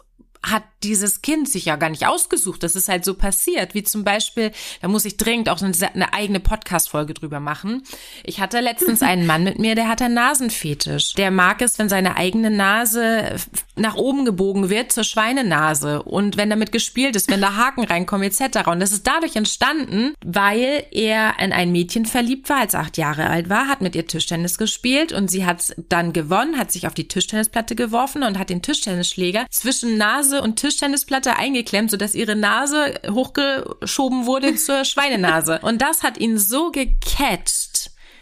hat 0.44 0.64
dieses 0.82 1.22
Kind 1.22 1.48
sich 1.48 1.66
ja 1.66 1.76
gar 1.76 1.90
nicht 1.90 2.08
ausgesucht. 2.08 2.64
Das 2.64 2.76
ist 2.76 2.90
halt 2.90 3.06
so 3.06 3.14
passiert, 3.14 3.76
wie 3.76 3.84
zum 3.84 4.04
Beispiel, 4.04 4.52
da 4.82 4.88
muss 4.88 5.06
ich 5.06 5.18
dringend 5.18 5.50
auch 5.50 5.62
eine, 5.62 6.14
eigene 6.14 6.40
Podcast-Folge 6.40 7.14
drüber 7.14 7.40
machen. 7.40 7.84
Ich 8.24 8.40
hatte 8.40 8.60
letztens 8.60 9.02
einen 9.04 9.28
Mann 9.28 9.44
mit 9.44 9.60
mir, 9.60 9.76
der 9.76 9.88
hat 9.88 10.02
einen 10.02 10.16
Nasenfetisch. 10.16 11.14
Der 11.14 11.30
mag 11.30 11.62
es, 11.62 11.78
wenn 11.78 11.90
seine 11.90 12.16
eigene 12.16 12.50
Nase 12.50 13.36
nach 13.82 13.96
oben 13.96 14.26
gebogen 14.26 14.70
wird 14.70 14.92
zur 14.92 15.04
Schweinenase 15.04 16.04
und 16.04 16.38
wenn 16.38 16.50
damit 16.50 16.72
gespielt 16.72 17.16
ist, 17.16 17.30
wenn 17.30 17.42
da 17.42 17.56
Haken 17.56 17.84
reinkommen 17.84 18.28
etc. 18.28 18.68
Und 18.68 18.80
das 18.80 18.92
ist 18.92 19.06
dadurch 19.08 19.36
entstanden, 19.36 20.14
weil 20.24 20.86
er 20.92 21.40
in 21.40 21.52
ein 21.52 21.72
Mädchen 21.72 22.06
verliebt 22.06 22.50
war, 22.50 22.60
als 22.60 22.76
acht 22.76 22.98
Jahre 22.98 23.28
alt 23.28 23.50
war, 23.50 23.68
hat 23.68 23.82
mit 23.82 23.96
ihr 23.96 24.08
Tischtennis 24.08 24.58
gespielt 24.58 25.12
und 25.12 25.30
sie 25.30 25.46
hat 25.46 25.76
dann 25.90 26.14
gewonnen, 26.14 26.58
hat 26.58 26.72
sich 26.72 26.88
auf 26.88 26.94
die 26.94 27.08
Tischtennisplatte 27.08 27.76
geworfen 27.76 28.24
und 28.24 28.38
hat 28.38 28.50
den 28.50 28.62
Tischtennisschläger 28.62 29.46
zwischen 29.50 29.98
Nase 29.98 30.42
und 30.42 30.58
Tischtennisplatte 30.58 31.36
eingeklemmt, 31.36 31.92
sodass 31.92 32.16
ihre 32.16 32.36
Nase 32.36 33.00
hochgeschoben 33.10 34.26
wurde 34.26 34.56
zur 34.56 34.86
Schweinenase. 34.86 35.60
Und 35.62 35.82
das 35.82 36.04
hat 36.04 36.18
ihn 36.18 36.38
so 36.38 36.72
gecatcht, 36.72 37.71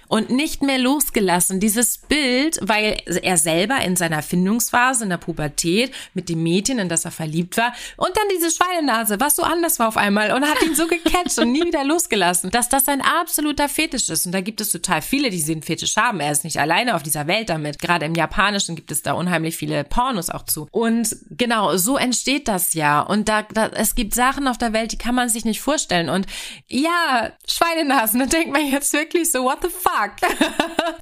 und 0.10 0.30
nicht 0.30 0.62
mehr 0.62 0.80
losgelassen. 0.80 1.62
Dieses 1.62 2.00
Bild, 2.00 2.60
weil 2.62 2.98
er 3.22 3.38
selber 3.38 3.80
in 3.82 3.96
seiner 3.96 4.22
Findungsphase, 4.22 5.06
in 5.06 5.12
der 5.12 5.18
Pubertät, 5.18 5.94
mit 6.14 6.28
dem 6.28 6.44
Mädchen, 6.44 6.80
in 6.80 6.90
das 6.90 7.06
er 7.06 7.12
verliebt 7.12 7.56
war, 7.56 7.74
und 7.96 8.18
dann 8.18 8.26
diese 8.36 8.52
Schweinenase, 8.52 9.20
was 9.20 9.38
so 9.38 9.44
anders 9.44 9.80
war 9.80 9.88
auf 9.88 9.98
einmal 9.98 10.34
und 10.34 10.44
hat 10.44 10.62
ihn 10.64 10.76
so 10.76 10.88
gecatcht 10.88 11.38
und 11.40 11.52
nie 11.52 11.64
wieder 11.64 11.84
losgelassen, 11.84 12.50
dass 12.50 12.68
das 12.70 12.88
ein 12.88 13.02
absoluter 13.02 13.70
Fetisch 13.70 14.10
ist. 14.10 14.26
Und 14.26 14.34
da 14.34 14.42
gibt 14.42 14.60
es 14.62 14.72
total 14.72 15.02
viele, 15.02 15.30
die 15.30 15.38
diesen 15.38 15.62
Fetisch 15.62 15.96
haben. 15.96 16.20
Er 16.20 16.32
ist 16.32 16.44
nicht 16.44 16.60
alleine 16.60 16.96
auf 16.96 17.04
dieser 17.04 17.28
Welt 17.28 17.50
damit. 17.50 17.80
Gerade 17.80 18.06
im 18.06 18.16
Japanischen 18.16 18.76
gibt 18.76 18.92
es 18.92 19.04
da 19.04 19.14
unheimlich 19.14 19.56
viele 19.58 19.84
Pornos 19.84 20.32
auch 20.32 20.44
zu. 20.44 20.68
Und 20.72 21.16
genau, 21.30 21.78
so 21.78 21.98
entsteht 21.98 22.48
das 22.48 22.74
ja. 22.74 23.02
Und 23.02 23.30
da, 23.30 23.44
da 23.44 23.68
es 23.68 23.94
gibt 23.94 24.16
Sachen 24.16 24.48
auf 24.48 24.58
der 24.58 24.74
Welt, 24.74 24.92
die 24.92 24.98
kann 24.98 25.14
man 25.14 25.30
sich 25.30 25.46
nicht 25.46 25.62
vorstellen. 25.62 26.10
Und 26.10 26.26
ja, 26.68 27.32
Schweinenasen, 27.48 28.20
da 28.20 28.26
denkt 28.26 28.52
man 28.52 28.66
jetzt 28.66 28.92
wirklich 28.94 29.32
so, 29.32 29.44
what 29.44 29.60
the 29.62 29.70
fuck? 29.70 29.99
Gesagt. 30.00 30.22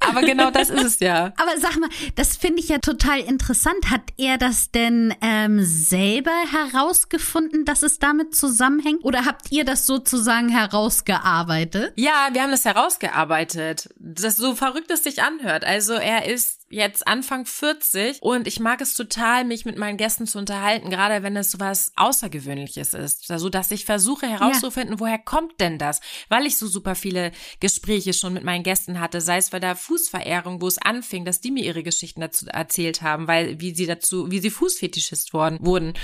Aber 0.00 0.22
genau 0.22 0.50
das 0.50 0.70
ist 0.70 0.84
es 0.84 1.00
ja. 1.00 1.32
Aber 1.36 1.58
sag 1.58 1.76
mal, 1.78 1.88
das 2.14 2.36
finde 2.36 2.60
ich 2.60 2.68
ja 2.68 2.78
total 2.78 3.20
interessant. 3.20 3.90
Hat 3.90 4.02
er 4.16 4.38
das 4.38 4.70
denn 4.70 5.14
ähm, 5.20 5.60
selber 5.62 6.32
herausgefunden, 6.50 7.64
dass 7.64 7.82
es 7.82 7.98
damit 7.98 8.34
zusammenhängt? 8.34 9.04
Oder 9.04 9.24
habt 9.24 9.52
ihr 9.52 9.64
das 9.64 9.86
sozusagen 9.86 10.48
herausgearbeitet? 10.48 11.92
Ja, 11.96 12.28
wir 12.32 12.42
haben 12.42 12.50
das 12.50 12.64
herausgearbeitet. 12.64 13.90
Das 13.98 14.36
so 14.36 14.54
verrückt 14.54 14.90
es 14.90 15.04
sich 15.04 15.22
anhört. 15.22 15.64
Also 15.64 15.94
er 15.94 16.26
ist 16.26 16.57
jetzt 16.70 17.06
Anfang 17.06 17.46
40 17.46 18.22
und 18.22 18.46
ich 18.46 18.60
mag 18.60 18.80
es 18.80 18.94
total, 18.94 19.44
mich 19.44 19.64
mit 19.64 19.78
meinen 19.78 19.96
Gästen 19.96 20.26
zu 20.26 20.38
unterhalten, 20.38 20.90
gerade 20.90 21.22
wenn 21.22 21.36
es 21.36 21.50
sowas 21.50 21.92
Außergewöhnliches 21.96 22.94
ist. 22.94 23.30
Also, 23.30 23.48
dass 23.48 23.70
ich 23.70 23.84
versuche 23.84 24.26
herauszufinden, 24.26 24.94
ja. 24.94 25.00
woher 25.00 25.18
kommt 25.18 25.60
denn 25.60 25.78
das? 25.78 26.00
Weil 26.28 26.46
ich 26.46 26.56
so 26.56 26.66
super 26.66 26.94
viele 26.94 27.32
Gespräche 27.60 28.12
schon 28.12 28.34
mit 28.34 28.44
meinen 28.44 28.62
Gästen 28.62 29.00
hatte, 29.00 29.20
sei 29.20 29.38
es 29.38 29.50
bei 29.50 29.60
der 29.60 29.76
Fußverehrung, 29.76 30.60
wo 30.60 30.66
es 30.66 30.78
anfing, 30.78 31.24
dass 31.24 31.40
die 31.40 31.50
mir 31.50 31.64
ihre 31.64 31.82
Geschichten 31.82 32.20
dazu 32.20 32.46
erzählt 32.46 33.02
haben, 33.02 33.26
weil, 33.26 33.60
wie 33.60 33.74
sie 33.74 33.86
dazu, 33.86 34.30
wie 34.30 34.40
sie 34.40 34.50
Fußfetischist 34.50 35.32
worden, 35.32 35.58
wurden. 35.60 35.94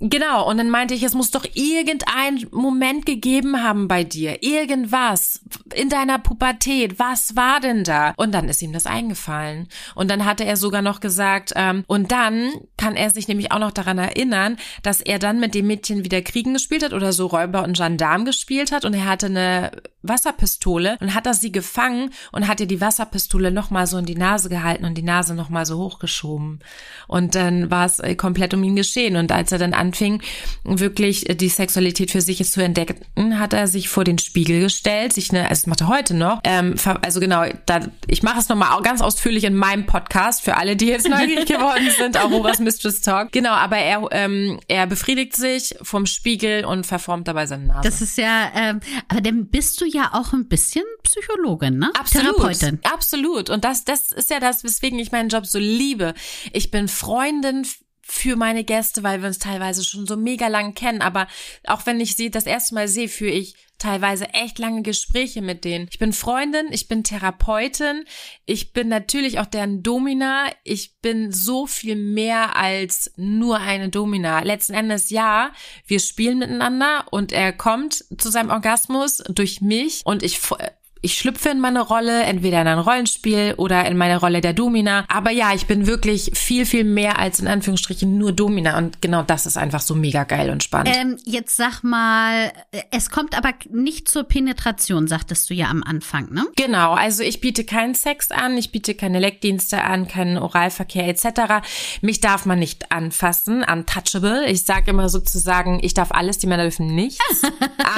Genau. 0.00 0.48
Und 0.48 0.58
dann 0.58 0.70
meinte 0.70 0.94
ich, 0.94 1.02
es 1.02 1.14
muss 1.14 1.30
doch 1.30 1.44
irgendein 1.54 2.46
Moment 2.50 3.06
gegeben 3.06 3.62
haben 3.62 3.88
bei 3.88 4.04
dir. 4.04 4.42
Irgendwas. 4.42 5.40
In 5.74 5.88
deiner 5.88 6.18
Pubertät. 6.18 6.98
Was 6.98 7.36
war 7.36 7.60
denn 7.60 7.84
da? 7.84 8.14
Und 8.16 8.32
dann 8.32 8.48
ist 8.48 8.62
ihm 8.62 8.72
das 8.72 8.86
eingefallen. 8.86 9.68
Und 9.94 10.10
dann 10.14 10.24
hatte 10.24 10.44
er 10.44 10.56
sogar 10.56 10.82
noch 10.82 11.00
gesagt, 11.00 11.52
ähm, 11.56 11.84
und 11.86 12.12
dann 12.12 12.50
kann 12.76 12.94
er 12.94 13.10
sich 13.10 13.28
nämlich 13.28 13.50
auch 13.52 13.58
noch 13.58 13.72
daran 13.72 13.98
erinnern, 13.98 14.56
dass 14.82 15.00
er 15.00 15.18
dann 15.18 15.40
mit 15.40 15.54
dem 15.54 15.66
Mädchen 15.66 16.04
wieder 16.04 16.22
Kriegen 16.22 16.54
gespielt 16.54 16.84
hat 16.84 16.92
oder 16.92 17.12
so 17.12 17.26
Räuber 17.26 17.64
und 17.64 17.76
Gendarm 17.76 18.24
gespielt 18.24 18.72
hat 18.72 18.84
und 18.84 18.94
er 18.94 19.06
hatte 19.06 19.26
eine 19.26 19.72
Wasserpistole 20.04 20.98
und 21.00 21.14
hat 21.14 21.26
er 21.26 21.34
sie 21.34 21.50
gefangen 21.50 22.10
und 22.30 22.46
hat 22.46 22.60
ihr 22.60 22.66
die 22.66 22.80
Wasserpistole 22.80 23.50
nochmal 23.50 23.86
so 23.86 23.98
in 23.98 24.04
die 24.04 24.14
Nase 24.14 24.48
gehalten 24.48 24.84
und 24.84 24.94
die 24.94 25.02
Nase 25.02 25.34
nochmal 25.34 25.66
so 25.66 25.78
hochgeschoben. 25.78 26.60
Und 27.08 27.34
dann 27.34 27.70
war 27.70 27.86
es 27.86 27.98
äh, 28.00 28.14
komplett 28.14 28.54
um 28.54 28.62
ihn 28.62 28.76
geschehen. 28.76 29.16
Und 29.16 29.32
als 29.32 29.50
er 29.50 29.58
dann 29.58 29.74
anfing, 29.74 30.22
wirklich 30.62 31.28
äh, 31.28 31.34
die 31.34 31.48
Sexualität 31.48 32.10
für 32.10 32.20
sich 32.20 32.44
zu 32.44 32.62
entdecken, 32.62 33.38
hat 33.38 33.54
er 33.54 33.66
sich 33.66 33.88
vor 33.88 34.04
den 34.04 34.18
Spiegel 34.18 34.60
gestellt, 34.60 35.12
sich 35.14 35.30
eine, 35.30 35.48
also 35.48 35.62
das 35.62 35.66
macht 35.66 35.80
er 35.80 35.88
heute 35.88 36.14
noch, 36.14 36.40
ähm, 36.44 36.74
also 37.02 37.20
genau, 37.20 37.44
da, 37.66 37.80
ich 38.06 38.22
mache 38.22 38.38
es 38.38 38.48
nochmal 38.48 38.80
ganz 38.82 39.00
ausführlich 39.00 39.44
in 39.44 39.54
meinem 39.54 39.86
Podcast 39.86 40.03
für 40.40 40.56
alle, 40.56 40.76
die 40.76 40.86
jetzt 40.86 41.08
neugierig 41.08 41.46
geworden 41.46 41.90
sind, 41.98 42.18
Auroras 42.18 42.58
Mistress 42.58 43.00
Talk. 43.00 43.32
Genau, 43.32 43.52
aber 43.52 43.76
er, 43.76 44.06
ähm, 44.12 44.60
er 44.68 44.86
befriedigt 44.86 45.36
sich 45.36 45.74
vom 45.82 46.06
Spiegel 46.06 46.64
und 46.64 46.86
verformt 46.86 47.28
dabei 47.28 47.46
seine 47.46 47.66
Nase. 47.66 47.80
Das 47.82 48.00
ist 48.00 48.18
ja, 48.18 48.50
ähm, 48.54 48.80
aber 49.08 49.20
dann 49.20 49.46
bist 49.46 49.80
du 49.80 49.86
ja 49.86 50.10
auch 50.12 50.32
ein 50.32 50.48
bisschen 50.48 50.84
Psychologin, 51.02 51.78
ne? 51.78 51.90
Absolut. 51.98 52.36
Therapeutin. 52.36 52.80
Absolut. 52.84 53.50
Und 53.50 53.64
das, 53.64 53.84
das 53.84 54.12
ist 54.12 54.30
ja 54.30 54.40
das, 54.40 54.64
weswegen 54.64 54.98
ich 54.98 55.12
meinen 55.12 55.28
Job 55.28 55.46
so 55.46 55.58
liebe. 55.58 56.14
Ich 56.52 56.70
bin 56.70 56.88
Freundin 56.88 57.66
für 58.06 58.36
meine 58.36 58.64
Gäste, 58.64 59.02
weil 59.02 59.20
wir 59.20 59.28
uns 59.28 59.38
teilweise 59.38 59.84
schon 59.84 60.06
so 60.06 60.16
mega 60.16 60.48
lang 60.48 60.74
kennen. 60.74 61.00
Aber 61.00 61.26
auch 61.66 61.86
wenn 61.86 62.00
ich 62.00 62.16
sie 62.16 62.30
das 62.30 62.46
erste 62.46 62.74
Mal 62.74 62.86
sehe, 62.86 63.08
führe 63.08 63.30
ich 63.30 63.54
teilweise 63.78 64.28
echt 64.34 64.58
lange 64.58 64.82
Gespräche 64.82 65.42
mit 65.42 65.64
denen. 65.64 65.88
Ich 65.90 65.98
bin 65.98 66.12
Freundin, 66.12 66.66
ich 66.70 66.86
bin 66.86 67.02
Therapeutin, 67.02 68.04
ich 68.46 68.72
bin 68.72 68.88
natürlich 68.88 69.40
auch 69.40 69.46
deren 69.46 69.82
Domina. 69.82 70.46
Ich 70.62 71.00
bin 71.00 71.32
so 71.32 71.66
viel 71.66 71.96
mehr 71.96 72.56
als 72.56 73.12
nur 73.16 73.58
eine 73.58 73.88
Domina. 73.88 74.40
Letzten 74.42 74.74
Endes 74.74 75.10
ja, 75.10 75.52
wir 75.86 75.98
spielen 75.98 76.38
miteinander 76.38 77.06
und 77.10 77.32
er 77.32 77.52
kommt 77.52 78.04
zu 78.16 78.30
seinem 78.30 78.50
Orgasmus 78.50 79.22
durch 79.28 79.60
mich 79.60 80.02
und 80.04 80.22
ich 80.22 80.40
ich 81.04 81.18
schlüpfe 81.18 81.50
in 81.50 81.60
meine 81.60 81.82
Rolle, 81.82 82.22
entweder 82.22 82.62
in 82.62 82.66
ein 82.66 82.78
Rollenspiel 82.78 83.54
oder 83.58 83.84
in 83.84 83.96
meine 83.96 84.18
Rolle 84.18 84.40
der 84.40 84.54
Domina. 84.54 85.04
Aber 85.08 85.30
ja, 85.30 85.52
ich 85.52 85.66
bin 85.66 85.86
wirklich 85.86 86.30
viel, 86.34 86.64
viel 86.64 86.84
mehr 86.84 87.18
als 87.18 87.40
in 87.40 87.46
Anführungsstrichen 87.46 88.16
nur 88.16 88.32
Domina. 88.32 88.78
Und 88.78 89.02
genau 89.02 89.22
das 89.22 89.44
ist 89.44 89.58
einfach 89.58 89.82
so 89.82 89.94
mega 89.94 90.24
geil 90.24 90.48
und 90.48 90.62
spannend. 90.62 90.96
Ähm, 90.96 91.18
jetzt 91.26 91.56
sag 91.56 91.82
mal, 91.82 92.52
es 92.90 93.10
kommt 93.10 93.36
aber 93.36 93.50
nicht 93.70 94.08
zur 94.08 94.24
Penetration, 94.24 95.06
sagtest 95.06 95.50
du 95.50 95.54
ja 95.54 95.66
am 95.68 95.82
Anfang, 95.82 96.32
ne? 96.32 96.46
Genau, 96.56 96.94
also 96.94 97.22
ich 97.22 97.42
biete 97.42 97.64
keinen 97.64 97.94
Sex 97.94 98.30
an, 98.30 98.56
ich 98.56 98.72
biete 98.72 98.94
keine 98.94 99.18
Leckdienste 99.18 99.84
an, 99.84 100.08
keinen 100.08 100.38
Oralverkehr 100.38 101.06
etc. 101.06 101.66
Mich 102.00 102.20
darf 102.20 102.46
man 102.46 102.58
nicht 102.58 102.90
anfassen, 102.92 103.62
untouchable. 103.62 104.46
Ich 104.46 104.64
sage 104.64 104.90
immer 104.90 105.10
sozusagen, 105.10 105.80
ich 105.82 105.92
darf 105.92 106.12
alles, 106.12 106.38
die 106.38 106.46
Männer 106.46 106.62
dürfen 106.62 106.86
nichts. 106.86 107.42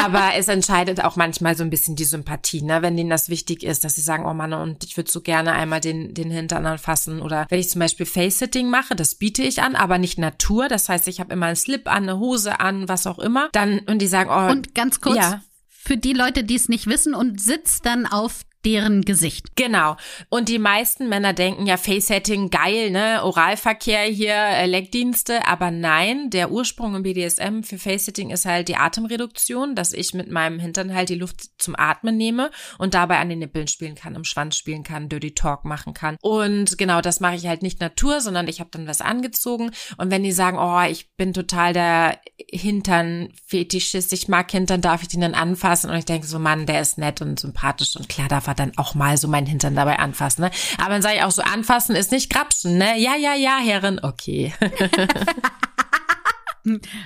aber 0.05 0.31
es 0.37 0.49
entscheidet 0.49 1.05
auch 1.05 1.15
manchmal 1.15 1.57
so 1.57 1.63
ein 1.63 1.71
bisschen 1.71 1.95
die 1.95 2.05
Sympathie, 2.05 2.63
ne? 2.63 2.83
Wenn 2.83 2.96
denen 2.97 3.11
das 3.11 3.29
wichtig 3.29 3.63
ist, 3.63 3.85
dass 3.85 3.95
sie 3.95 4.01
sagen, 4.01 4.25
oh 4.27 4.35
Mann, 4.35 4.53
und 4.53 4.85
ich 4.85 4.97
würde 4.97 5.11
so 5.11 5.21
gerne 5.21 5.53
einmal 5.53 5.81
den, 5.81 6.15
den 6.15 6.31
Hintern 6.31 6.67
anfassen. 6.67 7.21
Oder 7.21 7.47
wenn 7.49 7.61
ich 7.61 7.69
zum 7.69 7.81
Beispiel 7.81 8.07
Face-Sitting 8.07 8.71
mache, 8.71 8.97
das 8.97 9.15
biete 9.15 9.43
ich 9.43 9.63
an, 9.63 9.77
aber 9.77 9.99
nicht 9.99 10.19
Natur. 10.19 10.69
Das 10.69 10.89
heißt, 10.89 11.09
ich 11.09 11.21
habe 11.21 11.33
immer 11.33 11.47
einen 11.47 11.57
Slip 11.57 11.89
an, 11.89 12.05
eine 12.05 12.19
Hose 12.19 12.61
an, 12.61 12.89
was 12.89 13.07
auch 13.07 13.19
immer. 13.19 13.49
Dann, 13.53 13.81
und 13.81 14.01
die 14.01 14.07
sagen, 14.07 14.31
oh. 14.31 14.51
Und 14.51 14.75
ganz 14.75 15.01
kurz, 15.01 15.17
ja. 15.17 15.43
für 15.69 15.97
die 15.97 16.15
Leute, 16.15 16.45
die 16.45 16.55
es 16.55 16.69
nicht 16.69 16.87
wissen 16.87 17.15
und 17.15 17.41
sitzt 17.41 17.85
dann 17.85 18.07
auf 18.07 18.46
deren 18.67 19.03
Gesicht. 19.03 19.55
Genau. 19.55 19.97
Und 20.29 20.49
die 20.49 20.59
meisten 20.59 21.09
Männer 21.09 21.33
denken 21.33 21.67
ja 21.67 21.77
Face-Setting 21.77 22.51
geil, 22.51 22.91
ne? 22.91 23.23
Oralverkehr 23.23 24.03
hier, 24.03 24.35
äh, 24.35 24.67
Leckdienste. 24.67 25.47
Aber 25.47 25.71
nein, 25.71 26.31
der 26.31 26.51
Ursprung 26.51 26.97
im 26.97 27.05
BDSM 27.05 27.63
für 27.63 27.79
Face-Setting 27.79 28.31
ist 28.31 28.45
halt 28.45 28.67
die 28.67 28.77
Atemreduktion, 28.77 29.77
dass 29.77 29.93
ich 29.93 30.15
mit 30.15 30.33
meinem 30.33 30.59
Hintern 30.59 30.93
halt 30.93 31.11
die 31.11 31.15
Luft 31.15 31.45
zum 31.59 31.77
Atmen 31.79 32.17
nehme 32.17 32.51
und 32.79 32.95
dabei 32.95 33.19
an 33.19 33.29
den 33.29 33.39
Nippeln 33.39 33.69
spielen 33.69 33.95
kann, 33.95 34.17
im 34.17 34.25
Schwanz 34.25 34.57
spielen 34.57 34.83
kann, 34.83 35.09
Dirty 35.09 35.33
Talk 35.33 35.65
machen 35.65 35.95
kann. 35.95 36.17
Und 36.21 36.77
genau, 36.77 37.01
das 37.01 37.21
mache 37.21 37.37
ich 37.37 37.47
halt 37.47 37.63
nicht 37.63 37.81
Natur, 37.81 38.21
sondern 38.21 38.49
ich 38.49 38.59
habe 38.59 38.71
dann 38.73 38.89
was 38.89 39.01
angezogen. 39.01 39.71
Und 39.97 40.11
wenn 40.11 40.25
die 40.25 40.33
sagen, 40.33 40.59
oh, 40.59 40.81
ich 40.91 41.15
bin 41.15 41.33
total 41.33 41.73
der 41.73 42.19
Hintern-Fetischist, 42.51 44.13
ich 44.13 44.27
mag 44.27 44.51
Hintern, 44.51 44.81
darf 44.81 45.03
ich 45.03 45.09
den 45.09 45.21
dann 45.21 45.35
anfassen? 45.35 45.89
Und 45.89 45.97
ich 45.97 46.05
denke 46.05 46.27
so, 46.27 46.41
Mann, 46.41 46.67
der 46.67 46.81
ist 46.81 46.99
nett 46.99 47.23
und 47.23 47.39
sympathisch 47.39 47.95
und 47.95 48.09
klar 48.09 48.27
darf 48.27 48.49
er 48.49 48.56
dann 48.57 48.73
auch 48.77 48.95
mal 48.95 49.17
so 49.17 49.29
meinen 49.29 49.47
Hintern 49.47 49.75
dabei 49.75 49.99
anfassen. 49.99 50.43
Ne? 50.43 50.51
Aber 50.79 50.91
dann 50.91 51.03
sage 51.03 51.17
ich 51.17 51.23
auch 51.23 51.31
so, 51.31 51.43
anfassen 51.43 51.97
ist 51.97 52.13
nicht 52.13 52.33
grapschen, 52.33 52.79
ne? 52.79 52.99
Ja, 52.99 53.17
ja, 53.17 53.35
ja, 53.35 53.59
Herren, 53.59 54.01
okay. 54.03 54.53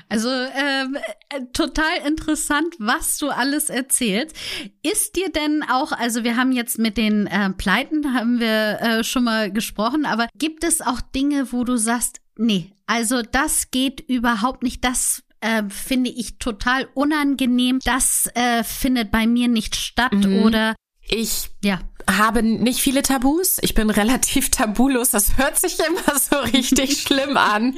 Also 0.09 0.31
ähm, 0.31 0.97
äh, 1.29 1.43
total 1.53 2.07
interessant, 2.07 2.75
was 2.79 3.19
du 3.19 3.29
alles 3.29 3.69
erzählst. 3.69 4.35
Ist 4.83 5.17
dir 5.17 5.31
denn 5.31 5.63
auch, 5.63 5.93
also 5.93 6.25
wir 6.25 6.37
haben 6.37 6.53
jetzt 6.53 6.79
mit 6.79 6.97
den 6.97 7.27
äh, 7.27 7.51
Pleiten 7.51 8.15
haben 8.15 8.41
wir 8.41 8.81
äh, 8.81 9.05
schon 9.05 9.25
mal 9.25 9.53
gesprochen, 9.53 10.07
aber 10.07 10.29
gibt 10.37 10.65
es 10.65 10.81
auch 10.81 11.01
Dinge, 11.01 11.53
wo 11.53 11.65
du 11.65 11.77
sagst, 11.77 12.21
nee, 12.37 12.73
also 12.87 13.23
das 13.23 13.71
geht 13.71 14.01
überhaupt 14.01 14.63
nicht, 14.63 14.85
das 14.85 15.23
äh, 15.41 15.63
finde 15.69 16.11
ich 16.11 16.39
total 16.39 16.89
unangenehm, 16.95 17.81
das 17.85 18.31
äh, 18.35 18.65
findet 18.65 19.11
bei 19.11 19.27
mir 19.27 19.49
nicht 19.49 19.77
statt 19.77 20.13
mhm. 20.13 20.43
oder 20.43 20.75
ich 21.11 21.51
ja. 21.63 21.81
habe 22.09 22.43
nicht 22.43 22.81
viele 22.81 23.03
Tabus. 23.03 23.59
Ich 23.63 23.75
bin 23.75 23.91
relativ 23.91 24.51
tabulos. 24.51 25.11
Das 25.11 25.37
hört 25.37 25.59
sich 25.59 25.79
immer 25.79 26.19
so 26.19 26.37
richtig 26.39 27.01
schlimm 27.03 27.37
an. 27.37 27.77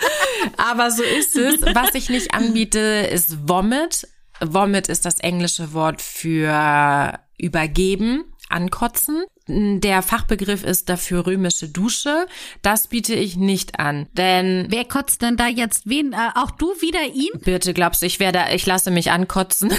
Aber 0.56 0.90
so 0.90 1.02
ist 1.02 1.36
es. 1.36 1.62
Was 1.62 1.94
ich 1.94 2.08
nicht 2.08 2.34
anbiete, 2.34 2.78
ist 2.78 3.48
Vomit. 3.48 4.08
Vomit 4.40 4.88
ist 4.88 5.04
das 5.04 5.20
englische 5.20 5.72
Wort 5.72 6.02
für 6.02 7.18
übergeben 7.38 8.24
ankotzen. 8.48 9.24
Der 9.48 10.02
Fachbegriff 10.02 10.62
ist 10.62 10.88
dafür 10.88 11.26
römische 11.26 11.68
Dusche. 11.68 12.26
Das 12.62 12.86
biete 12.86 13.14
ich 13.14 13.36
nicht 13.36 13.80
an, 13.80 14.06
denn 14.12 14.66
wer 14.68 14.84
kotzt 14.84 15.22
denn 15.22 15.36
da 15.36 15.48
jetzt 15.48 15.88
wen? 15.88 16.12
Äh, 16.12 16.30
auch 16.36 16.52
du 16.52 16.66
wieder 16.80 17.02
ihn? 17.12 17.30
Bitte 17.42 17.74
glaubst 17.74 18.02
du, 18.02 18.06
ich 18.06 18.20
werde, 18.20 18.44
ich 18.54 18.66
lasse 18.66 18.90
mich 18.90 19.10
ankotzen? 19.10 19.72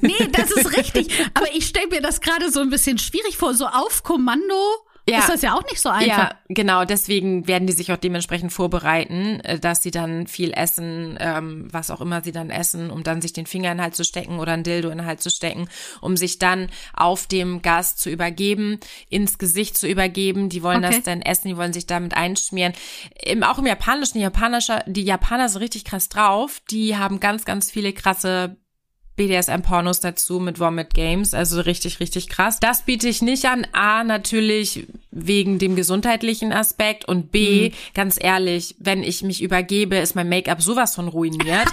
Nee, 0.00 0.28
das 0.32 0.50
ist 0.50 0.76
richtig. 0.76 1.08
Aber 1.34 1.46
ich 1.54 1.66
stelle 1.66 1.88
mir 1.88 2.00
das 2.00 2.20
gerade 2.20 2.50
so 2.50 2.60
ein 2.60 2.70
bisschen 2.70 2.98
schwierig 2.98 3.36
vor, 3.36 3.54
so 3.54 3.66
auf 3.66 4.02
Kommando 4.02 4.54
ja. 5.12 5.18
ist 5.20 5.28
das 5.28 5.42
ja 5.42 5.54
auch 5.54 5.62
nicht 5.64 5.80
so 5.80 5.88
einfach. 5.88 6.30
Ja, 6.30 6.34
genau. 6.48 6.84
Deswegen 6.84 7.46
werden 7.46 7.66
die 7.66 7.72
sich 7.72 7.92
auch 7.92 7.96
dementsprechend 7.96 8.52
vorbereiten, 8.52 9.40
äh, 9.40 9.58
dass 9.58 9.82
sie 9.82 9.90
dann 9.90 10.26
viel 10.26 10.52
essen, 10.52 11.16
ähm, 11.20 11.68
was 11.70 11.90
auch 11.90 12.00
immer 12.00 12.22
sie 12.22 12.32
dann 12.32 12.50
essen, 12.50 12.90
um 12.90 13.02
dann 13.02 13.20
sich 13.20 13.32
den 13.32 13.46
Finger 13.46 13.72
in 13.72 13.78
den 13.78 13.84
Hals 13.84 13.96
zu 13.96 14.04
stecken 14.04 14.38
oder 14.38 14.52
ein 14.52 14.62
Dildo 14.62 14.90
in 14.90 14.98
den 14.98 15.06
Hals 15.06 15.22
zu 15.22 15.30
stecken, 15.30 15.68
um 16.00 16.16
sich 16.16 16.38
dann 16.38 16.68
auf 16.94 17.26
dem 17.26 17.62
Gast 17.62 18.00
zu 18.00 18.10
übergeben, 18.10 18.78
ins 19.08 19.38
Gesicht 19.38 19.76
zu 19.76 19.88
übergeben. 19.88 20.48
Die 20.48 20.62
wollen 20.62 20.84
okay. 20.84 20.96
das 20.96 21.04
dann 21.04 21.22
essen, 21.22 21.48
die 21.48 21.56
wollen 21.56 21.72
sich 21.72 21.86
damit 21.86 22.16
einschmieren. 22.16 22.72
Im, 23.22 23.42
auch 23.42 23.58
im 23.58 23.66
Japanischen, 23.66 24.18
die 24.18 24.24
Japanischer, 24.24 24.84
die 24.86 25.04
Japaner 25.04 25.48
sind 25.48 25.62
richtig 25.62 25.84
krass 25.84 26.08
drauf. 26.08 26.60
Die 26.70 26.96
haben 26.96 27.20
ganz, 27.20 27.44
ganz 27.44 27.70
viele 27.70 27.92
krasse 27.92 28.56
BDSM-Pornos 29.20 30.00
dazu 30.00 30.40
mit 30.40 30.58
Vomit 30.60 30.94
Games, 30.94 31.34
also 31.34 31.60
richtig, 31.60 32.00
richtig 32.00 32.30
krass. 32.30 32.58
Das 32.58 32.86
biete 32.86 33.06
ich 33.06 33.20
nicht 33.20 33.44
an. 33.44 33.66
A, 33.72 34.02
natürlich 34.02 34.86
wegen 35.10 35.58
dem 35.58 35.76
gesundheitlichen 35.76 36.54
Aspekt 36.54 37.04
und 37.04 37.30
B, 37.30 37.68
mhm. 37.68 37.74
ganz 37.92 38.16
ehrlich, 38.18 38.76
wenn 38.78 39.02
ich 39.02 39.22
mich 39.22 39.42
übergebe, 39.42 39.96
ist 39.96 40.14
mein 40.14 40.30
Make-up 40.30 40.62
sowas 40.62 40.94
von 40.94 41.08
ruiniert. 41.08 41.68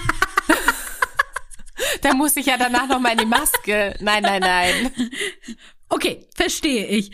da 2.01 2.13
muss 2.15 2.35
ich 2.35 2.47
ja 2.47 2.57
danach 2.57 2.89
noch 2.89 2.99
mal 2.99 3.13
in 3.13 3.19
die 3.19 3.25
Maske. 3.25 3.95
Nein, 4.01 4.23
nein, 4.23 4.41
nein. 4.41 4.91
Okay, 5.87 6.27
verstehe 6.35 6.85
ich. 6.87 7.11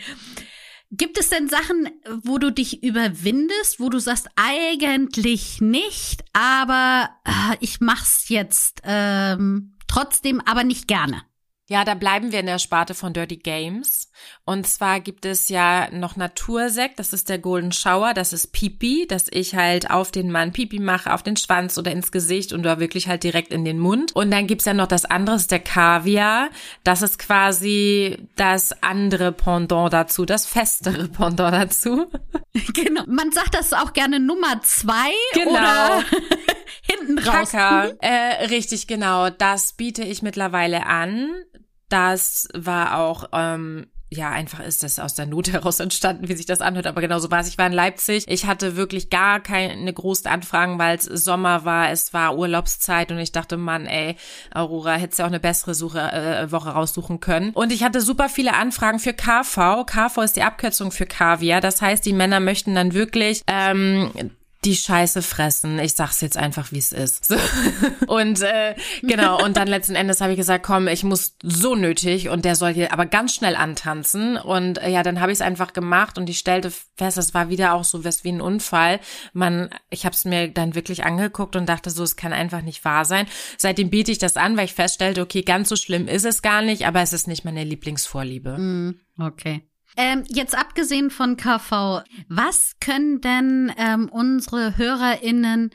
Gibt 0.90 1.16
es 1.16 1.28
denn 1.28 1.48
Sachen, 1.48 1.90
wo 2.24 2.38
du 2.38 2.50
dich 2.50 2.82
überwindest, 2.82 3.78
wo 3.78 3.88
du 3.88 4.00
sagst, 4.00 4.28
eigentlich 4.34 5.60
nicht, 5.60 6.24
aber 6.32 7.10
äh, 7.24 7.56
ich 7.60 7.80
mach's 7.80 8.28
jetzt 8.28 8.82
ähm, 8.84 9.73
Trotzdem 9.94 10.40
aber 10.44 10.64
nicht 10.64 10.88
gerne. 10.88 11.22
Ja, 11.68 11.84
da 11.84 11.94
bleiben 11.94 12.32
wir 12.32 12.40
in 12.40 12.46
der 12.46 12.58
Sparte 12.58 12.94
von 12.94 13.12
Dirty 13.12 13.36
Games. 13.36 14.10
Und 14.44 14.66
zwar 14.66 15.00
gibt 15.00 15.24
es 15.24 15.48
ja 15.48 15.88
noch 15.90 16.16
Natursekt, 16.16 16.98
das 16.98 17.12
ist 17.12 17.28
der 17.28 17.38
Golden 17.38 17.72
Shower, 17.72 18.14
das 18.14 18.32
ist 18.32 18.52
Pipi, 18.52 19.06
dass 19.08 19.26
ich 19.30 19.54
halt 19.54 19.90
auf 19.90 20.10
den 20.10 20.30
Mann 20.30 20.52
Pipi 20.52 20.78
mache, 20.78 21.12
auf 21.12 21.22
den 21.22 21.36
Schwanz 21.36 21.78
oder 21.78 21.90
ins 21.92 22.12
Gesicht 22.12 22.52
und 22.52 22.62
da 22.62 22.78
wirklich 22.78 23.08
halt 23.08 23.22
direkt 23.24 23.52
in 23.52 23.64
den 23.64 23.78
Mund. 23.78 24.12
Und 24.14 24.30
dann 24.30 24.46
gibt's 24.46 24.64
ja 24.64 24.74
noch 24.74 24.86
das 24.86 25.04
andere, 25.04 25.36
das 25.36 25.42
ist 25.42 25.50
der 25.50 25.60
Kaviar. 25.60 26.50
Das 26.84 27.02
ist 27.02 27.18
quasi 27.18 28.18
das 28.36 28.82
andere 28.82 29.32
Pendant 29.32 29.92
dazu, 29.92 30.24
das 30.24 30.46
festere 30.46 31.08
Pendant 31.08 31.54
dazu. 31.54 32.06
Genau. 32.72 33.02
Man 33.08 33.32
sagt 33.32 33.54
das 33.54 33.72
auch 33.72 33.92
gerne 33.92 34.20
Nummer 34.20 34.60
zwei 34.62 35.10
Genau. 35.32 35.50
oder 35.50 36.04
hinten 36.82 37.18
raus. 37.18 37.50
Kaka. 37.50 37.88
Äh, 38.00 38.44
richtig, 38.46 38.86
genau. 38.86 39.30
Das 39.30 39.72
biete 39.72 40.04
ich 40.04 40.22
mittlerweile 40.22 40.86
an. 40.86 41.30
Das 41.88 42.46
war 42.54 42.98
auch, 42.98 43.24
ähm, 43.32 43.86
ja, 44.14 44.30
einfach 44.30 44.60
ist 44.60 44.82
das 44.82 44.98
aus 44.98 45.14
der 45.14 45.26
Not 45.26 45.48
heraus 45.52 45.80
entstanden, 45.80 46.28
wie 46.28 46.36
sich 46.36 46.46
das 46.46 46.60
anhört. 46.60 46.86
Aber 46.86 47.00
genau 47.00 47.18
so 47.18 47.30
war 47.30 47.40
es. 47.40 47.48
Ich 47.48 47.58
war 47.58 47.66
in 47.66 47.72
Leipzig. 47.72 48.24
Ich 48.28 48.46
hatte 48.46 48.76
wirklich 48.76 49.10
gar 49.10 49.40
keine 49.40 49.92
großen 49.92 50.30
Anfragen, 50.30 50.78
weil 50.78 50.96
es 50.96 51.04
Sommer 51.04 51.64
war, 51.64 51.90
es 51.90 52.12
war 52.12 52.36
Urlaubszeit 52.36 53.10
und 53.12 53.18
ich 53.18 53.32
dachte, 53.32 53.56
Mann, 53.56 53.86
ey, 53.86 54.16
Aurora, 54.52 54.94
hättest 54.94 55.18
ja 55.18 55.24
auch 55.24 55.30
eine 55.30 55.40
bessere 55.40 55.74
Suche, 55.74 56.00
äh, 56.00 56.50
Woche 56.50 56.70
raussuchen 56.70 57.20
können. 57.20 57.50
Und 57.50 57.72
ich 57.72 57.82
hatte 57.82 58.00
super 58.00 58.28
viele 58.28 58.54
Anfragen 58.54 58.98
für 58.98 59.12
KV. 59.12 59.84
KV 59.86 60.22
ist 60.22 60.36
die 60.36 60.42
Abkürzung 60.42 60.92
für 60.92 61.06
Kaviar. 61.06 61.60
Das 61.60 61.82
heißt, 61.82 62.04
die 62.04 62.12
Männer 62.12 62.40
möchten 62.40 62.74
dann 62.74 62.94
wirklich 62.94 63.42
ähm, 63.46 64.10
die 64.64 64.76
Scheiße 64.76 65.22
fressen. 65.22 65.78
Ich 65.78 65.94
sag's 65.94 66.20
jetzt 66.20 66.36
einfach, 66.36 66.72
wie 66.72 66.78
es 66.78 66.92
ist. 66.92 67.26
So. 67.26 67.36
Und 68.06 68.40
äh, 68.42 68.74
genau, 69.02 69.42
und 69.42 69.56
dann 69.56 69.68
letzten 69.68 69.94
Endes 69.94 70.20
habe 70.20 70.32
ich 70.32 70.36
gesagt, 70.36 70.64
komm, 70.64 70.88
ich 70.88 71.04
muss 71.04 71.36
so 71.42 71.74
nötig 71.74 72.28
und 72.28 72.44
der 72.44 72.54
soll 72.54 72.72
hier 72.72 72.92
aber 72.92 73.06
ganz 73.06 73.34
schnell 73.34 73.56
antanzen. 73.56 74.36
Und 74.36 74.78
äh, 74.78 74.90
ja, 74.90 75.02
dann 75.02 75.20
habe 75.20 75.32
ich 75.32 75.36
es 75.36 75.42
einfach 75.42 75.72
gemacht 75.72 76.18
und 76.18 76.28
ich 76.28 76.38
stellte 76.38 76.72
fest, 76.96 77.18
es 77.18 77.34
war 77.34 77.48
wieder 77.48 77.74
auch 77.74 77.84
so 77.84 78.04
was 78.04 78.24
wie 78.24 78.32
ein 78.32 78.40
Unfall. 78.40 79.00
Man, 79.32 79.70
ich 79.90 80.04
habe 80.04 80.14
es 80.14 80.24
mir 80.24 80.48
dann 80.48 80.74
wirklich 80.74 81.04
angeguckt 81.04 81.56
und 81.56 81.68
dachte 81.68 81.90
so, 81.90 82.02
es 82.02 82.16
kann 82.16 82.32
einfach 82.32 82.62
nicht 82.62 82.84
wahr 82.84 83.04
sein. 83.04 83.26
Seitdem 83.58 83.90
biete 83.90 84.12
ich 84.12 84.18
das 84.18 84.36
an, 84.36 84.56
weil 84.56 84.66
ich 84.66 84.74
feststellte, 84.74 85.22
okay, 85.22 85.42
ganz 85.42 85.68
so 85.68 85.76
schlimm 85.76 86.08
ist 86.08 86.24
es 86.24 86.42
gar 86.42 86.62
nicht, 86.62 86.86
aber 86.86 87.00
es 87.02 87.12
ist 87.12 87.26
nicht 87.26 87.44
meine 87.44 87.64
Lieblingsvorliebe. 87.64 88.58
Mm, 88.58 89.00
Okay. 89.18 89.62
Ähm, 89.96 90.24
jetzt 90.28 90.56
abgesehen 90.56 91.10
von 91.10 91.36
KV, 91.36 92.02
was 92.28 92.76
können 92.80 93.20
denn 93.20 93.72
ähm, 93.76 94.08
unsere 94.08 94.76
HörerInnen 94.76 95.70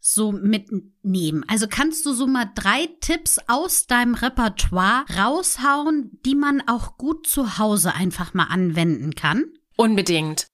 so 0.00 0.32
mitnehmen? 0.32 1.44
Also 1.48 1.66
kannst 1.68 2.04
du 2.04 2.12
so 2.12 2.26
mal 2.26 2.50
drei 2.54 2.88
Tipps 3.00 3.38
aus 3.46 3.86
deinem 3.86 4.14
Repertoire 4.14 5.04
raushauen, 5.16 6.18
die 6.26 6.34
man 6.34 6.62
auch 6.66 6.98
gut 6.98 7.26
zu 7.26 7.58
Hause 7.58 7.94
einfach 7.94 8.34
mal 8.34 8.44
anwenden 8.44 9.14
kann? 9.14 9.44
Unbedingt. 9.76 10.46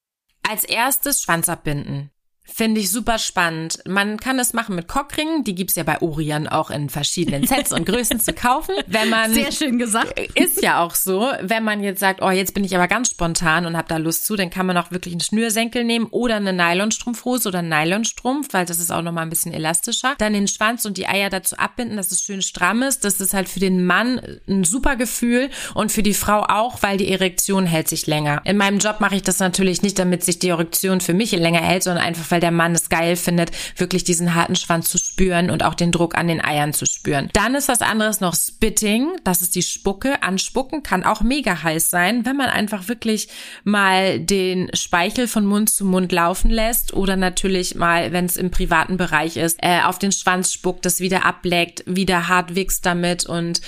Als 0.47 0.63
erstes 0.63 1.21
Schwanz 1.21 1.49
abbinden. 1.49 2.11
Finde 2.53 2.81
ich 2.81 2.91
super 2.91 3.19
spannend. 3.19 3.79
Man 3.87 4.17
kann 4.17 4.39
es 4.39 4.53
machen 4.53 4.75
mit 4.75 4.87
Cockringen. 4.87 5.43
Die 5.43 5.55
gibt's 5.55 5.75
ja 5.75 5.83
bei 5.83 6.01
Orion 6.01 6.47
auch 6.47 6.69
in 6.69 6.89
verschiedenen 6.89 7.45
Sets 7.47 7.71
und 7.71 7.85
Größen 7.85 8.19
zu 8.19 8.33
kaufen. 8.33 8.75
Wenn 8.87 9.09
man 9.09 9.33
Sehr 9.33 9.51
schön 9.51 9.77
gesagt. 9.77 10.19
ist 10.35 10.61
ja 10.61 10.83
auch 10.83 10.95
so, 10.95 11.27
wenn 11.41 11.63
man 11.63 11.83
jetzt 11.83 11.99
sagt, 11.99 12.21
oh, 12.21 12.29
jetzt 12.29 12.53
bin 12.53 12.63
ich 12.63 12.75
aber 12.75 12.87
ganz 12.87 13.11
spontan 13.11 13.65
und 13.65 13.77
habe 13.77 13.87
da 13.87 13.97
Lust 13.97 14.25
zu, 14.25 14.35
dann 14.35 14.49
kann 14.49 14.65
man 14.65 14.77
auch 14.77 14.91
wirklich 14.91 15.13
einen 15.13 15.21
Schnürsenkel 15.21 15.83
nehmen 15.83 16.07
oder 16.07 16.35
eine 16.35 16.53
Nylonstrumpfhose 16.53 17.49
oder 17.49 17.59
einen 17.59 17.69
Nylonstrumpf, 17.69 18.53
weil 18.53 18.65
das 18.65 18.79
ist 18.79 18.91
auch 18.91 19.01
noch 19.01 19.11
mal 19.11 19.21
ein 19.21 19.29
bisschen 19.29 19.53
elastischer. 19.53 20.15
Dann 20.17 20.33
den 20.33 20.47
Schwanz 20.47 20.85
und 20.85 20.97
die 20.97 21.07
Eier 21.07 21.29
dazu 21.29 21.57
abbinden, 21.57 21.97
dass 21.97 22.11
es 22.11 22.21
schön 22.21 22.41
stramm 22.41 22.81
ist. 22.81 23.05
Das 23.05 23.19
ist 23.21 23.33
halt 23.33 23.49
für 23.49 23.59
den 23.59 23.85
Mann 23.85 24.21
ein 24.47 24.63
super 24.63 24.95
Gefühl 24.95 25.49
und 25.73 25.91
für 25.91 26.03
die 26.03 26.13
Frau 26.13 26.45
auch, 26.47 26.81
weil 26.81 26.97
die 26.97 27.11
Erektion 27.11 27.65
hält 27.65 27.87
sich 27.87 28.07
länger. 28.07 28.41
In 28.45 28.57
meinem 28.57 28.79
Job 28.79 28.99
mache 28.99 29.15
ich 29.15 29.23
das 29.23 29.39
natürlich 29.39 29.81
nicht, 29.81 29.99
damit 29.99 30.23
sich 30.23 30.39
die 30.39 30.49
Erektion 30.49 31.01
für 31.01 31.13
mich 31.13 31.31
länger 31.31 31.61
hält, 31.61 31.83
sondern 31.83 32.03
einfach, 32.03 32.29
weil 32.31 32.38
der 32.39 32.51
Mann 32.51 32.73
es 32.73 32.89
geil 32.89 33.15
findet, 33.15 33.51
wirklich 33.77 34.03
diesen 34.03 34.35
harten 34.35 34.55
Schwanz 34.55 34.89
zu 34.89 34.97
spüren 34.97 35.49
und 35.49 35.63
auch 35.63 35.73
den 35.73 35.91
Druck 35.91 36.15
an 36.15 36.27
den 36.27 36.43
Eiern 36.43 36.73
zu 36.73 36.85
spüren. 36.85 37.29
Dann 37.33 37.55
ist 37.55 37.67
was 37.67 37.81
anderes 37.81 38.21
noch 38.21 38.35
Spitting, 38.35 39.07
das 39.23 39.41
ist 39.41 39.55
die 39.55 39.63
Spucke. 39.63 40.21
Anspucken 40.23 40.83
kann 40.83 41.03
auch 41.03 41.21
mega 41.21 41.63
heiß 41.63 41.89
sein, 41.89 42.25
wenn 42.25 42.37
man 42.37 42.49
einfach 42.49 42.87
wirklich 42.87 43.29
mal 43.63 44.19
den 44.19 44.69
Speichel 44.73 45.27
von 45.27 45.45
Mund 45.45 45.69
zu 45.69 45.85
Mund 45.85 46.11
laufen 46.11 46.51
lässt 46.51 46.93
oder 46.93 47.15
natürlich 47.15 47.75
mal, 47.75 48.11
wenn 48.11 48.25
es 48.25 48.37
im 48.37 48.51
privaten 48.51 48.97
Bereich 48.97 49.37
ist, 49.37 49.59
äh, 49.61 49.81
auf 49.83 49.99
den 49.99 50.11
Schwanz 50.11 50.53
spuckt, 50.53 50.85
das 50.85 50.99
wieder 50.99 51.25
ableckt, 51.25 51.83
wieder 51.85 52.27
hart 52.27 52.55
wichst 52.55 52.85
damit 52.85 53.25
und 53.25 53.61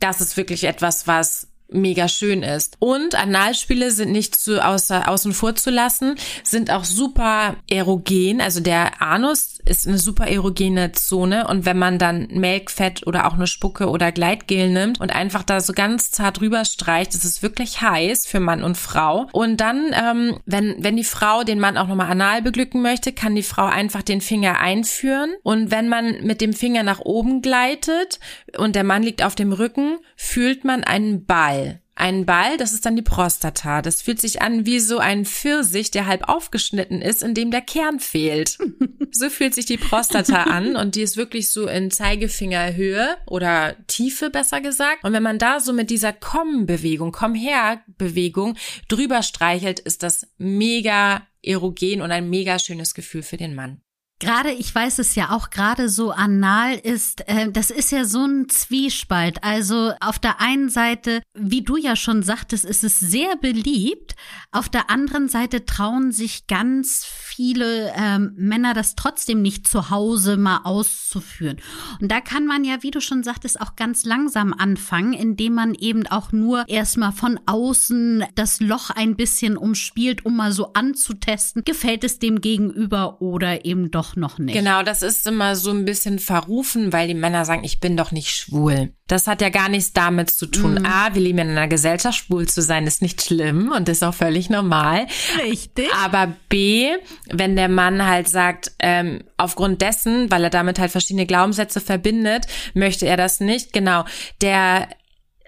das 0.00 0.20
ist 0.20 0.36
wirklich 0.36 0.64
etwas, 0.64 1.06
was 1.06 1.49
mega 1.72 2.08
schön 2.08 2.42
ist. 2.42 2.76
Und 2.78 3.14
Analspiele 3.14 3.90
sind 3.90 4.12
nicht 4.12 4.36
zu 4.36 4.64
außer, 4.64 5.08
außen 5.08 5.32
vor 5.32 5.54
zu 5.54 5.70
lassen, 5.70 6.16
sind 6.44 6.70
auch 6.70 6.84
super 6.84 7.56
erogen. 7.68 8.40
Also 8.40 8.60
der 8.60 9.00
Anus 9.02 9.59
ist 9.64 9.86
eine 9.86 9.98
super 9.98 10.26
erogene 10.26 10.92
Zone 10.92 11.46
und 11.48 11.64
wenn 11.64 11.78
man 11.78 11.98
dann 11.98 12.28
Melkfett 12.32 13.06
oder 13.06 13.26
auch 13.26 13.34
eine 13.34 13.46
Spucke 13.46 13.88
oder 13.88 14.12
Gleitgel 14.12 14.70
nimmt 14.70 15.00
und 15.00 15.14
einfach 15.14 15.42
da 15.42 15.60
so 15.60 15.72
ganz 15.72 16.10
zart 16.10 16.40
drüber 16.40 16.64
streicht, 16.64 17.14
ist 17.14 17.24
es 17.24 17.42
wirklich 17.42 17.80
heiß 17.80 18.26
für 18.26 18.40
Mann 18.40 18.62
und 18.62 18.76
Frau. 18.76 19.28
Und 19.32 19.60
dann, 19.60 19.92
ähm, 19.92 20.38
wenn, 20.46 20.76
wenn 20.82 20.96
die 20.96 21.04
Frau 21.04 21.44
den 21.44 21.60
Mann 21.60 21.76
auch 21.76 21.88
nochmal 21.88 22.10
anal 22.10 22.42
beglücken 22.42 22.82
möchte, 22.82 23.12
kann 23.12 23.34
die 23.34 23.42
Frau 23.42 23.66
einfach 23.66 24.02
den 24.02 24.20
Finger 24.20 24.60
einführen 24.60 25.30
und 25.42 25.70
wenn 25.70 25.88
man 25.88 26.22
mit 26.22 26.40
dem 26.40 26.52
Finger 26.52 26.82
nach 26.82 27.00
oben 27.00 27.42
gleitet 27.42 28.20
und 28.56 28.76
der 28.76 28.84
Mann 28.84 29.02
liegt 29.02 29.22
auf 29.22 29.34
dem 29.34 29.52
Rücken, 29.52 29.98
fühlt 30.16 30.64
man 30.64 30.84
einen 30.84 31.24
Ball. 31.24 31.80
Einen 32.00 32.24
Ball, 32.24 32.56
das 32.56 32.72
ist 32.72 32.86
dann 32.86 32.96
die 32.96 33.02
Prostata. 33.02 33.82
Das 33.82 34.00
fühlt 34.00 34.22
sich 34.22 34.40
an 34.40 34.64
wie 34.64 34.80
so 34.80 34.96
ein 34.96 35.26
Pfirsich, 35.26 35.90
der 35.90 36.06
halb 36.06 36.30
aufgeschnitten 36.30 37.02
ist, 37.02 37.22
in 37.22 37.34
dem 37.34 37.50
der 37.50 37.60
Kern 37.60 38.00
fehlt. 38.00 38.56
so 39.12 39.28
fühlt 39.28 39.54
sich 39.54 39.66
die 39.66 39.76
Prostata 39.76 40.44
an 40.44 40.76
und 40.76 40.94
die 40.94 41.02
ist 41.02 41.18
wirklich 41.18 41.50
so 41.50 41.66
in 41.66 41.90
Zeigefingerhöhe 41.90 43.18
oder 43.26 43.76
Tiefe 43.86 44.30
besser 44.30 44.62
gesagt. 44.62 45.04
Und 45.04 45.12
wenn 45.12 45.22
man 45.22 45.38
da 45.38 45.60
so 45.60 45.74
mit 45.74 45.90
dieser 45.90 46.14
Komm-Bewegung, 46.14 47.12
Komm-her-Bewegung 47.12 48.56
drüber 48.88 49.22
streichelt, 49.22 49.80
ist 49.80 50.02
das 50.02 50.26
mega 50.38 51.26
erogen 51.42 52.00
und 52.00 52.10
ein 52.12 52.30
mega 52.30 52.58
schönes 52.58 52.94
Gefühl 52.94 53.22
für 53.22 53.36
den 53.36 53.54
Mann. 53.54 53.82
Gerade, 54.20 54.50
ich 54.52 54.74
weiß 54.74 54.98
es 54.98 55.14
ja 55.14 55.30
auch, 55.30 55.48
gerade 55.48 55.88
so 55.88 56.10
anal 56.10 56.74
ist, 56.74 57.26
äh, 57.26 57.50
das 57.50 57.70
ist 57.70 57.90
ja 57.90 58.04
so 58.04 58.22
ein 58.26 58.50
Zwiespalt. 58.50 59.42
Also 59.42 59.92
auf 59.98 60.18
der 60.18 60.42
einen 60.42 60.68
Seite, 60.68 61.22
wie 61.32 61.62
du 61.62 61.78
ja 61.78 61.96
schon 61.96 62.22
sagtest, 62.22 62.66
ist 62.66 62.84
es 62.84 63.00
sehr 63.00 63.36
beliebt. 63.36 64.14
Auf 64.52 64.68
der 64.68 64.90
anderen 64.90 65.28
Seite 65.28 65.64
trauen 65.64 66.12
sich 66.12 66.46
ganz 66.46 67.06
viele 67.06 67.94
ähm, 67.96 68.34
Männer 68.36 68.74
das 68.74 68.94
trotzdem 68.94 69.40
nicht 69.40 69.66
zu 69.66 69.88
Hause 69.88 70.36
mal 70.36 70.60
auszuführen. 70.64 71.56
Und 72.00 72.12
da 72.12 72.20
kann 72.20 72.44
man 72.44 72.64
ja, 72.64 72.82
wie 72.82 72.90
du 72.90 73.00
schon 73.00 73.22
sagtest, 73.22 73.58
auch 73.58 73.74
ganz 73.74 74.04
langsam 74.04 74.52
anfangen, 74.52 75.14
indem 75.14 75.54
man 75.54 75.74
eben 75.74 76.06
auch 76.06 76.30
nur 76.30 76.68
erstmal 76.68 77.12
von 77.12 77.40
außen 77.46 78.24
das 78.34 78.60
Loch 78.60 78.90
ein 78.90 79.16
bisschen 79.16 79.56
umspielt, 79.56 80.26
um 80.26 80.36
mal 80.36 80.52
so 80.52 80.74
anzutesten, 80.74 81.62
gefällt 81.64 82.04
es 82.04 82.18
dem 82.18 82.42
Gegenüber 82.42 83.22
oder 83.22 83.64
eben 83.64 83.90
doch 83.90 84.09
noch 84.16 84.38
nicht. 84.38 84.54
Genau, 84.54 84.82
das 84.82 85.02
ist 85.02 85.26
immer 85.26 85.56
so 85.56 85.70
ein 85.70 85.84
bisschen 85.84 86.18
verrufen, 86.18 86.92
weil 86.92 87.08
die 87.08 87.14
Männer 87.14 87.44
sagen, 87.44 87.64
ich 87.64 87.80
bin 87.80 87.96
doch 87.96 88.12
nicht 88.12 88.30
schwul. 88.30 88.92
Das 89.06 89.26
hat 89.26 89.42
ja 89.42 89.48
gar 89.48 89.68
nichts 89.68 89.92
damit 89.92 90.30
zu 90.30 90.46
tun. 90.46 90.86
A, 90.86 91.14
wir 91.14 91.20
leben 91.20 91.38
in 91.38 91.50
einer 91.50 91.66
Gesellschaft, 91.66 92.16
schwul 92.16 92.48
zu 92.48 92.62
sein 92.62 92.86
ist 92.86 93.02
nicht 93.02 93.22
schlimm 93.22 93.72
und 93.72 93.88
ist 93.88 94.04
auch 94.04 94.14
völlig 94.14 94.50
normal. 94.50 95.06
Richtig. 95.42 95.88
Aber 96.04 96.32
B, 96.48 96.90
wenn 97.28 97.56
der 97.56 97.68
Mann 97.68 98.06
halt 98.06 98.28
sagt, 98.28 98.72
ähm, 98.78 99.24
aufgrund 99.36 99.82
dessen, 99.82 100.30
weil 100.30 100.44
er 100.44 100.50
damit 100.50 100.78
halt 100.78 100.92
verschiedene 100.92 101.26
Glaubenssätze 101.26 101.80
verbindet, 101.80 102.46
möchte 102.74 103.06
er 103.06 103.16
das 103.16 103.40
nicht. 103.40 103.72
Genau. 103.72 104.04
Der 104.42 104.88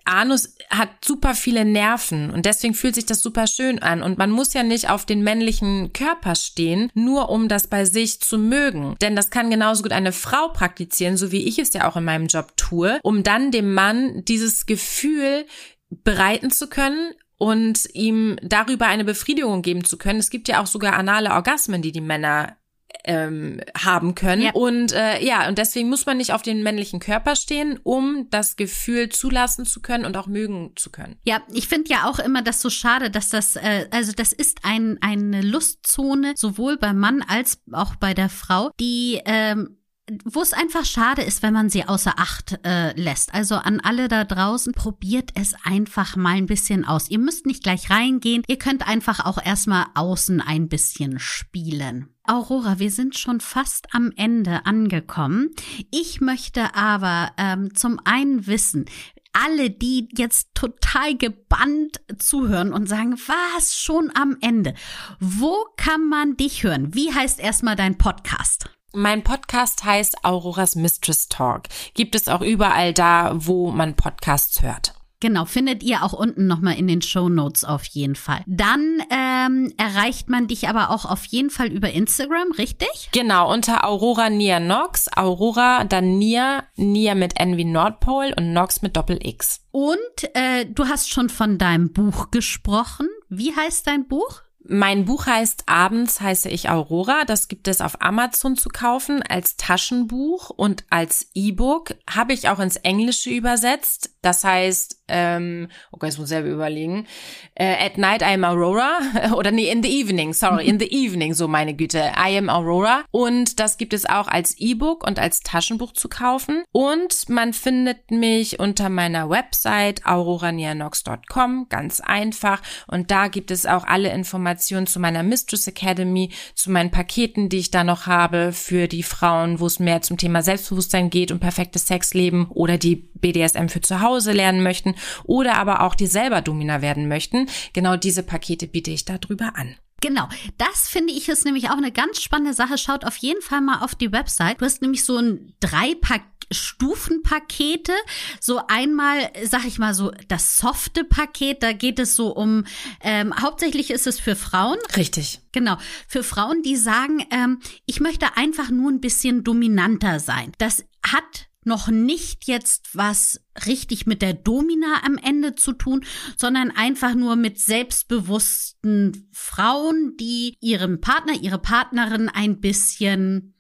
Anus 0.05 0.57
hat 0.71 0.91
super 1.05 1.35
viele 1.35 1.65
Nerven 1.65 2.31
und 2.31 2.47
deswegen 2.47 2.75
fühlt 2.75 2.95
sich 2.95 3.07
das 3.07 3.21
super 3.21 3.47
schön 3.47 3.81
an. 3.81 4.03
Und 4.03 4.19
man 4.19 4.31
muss 4.31 4.55
ja 4.55 4.63
nicht 4.63 4.91
auf 4.91 5.07
den 5.07 5.23
männlichen 5.23 5.93
Körper 5.93 6.35
stehen, 6.35 6.91
nur 6.95 7.31
um 7.31 7.49
das 7.49 7.67
bei 7.67 7.85
sich 7.85 8.21
zu 8.21 8.39
mögen. 8.39 8.97
Denn 9.01 9.17
das 9.17 9.31
kann 9.31 9.51
genauso 9.51 9.83
gut 9.83 9.93
eine 9.93 10.13
Frau 10.13 10.49
praktizieren, 10.49 11.17
so 11.17 11.33
wie 11.33 11.47
ich 11.47 11.59
es 11.59 11.73
ja 11.73 11.89
auch 11.89 11.97
in 11.97 12.05
meinem 12.05 12.27
Job 12.27 12.57
tue, 12.57 12.99
um 13.03 13.23
dann 13.23 13.51
dem 13.51 13.75
Mann 13.75 14.25
dieses 14.25 14.67
Gefühl 14.67 15.47
bereiten 15.91 16.51
zu 16.51 16.69
können 16.69 17.13
und 17.37 17.89
ihm 17.93 18.37
darüber 18.43 18.87
eine 18.87 19.05
Befriedigung 19.05 19.63
geben 19.63 19.85
zu 19.85 19.99
können. 19.99 20.21
Es 20.21 20.31
gibt 20.31 20.49
ja 20.49 20.63
auch 20.63 20.67
sogar 20.67 20.95
anale 20.95 21.33
Orgasmen, 21.33 21.83
die 21.83 21.93
die 21.93 22.01
Männer 22.01 22.57
ähm, 23.05 23.61
haben 23.77 24.15
können. 24.15 24.43
Ja. 24.43 24.53
Und 24.53 24.93
äh, 24.93 25.25
ja, 25.25 25.49
und 25.49 25.59
deswegen 25.59 25.89
muss 25.89 26.07
man 26.07 26.17
nicht 26.17 26.33
auf 26.33 26.43
den 26.43 26.63
männlichen 26.63 27.01
Körper 27.01 27.37
stehen, 27.37 27.79
um 27.83 28.29
das 28.31 28.57
Gefühl 28.57 29.09
zulassen 29.09 29.65
zu 29.65 29.81
können 29.81 30.05
und 30.05 30.17
auch 30.17 30.27
mögen 30.27 30.73
zu 30.77 30.91
können. 30.91 31.17
Ja, 31.25 31.43
ich 31.53 31.69
finde 31.69 31.91
ja 31.91 32.09
auch 32.09 32.19
immer 32.19 32.43
das 32.43 32.61
so 32.61 32.71
schade, 32.71 33.11
dass 33.11 33.31
das, 33.31 33.57
äh, 33.57 33.87
also 33.91 34.13
das 34.13 34.33
ist 34.33 34.61
ein, 34.63 34.99
eine 35.01 35.43
Lustzone, 35.43 36.35
sowohl 36.37 36.77
beim 36.77 36.99
Mann 36.99 37.23
als 37.27 37.61
auch 37.73 37.97
bei 37.97 38.15
der 38.15 38.29
Frau, 38.29 38.71
die 38.79 39.21
ähm, 39.25 39.79
wo 40.25 40.43
es 40.43 40.53
einfach 40.53 40.85
schade 40.85 41.23
ist, 41.23 41.43
wenn 41.43 41.53
man 41.53 41.71
sie 41.71 41.85
außer 41.85 42.15
Acht 42.17 42.59
äh, 42.65 42.93
lässt. 43.01 43.35
Also 43.35 43.55
an 43.55 43.81
alle 43.81 44.09
da 44.09 44.25
draußen, 44.25 44.73
probiert 44.73 45.31
es 45.35 45.55
einfach 45.65 46.17
mal 46.17 46.35
ein 46.35 46.47
bisschen 46.47 46.85
aus. 46.85 47.09
Ihr 47.09 47.21
müsst 47.21 47.47
nicht 47.47 47.63
gleich 47.63 47.89
reingehen, 47.89 48.43
ihr 48.49 48.59
könnt 48.59 48.87
einfach 48.87 49.25
auch 49.25 49.39
erstmal 49.43 49.87
außen 49.95 50.41
ein 50.41 50.69
bisschen 50.69 51.19
spielen. 51.19 52.09
Aurora, 52.25 52.79
wir 52.79 52.91
sind 52.91 53.17
schon 53.17 53.41
fast 53.41 53.95
am 53.95 54.13
Ende 54.17 54.67
angekommen. 54.67 55.51
Ich 55.91 56.21
möchte 56.21 56.75
aber 56.75 57.33
ähm, 57.37 57.75
zum 57.75 57.99
einen 58.05 58.47
wissen, 58.47 58.87
alle, 59.33 59.71
die 59.71 60.09
jetzt 60.17 60.49
total 60.55 61.17
gebannt 61.17 62.01
zuhören 62.19 62.73
und 62.73 62.89
sagen, 62.89 63.17
was 63.27 63.77
schon 63.77 64.11
am 64.15 64.37
Ende? 64.41 64.75
Wo 65.21 65.65
kann 65.77 66.07
man 66.09 66.37
dich 66.37 66.65
hören? 66.65 66.95
Wie 66.95 67.13
heißt 67.13 67.41
erstmal 67.41 67.77
dein 67.77 67.97
Podcast? 67.99 68.62
Mein 68.95 69.25
Podcast 69.25 69.85
heißt 69.85 70.23
Auroras 70.23 70.77
Mistress 70.77 71.29
Talk. 71.29 71.63
Gibt 71.95 72.15
es 72.15 72.29
auch 72.29 72.43
überall 72.43 72.93
da, 72.93 73.33
wo 73.35 73.71
man 73.71 73.97
Podcasts 73.97 74.61
hört. 74.61 74.95
Genau, 75.19 75.47
findet 75.47 75.83
ihr 75.83 76.03
auch 76.03 76.13
unten 76.13 76.47
nochmal 76.47 76.77
in 76.77 76.89
den 76.89 77.01
Show 77.01 77.31
Notes 77.31 77.65
auf 77.65 77.85
jeden 77.85 78.17
Fall. 78.17 78.43
Dann 78.47 79.03
ähm, 79.09 79.73
erreicht 79.79 80.29
man 80.29 80.47
dich 80.47 80.69
aber 80.69 80.91
auch 80.91 81.07
auf 81.07 81.25
jeden 81.25 81.49
Fall 81.49 81.69
über 81.69 81.91
Instagram, 81.91 82.53
richtig? 82.59 83.09
Genau, 83.13 83.51
unter 83.51 83.89
Aurora 83.89 84.29
Nia 84.29 84.61
Nox. 84.61 85.09
Aurora, 85.17 85.85
dann 85.85 86.19
Nia, 86.19 86.65
Nia 86.77 87.15
mit 87.15 87.41
N 87.41 87.57
wie 87.57 87.65
Nordpol 87.65 88.35
und 88.37 88.53
Nox 88.53 88.83
mit 88.83 88.97
Doppel 88.97 89.25
X. 89.25 89.61
Und 89.71 89.97
äh, 90.35 90.67
du 90.67 90.87
hast 90.87 91.09
schon 91.09 91.31
von 91.31 91.57
deinem 91.57 91.93
Buch 91.93 92.31
gesprochen. 92.31 93.09
Wie 93.31 93.57
heißt 93.57 93.87
dein 93.87 94.07
Buch? 94.07 94.43
Mein 94.65 95.05
Buch 95.05 95.27
heißt 95.27 95.65
Abends 95.67 96.21
heiße 96.21 96.49
ich 96.49 96.71
Aurora. 96.71 97.25
Das 97.25 97.49
gibt 97.49 97.67
es 97.67 97.81
auf 97.81 98.01
Amazon 98.01 98.57
zu 98.57 98.69
kaufen 98.69 99.23
als 99.23 99.57
Taschenbuch 99.57 100.51
und 100.51 100.85
als 100.89 101.29
E-Book. 101.35 101.97
Habe 102.09 102.33
ich 102.33 102.49
auch 102.49 102.61
ins 102.61 102.77
Englische 102.77 103.31
übersetzt. 103.31 104.15
Das 104.23 104.45
heißt, 104.45 105.02
ähm, 105.13 105.69
okay, 105.93 106.07
jetzt 106.07 106.19
muss 106.19 106.29
ich 106.29 106.31
selber 106.31 106.49
überlegen. 106.49 107.07
Äh, 107.55 107.85
at 107.85 107.99
night 107.99 108.23
I 108.23 108.35
am 108.35 108.45
Aurora. 108.45 108.99
Oder 109.37 109.51
nee, 109.51 109.71
in 109.71 109.83
the 109.83 110.01
evening, 110.01 110.33
sorry, 110.33 110.67
in 110.67 110.81
the 110.81 110.91
evening, 110.91 111.35
so 111.35 111.47
meine 111.47 111.75
Güte. 111.75 112.13
I 112.17 112.37
am 112.39 112.49
Aurora. 112.49 113.05
Und 113.11 113.61
das 113.61 113.77
gibt 113.77 113.93
es 113.93 114.07
auch 114.07 114.27
als 114.27 114.59
E-Book 114.59 115.07
und 115.07 115.19
als 115.19 115.41
Taschenbuch 115.41 115.93
zu 115.93 116.09
kaufen. 116.09 116.65
Und 116.73 117.29
man 117.29 117.53
findet 117.53 118.11
mich 118.11 118.59
unter 118.59 118.89
meiner 118.89 119.29
Website 119.29 120.07
auroranianox.com, 120.07 121.67
ganz 121.69 122.01
einfach. 122.01 122.63
Und 122.87 123.11
da 123.11 123.29
gibt 123.29 123.51
es 123.51 123.67
auch 123.67 123.85
alle 123.85 124.13
Informationen 124.13 124.87
zu 124.87 124.99
meiner 124.99 125.23
Mistress 125.23 125.67
Academy, 125.67 126.31
zu 126.55 126.71
meinen 126.71 126.91
Paketen, 126.91 127.51
die 127.51 127.59
ich 127.59 127.71
da 127.71 127.85
noch 127.85 128.07
habe 128.07 128.53
für 128.53 128.89
die 128.89 129.03
Frauen, 129.03 129.61
wo 129.61 129.67
es 129.67 129.79
mehr 129.79 130.01
zum 130.01 130.17
Thema 130.17 130.43
Selbstbewusstsein 130.43 131.11
geht 131.11 131.31
und 131.31 131.41
perfektes 131.41 131.87
Sexleben 131.87 132.47
oder 132.49 132.79
die 132.79 132.97
BDSM 132.97 133.69
für 133.69 133.81
zu 133.83 134.01
Hause 134.01 134.33
lernen 134.33 134.63
möchten 134.63 134.95
oder 135.25 135.57
aber 135.57 135.83
auch 135.83 135.95
die 135.95 136.07
selber 136.07 136.41
Domina 136.41 136.83
werden 136.83 137.09
möchten. 137.09 137.49
Genau 137.73 137.97
diese 137.97 138.23
Pakete 138.23 138.67
biete 138.67 138.91
ich 138.91 139.05
darüber 139.05 139.57
an. 139.57 139.77
Genau, 140.01 140.29
das 140.59 140.89
finde 140.89 141.13
ich 141.13 141.29
ist 141.29 141.45
nämlich 141.45 141.71
auch 141.71 141.77
eine 141.77 141.93
ganz 141.93 142.21
spannende 142.21 142.55
Sache. 142.55 142.77
Schaut 142.77 143.05
auf 143.05 143.17
jeden 143.19 143.41
Fall 143.41 143.61
mal 143.61 143.83
auf 143.83 143.95
die 143.95 144.11
Website. 144.11 144.61
Du 144.61 144.65
hast 144.65 144.83
nämlich 144.83 145.05
so 145.05 145.17
ein 145.17 145.55
Dreipack 145.61 146.23
Stufenpakete. 146.53 147.93
So 148.41 148.61
einmal, 148.69 149.31
sag 149.45 149.65
ich 149.65 149.79
mal 149.79 149.95
so, 149.95 150.13
das 150.29 150.57
softe 150.57 151.05
Paket, 151.05 151.63
da 151.63 151.73
geht 151.73 151.99
es 151.99 152.17
so 152.17 152.35
um, 152.35 152.65
ähm, 153.01 153.35
hauptsächlich 153.41 153.91
ist 153.91 154.07
es 154.07 154.21
für 154.21 154.37
Frauen. 154.37 154.79
Richtig. 154.97 155.41
Genau, 155.53 155.77
für 156.07 156.23
Frauen, 156.23 156.63
die 156.63 156.77
sagen, 156.77 157.25
ähm, 157.31 157.61
ich 157.87 158.01
möchte 158.01 158.37
einfach 158.37 158.71
nur 158.71 158.91
ein 158.91 159.01
bisschen 159.01 159.45
dominanter 159.45 160.21
sein. 160.21 160.53
Das 160.59 160.85
hat 161.07 161.49
noch 161.65 161.89
nicht 161.89 162.47
jetzt 162.47 162.97
was 162.97 163.41
richtig 163.67 164.07
mit 164.07 164.23
der 164.23 164.35
Domina 164.35 165.03
am 165.05 165.19
Ende 165.19 165.55
zu 165.55 165.73
tun, 165.73 166.05
sondern 166.37 166.71
einfach 166.71 167.15
nur 167.15 167.37
mit 167.37 167.59
selbstbewussten 167.59 169.29
Frauen, 169.33 170.17
die 170.19 170.57
ihren 170.61 171.01
Partner, 171.01 171.35
ihre 171.41 171.59
Partnerin 171.59 172.29
ein 172.29 172.61
bisschen, 172.61 173.55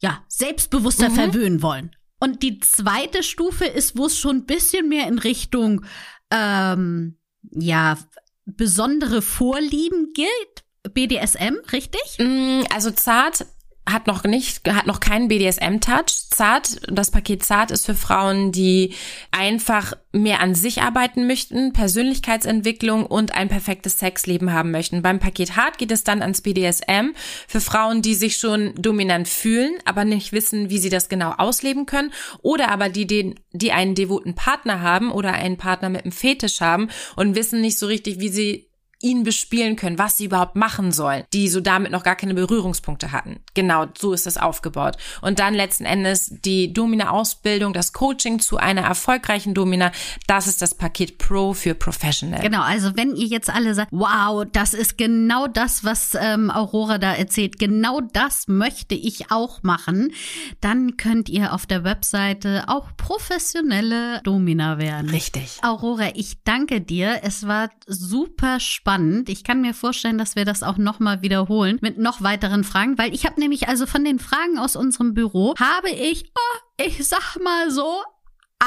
ja, 0.00 0.24
selbstbewusster 0.28 1.10
mhm. 1.10 1.14
verwöhnen 1.14 1.62
wollen. 1.62 1.94
Und 2.20 2.42
die 2.42 2.60
zweite 2.60 3.22
Stufe 3.22 3.66
ist, 3.66 3.98
wo 3.98 4.06
es 4.06 4.18
schon 4.18 4.36
ein 4.38 4.46
bisschen 4.46 4.88
mehr 4.88 5.06
in 5.08 5.18
Richtung, 5.18 5.84
ähm, 6.30 7.18
ja, 7.50 7.98
besondere 8.46 9.22
Vorlieben 9.22 10.12
gilt. 10.14 10.64
BDSM, 10.92 11.56
richtig? 11.72 12.18
Mm, 12.18 12.62
also 12.70 12.90
zart 12.90 13.46
hat 13.86 14.06
noch 14.06 14.24
nicht, 14.24 14.66
hat 14.68 14.86
noch 14.86 15.00
keinen 15.00 15.28
BDSM-Touch. 15.28 16.30
Zart, 16.30 16.80
das 16.88 17.10
Paket 17.10 17.44
Zart 17.44 17.70
ist 17.70 17.84
für 17.84 17.94
Frauen, 17.94 18.50
die 18.50 18.94
einfach 19.30 19.92
mehr 20.10 20.40
an 20.40 20.54
sich 20.54 20.80
arbeiten 20.80 21.26
möchten, 21.26 21.72
Persönlichkeitsentwicklung 21.72 23.04
und 23.04 23.34
ein 23.34 23.48
perfektes 23.48 23.98
Sexleben 23.98 24.52
haben 24.52 24.70
möchten. 24.70 25.02
Beim 25.02 25.18
Paket 25.18 25.56
Hart 25.56 25.76
geht 25.76 25.90
es 25.90 26.04
dann 26.04 26.22
ans 26.22 26.40
BDSM 26.40 27.14
für 27.46 27.60
Frauen, 27.60 28.00
die 28.00 28.14
sich 28.14 28.36
schon 28.36 28.74
dominant 28.76 29.28
fühlen, 29.28 29.74
aber 29.84 30.04
nicht 30.04 30.32
wissen, 30.32 30.70
wie 30.70 30.78
sie 30.78 30.90
das 30.90 31.08
genau 31.08 31.32
ausleben 31.32 31.84
können 31.84 32.12
oder 32.42 32.70
aber 32.70 32.88
die 32.88 33.06
den, 33.06 33.34
die 33.52 33.72
einen 33.72 33.94
devoten 33.94 34.34
Partner 34.34 34.80
haben 34.80 35.10
oder 35.10 35.32
einen 35.32 35.58
Partner 35.58 35.90
mit 35.90 36.04
einem 36.04 36.12
Fetisch 36.12 36.60
haben 36.60 36.88
und 37.16 37.34
wissen 37.34 37.60
nicht 37.60 37.78
so 37.78 37.86
richtig, 37.86 38.20
wie 38.20 38.28
sie 38.28 38.68
ihn 39.00 39.22
bespielen 39.22 39.76
können, 39.76 39.98
was 39.98 40.16
sie 40.16 40.26
überhaupt 40.26 40.56
machen 40.56 40.92
sollen, 40.92 41.24
die 41.32 41.48
so 41.48 41.60
damit 41.60 41.92
noch 41.92 42.02
gar 42.02 42.16
keine 42.16 42.34
Berührungspunkte 42.34 43.12
hatten. 43.12 43.40
Genau, 43.54 43.86
so 43.96 44.12
ist 44.12 44.26
das 44.26 44.36
aufgebaut. 44.36 44.96
Und 45.20 45.38
dann 45.38 45.54
letzten 45.54 45.84
Endes 45.84 46.32
die 46.44 46.72
Domina-Ausbildung, 46.72 47.72
das 47.72 47.92
Coaching 47.92 48.38
zu 48.38 48.56
einer 48.56 48.82
erfolgreichen 48.82 49.52
Domina, 49.54 49.92
das 50.26 50.46
ist 50.46 50.62
das 50.62 50.74
Paket 50.74 51.18
Pro 51.18 51.52
für 51.52 51.74
Professional. 51.74 52.40
Genau, 52.40 52.62
also 52.62 52.96
wenn 52.96 53.14
ihr 53.14 53.26
jetzt 53.26 53.50
alle 53.50 53.74
sagt, 53.74 53.90
wow, 53.92 54.44
das 54.50 54.74
ist 54.74 54.96
genau 54.96 55.46
das, 55.46 55.84
was 55.84 56.16
ähm, 56.18 56.50
Aurora 56.50 56.98
da 56.98 57.12
erzählt, 57.12 57.58
genau 57.58 58.00
das 58.00 58.48
möchte 58.48 58.94
ich 58.94 59.30
auch 59.30 59.62
machen, 59.62 60.12
dann 60.60 60.96
könnt 60.96 61.28
ihr 61.28 61.52
auf 61.52 61.66
der 61.66 61.84
Webseite 61.84 62.64
auch 62.68 62.88
professionelle 62.96 64.20
Domina 64.22 64.78
werden. 64.78 65.10
Richtig. 65.10 65.58
Aurora, 65.62 66.12
ich 66.14 66.42
danke 66.44 66.80
dir. 66.80 67.20
Es 67.22 67.46
war 67.46 67.70
super 67.86 68.60
spannend 68.60 68.93
spannend. 68.94 69.28
Ich 69.28 69.42
kann 69.44 69.60
mir 69.60 69.74
vorstellen, 69.74 70.18
dass 70.18 70.36
wir 70.36 70.44
das 70.44 70.62
auch 70.62 70.76
nochmal 70.76 71.22
wiederholen 71.22 71.78
mit 71.80 71.98
noch 71.98 72.22
weiteren 72.22 72.62
Fragen, 72.64 72.96
weil 72.96 73.12
ich 73.12 73.26
habe 73.26 73.40
nämlich 73.40 73.68
also 73.68 73.86
von 73.86 74.04
den 74.04 74.18
Fragen 74.18 74.58
aus 74.58 74.76
unserem 74.76 75.14
Büro 75.14 75.54
habe 75.58 75.90
ich, 75.90 76.30
oh, 76.36 76.82
ich 76.84 77.06
sag 77.06 77.36
mal 77.42 77.70
so, 77.70 78.02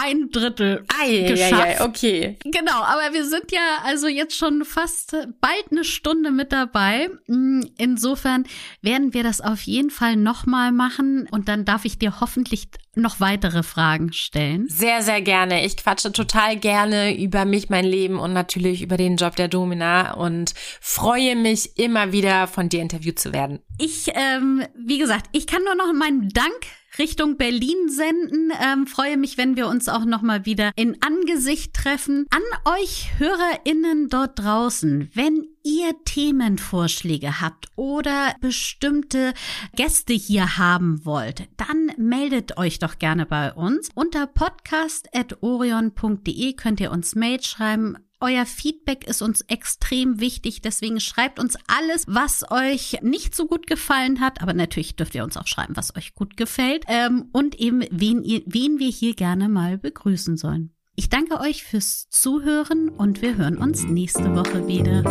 ein 0.03 0.29
Drittel 0.31 0.85
ei, 0.99 1.27
geschafft. 1.27 1.53
Ei, 1.53 1.79
ei, 1.79 1.85
okay. 1.85 2.37
Genau, 2.43 2.81
aber 2.83 3.13
wir 3.13 3.25
sind 3.25 3.51
ja 3.51 3.79
also 3.85 4.07
jetzt 4.07 4.35
schon 4.35 4.65
fast 4.65 5.15
bald 5.41 5.71
eine 5.71 5.83
Stunde 5.83 6.31
mit 6.31 6.51
dabei. 6.51 7.09
Mm, 7.27 7.61
insofern 7.77 8.45
werden 8.81 9.13
wir 9.13 9.23
das 9.23 9.41
auf 9.41 9.61
jeden 9.61 9.89
Fall 9.89 10.15
nochmal 10.15 10.71
machen 10.71 11.27
und 11.31 11.47
dann 11.47 11.65
darf 11.65 11.85
ich 11.85 11.97
dir 11.97 12.19
hoffentlich 12.19 12.69
noch 12.97 13.19
weitere 13.19 13.63
Fragen 13.63 14.11
stellen. 14.11 14.67
Sehr, 14.67 15.01
sehr 15.01 15.21
gerne. 15.21 15.65
Ich 15.65 15.77
quatsche 15.77 16.11
total 16.11 16.57
gerne 16.57 17.17
über 17.17 17.45
mich, 17.45 17.69
mein 17.69 17.85
Leben 17.85 18.19
und 18.19 18.33
natürlich 18.33 18.81
über 18.81 18.97
den 18.97 19.17
Job 19.17 19.35
der 19.35 19.47
Domina 19.47 20.13
und 20.13 20.53
freue 20.81 21.35
mich 21.35 21.77
immer 21.77 22.11
wieder 22.11 22.47
von 22.47 22.69
dir 22.69 22.81
interviewt 22.81 23.19
zu 23.19 23.33
werden. 23.33 23.59
Ich, 23.77 24.07
ähm, 24.13 24.63
wie 24.75 24.97
gesagt, 24.97 25.27
ich 25.31 25.47
kann 25.47 25.63
nur 25.63 25.75
noch 25.75 25.93
meinen 25.93 26.29
Dank 26.29 26.55
Richtung 26.99 27.37
Berlin 27.37 27.89
senden. 27.89 28.51
Ähm, 28.61 28.85
freue 28.87 29.17
mich, 29.17 29.37
wenn 29.37 29.55
wir 29.55 29.67
uns 29.67 29.87
auch 29.89 30.05
noch 30.05 30.21
mal 30.21 30.45
wieder 30.45 30.71
in 30.75 31.01
Angesicht 31.01 31.73
treffen. 31.73 32.25
An 32.29 32.41
euch 32.79 33.11
HörerInnen 33.17 34.09
dort 34.09 34.37
draußen, 34.39 35.09
wenn 35.13 35.47
ihr 35.63 35.93
Themenvorschläge 36.05 37.41
habt 37.41 37.67
oder 37.75 38.35
bestimmte 38.39 39.33
Gäste 39.75 40.13
hier 40.13 40.57
haben 40.57 41.05
wollt, 41.05 41.49
dann 41.57 41.91
meldet 41.97 42.57
euch 42.57 42.79
doch 42.79 42.97
gerne 42.99 43.25
bei 43.25 43.51
uns. 43.53 43.89
Unter 43.93 44.27
podcast.orion.de 44.27 46.53
könnt 46.53 46.79
ihr 46.79 46.91
uns 46.91 47.15
Mail 47.15 47.43
schreiben 47.43 47.97
euer 48.19 48.45
Feedback 48.45 49.07
ist 49.07 49.21
uns 49.21 49.41
extrem 49.41 50.19
wichtig, 50.19 50.61
deswegen 50.61 50.99
schreibt 50.99 51.39
uns 51.39 51.55
alles, 51.67 52.05
was 52.07 52.49
euch 52.49 52.97
nicht 53.01 53.35
so 53.35 53.45
gut 53.45 53.67
gefallen 53.67 54.19
hat, 54.19 54.41
aber 54.41 54.53
natürlich 54.53 54.95
dürft 54.95 55.13
ihr 55.15 55.23
uns 55.23 55.37
auch 55.37 55.47
schreiben, 55.47 55.77
was 55.77 55.95
euch 55.95 56.15
gut 56.15 56.35
gefällt 56.35 56.85
ähm, 56.87 57.29
und 57.31 57.55
eben 57.55 57.83
wen, 57.91 58.23
ihr, 58.23 58.41
wen 58.45 58.79
wir 58.79 58.89
hier 58.89 59.13
gerne 59.13 59.49
mal 59.49 59.77
begrüßen 59.77 60.37
sollen. 60.37 60.73
Ich 60.95 61.09
danke 61.09 61.39
euch 61.39 61.63
fürs 61.63 62.09
Zuhören 62.09 62.89
und 62.89 63.21
wir 63.21 63.37
hören 63.37 63.57
uns 63.57 63.83
nächste 63.83 64.35
Woche 64.35 64.67
wieder. 64.67 65.03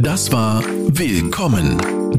Das 0.00 0.32
war 0.32 0.64
Willkommen, 0.88 1.78